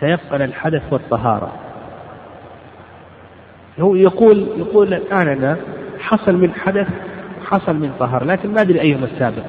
تيقن 0.00 0.42
الحدث 0.42 0.82
والطهارة. 0.92 1.52
هو 3.80 3.94
يقول 3.94 4.46
يقول 4.56 4.94
الآن 4.94 5.28
أنا 5.28 5.56
حصل 5.98 6.34
من 6.34 6.54
حدث 6.54 6.88
حصل 7.44 7.76
من 7.76 7.90
طهارة 7.98 8.24
لكن 8.24 8.54
ما 8.54 8.60
أدري 8.60 8.80
أيهما 8.80 9.06
السابق. 9.06 9.44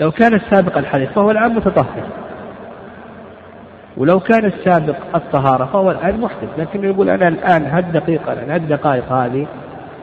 لو 0.00 0.10
كان 0.10 0.34
السابق 0.34 0.78
الحدث 0.78 1.12
فهو 1.12 1.30
الآن 1.30 1.54
متطهر. 1.54 2.06
ولو 3.96 4.20
كان 4.20 4.44
السابق 4.44 4.96
الطهارة 5.14 5.64
فهو 5.64 5.90
الآن 5.90 6.20
محدث. 6.20 6.48
لكن 6.58 6.84
يقول 6.84 7.10
أنا 7.10 7.28
الآن 7.28 7.62
هالدقيقة 7.62 8.32
الآن 8.32 8.50
هالدقائق 8.50 9.12
هذه 9.12 9.46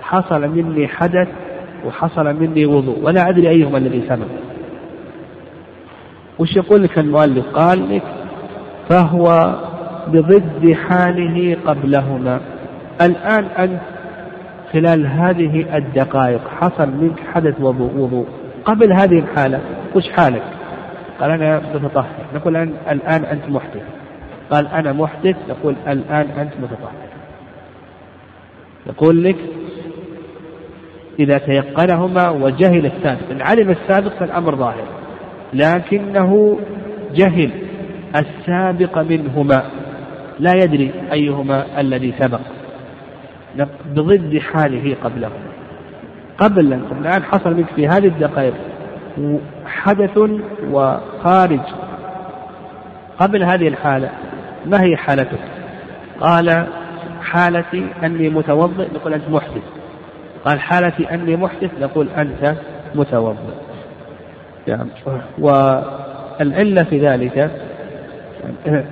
حصل 0.01 0.47
مني 0.47 0.88
حدث 0.88 1.27
وحصل 1.86 2.34
مني 2.34 2.65
وضوء 2.65 2.99
ولا 3.03 3.29
أدري 3.29 3.49
أيهما 3.49 3.77
الذي 3.77 4.03
سبق. 4.09 4.27
وش 6.39 6.55
يقول 6.55 6.84
لك 6.84 6.99
المؤلف؟ 6.99 7.45
قال 7.45 7.95
لك 7.95 8.20
فهو 8.92 9.56
بضد 10.08 10.74
حاله 10.74 11.58
قبلهما. 11.66 12.39
الآن 13.02 13.46
أنت 13.46 13.82
خلال 14.74 15.08
هذه 15.08 15.78
الدقائق 15.78 16.42
حصل 16.48 16.89
منك 16.89 17.20
حدث 17.34 17.62
وضوء 17.62 18.26
قبل 18.66 18.94
هذه 18.94 19.20
الحالة 19.20 19.60
وش 19.96 20.10
حالك؟ 20.10 20.44
قال 21.20 21.32
أنا 21.32 21.62
متطهر. 21.76 22.26
نقول 22.36 22.58
الآن 22.92 23.26
أنت 23.26 23.50
محدث. 23.50 23.84
قال 24.52 24.68
أنا 24.68 24.94
محدث 24.94 25.36
نقول 25.50 25.76
الآن 25.88 26.28
أنت 26.39 26.52
متطهر. 26.62 26.92
يقول 28.88 29.24
لك 29.24 29.38
إذا 31.20 31.38
تيقنهما 31.38 32.30
وجهل 32.30 32.86
السابق. 32.86 33.32
إن 33.32 33.42
علم 33.42 33.70
السابق 33.70 34.12
فالأمر 34.20 34.56
ظاهر 34.56 34.86
لكنه 35.54 36.60
جهل. 37.16 37.52
السابق 38.16 38.97
منهما 38.97 39.64
لا 40.39 40.51
يدري 40.53 40.91
أيهما 41.12 41.80
الذي 41.80 42.14
سبق. 42.20 42.39
بضد 43.86 44.39
حاله 44.39 44.95
قبله 45.03 45.30
قبل 46.38 46.74
الآن 46.74 47.24
حصل 47.24 47.53
منك 47.53 47.68
في 47.76 47.88
هذه 47.88 48.07
الدقائق 48.07 48.53
حدث 49.66 50.20
وخارج. 50.72 51.59
قبل 53.20 53.43
هذه 53.43 53.68
الحالة 53.68 54.09
ما 54.66 54.84
هي 54.84 54.97
حالتك؟ 54.97 55.39
قال 56.20 56.68
حالتي 57.22 57.86
أني 58.03 58.30
متوضئ 58.30 58.88
نقول 58.95 59.14
أنت 59.14 59.30
محدث. 59.30 59.64
قال 60.45 60.59
حالتي 60.59 61.14
أني 61.14 61.36
محدث 61.36 61.72
نقول 61.82 62.07
أنت 62.18 62.55
متوضئ. 62.95 63.53
يعني 64.68 64.89
والعلة 65.39 66.84
في 66.84 66.99
ذلك 66.99 67.51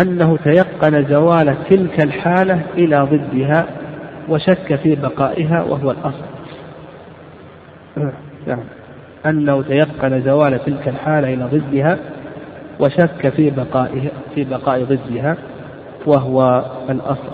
أنه 0.00 0.36
تيقن 0.36 1.04
زوال 1.04 1.56
تلك 1.70 2.04
الحالة 2.04 2.60
إلى 2.74 3.08
ضدها 3.10 3.66
وشك 4.28 4.74
في 4.74 4.94
بقائها 4.94 5.62
وهو 5.62 5.90
الأصل. 5.90 6.24
نعم 8.46 8.64
أنه 9.26 9.62
تيقن 9.62 10.20
زوال 10.20 10.64
تلك 10.64 10.88
الحالة 10.88 11.34
إلى 11.34 11.44
ضدها 11.44 11.98
وشك 12.80 13.28
في 13.28 13.50
بقائها 13.50 14.10
في 14.34 14.44
بقاء 14.44 14.84
ضدها 14.84 15.36
وهو 16.06 16.64
الأصل. 16.90 17.30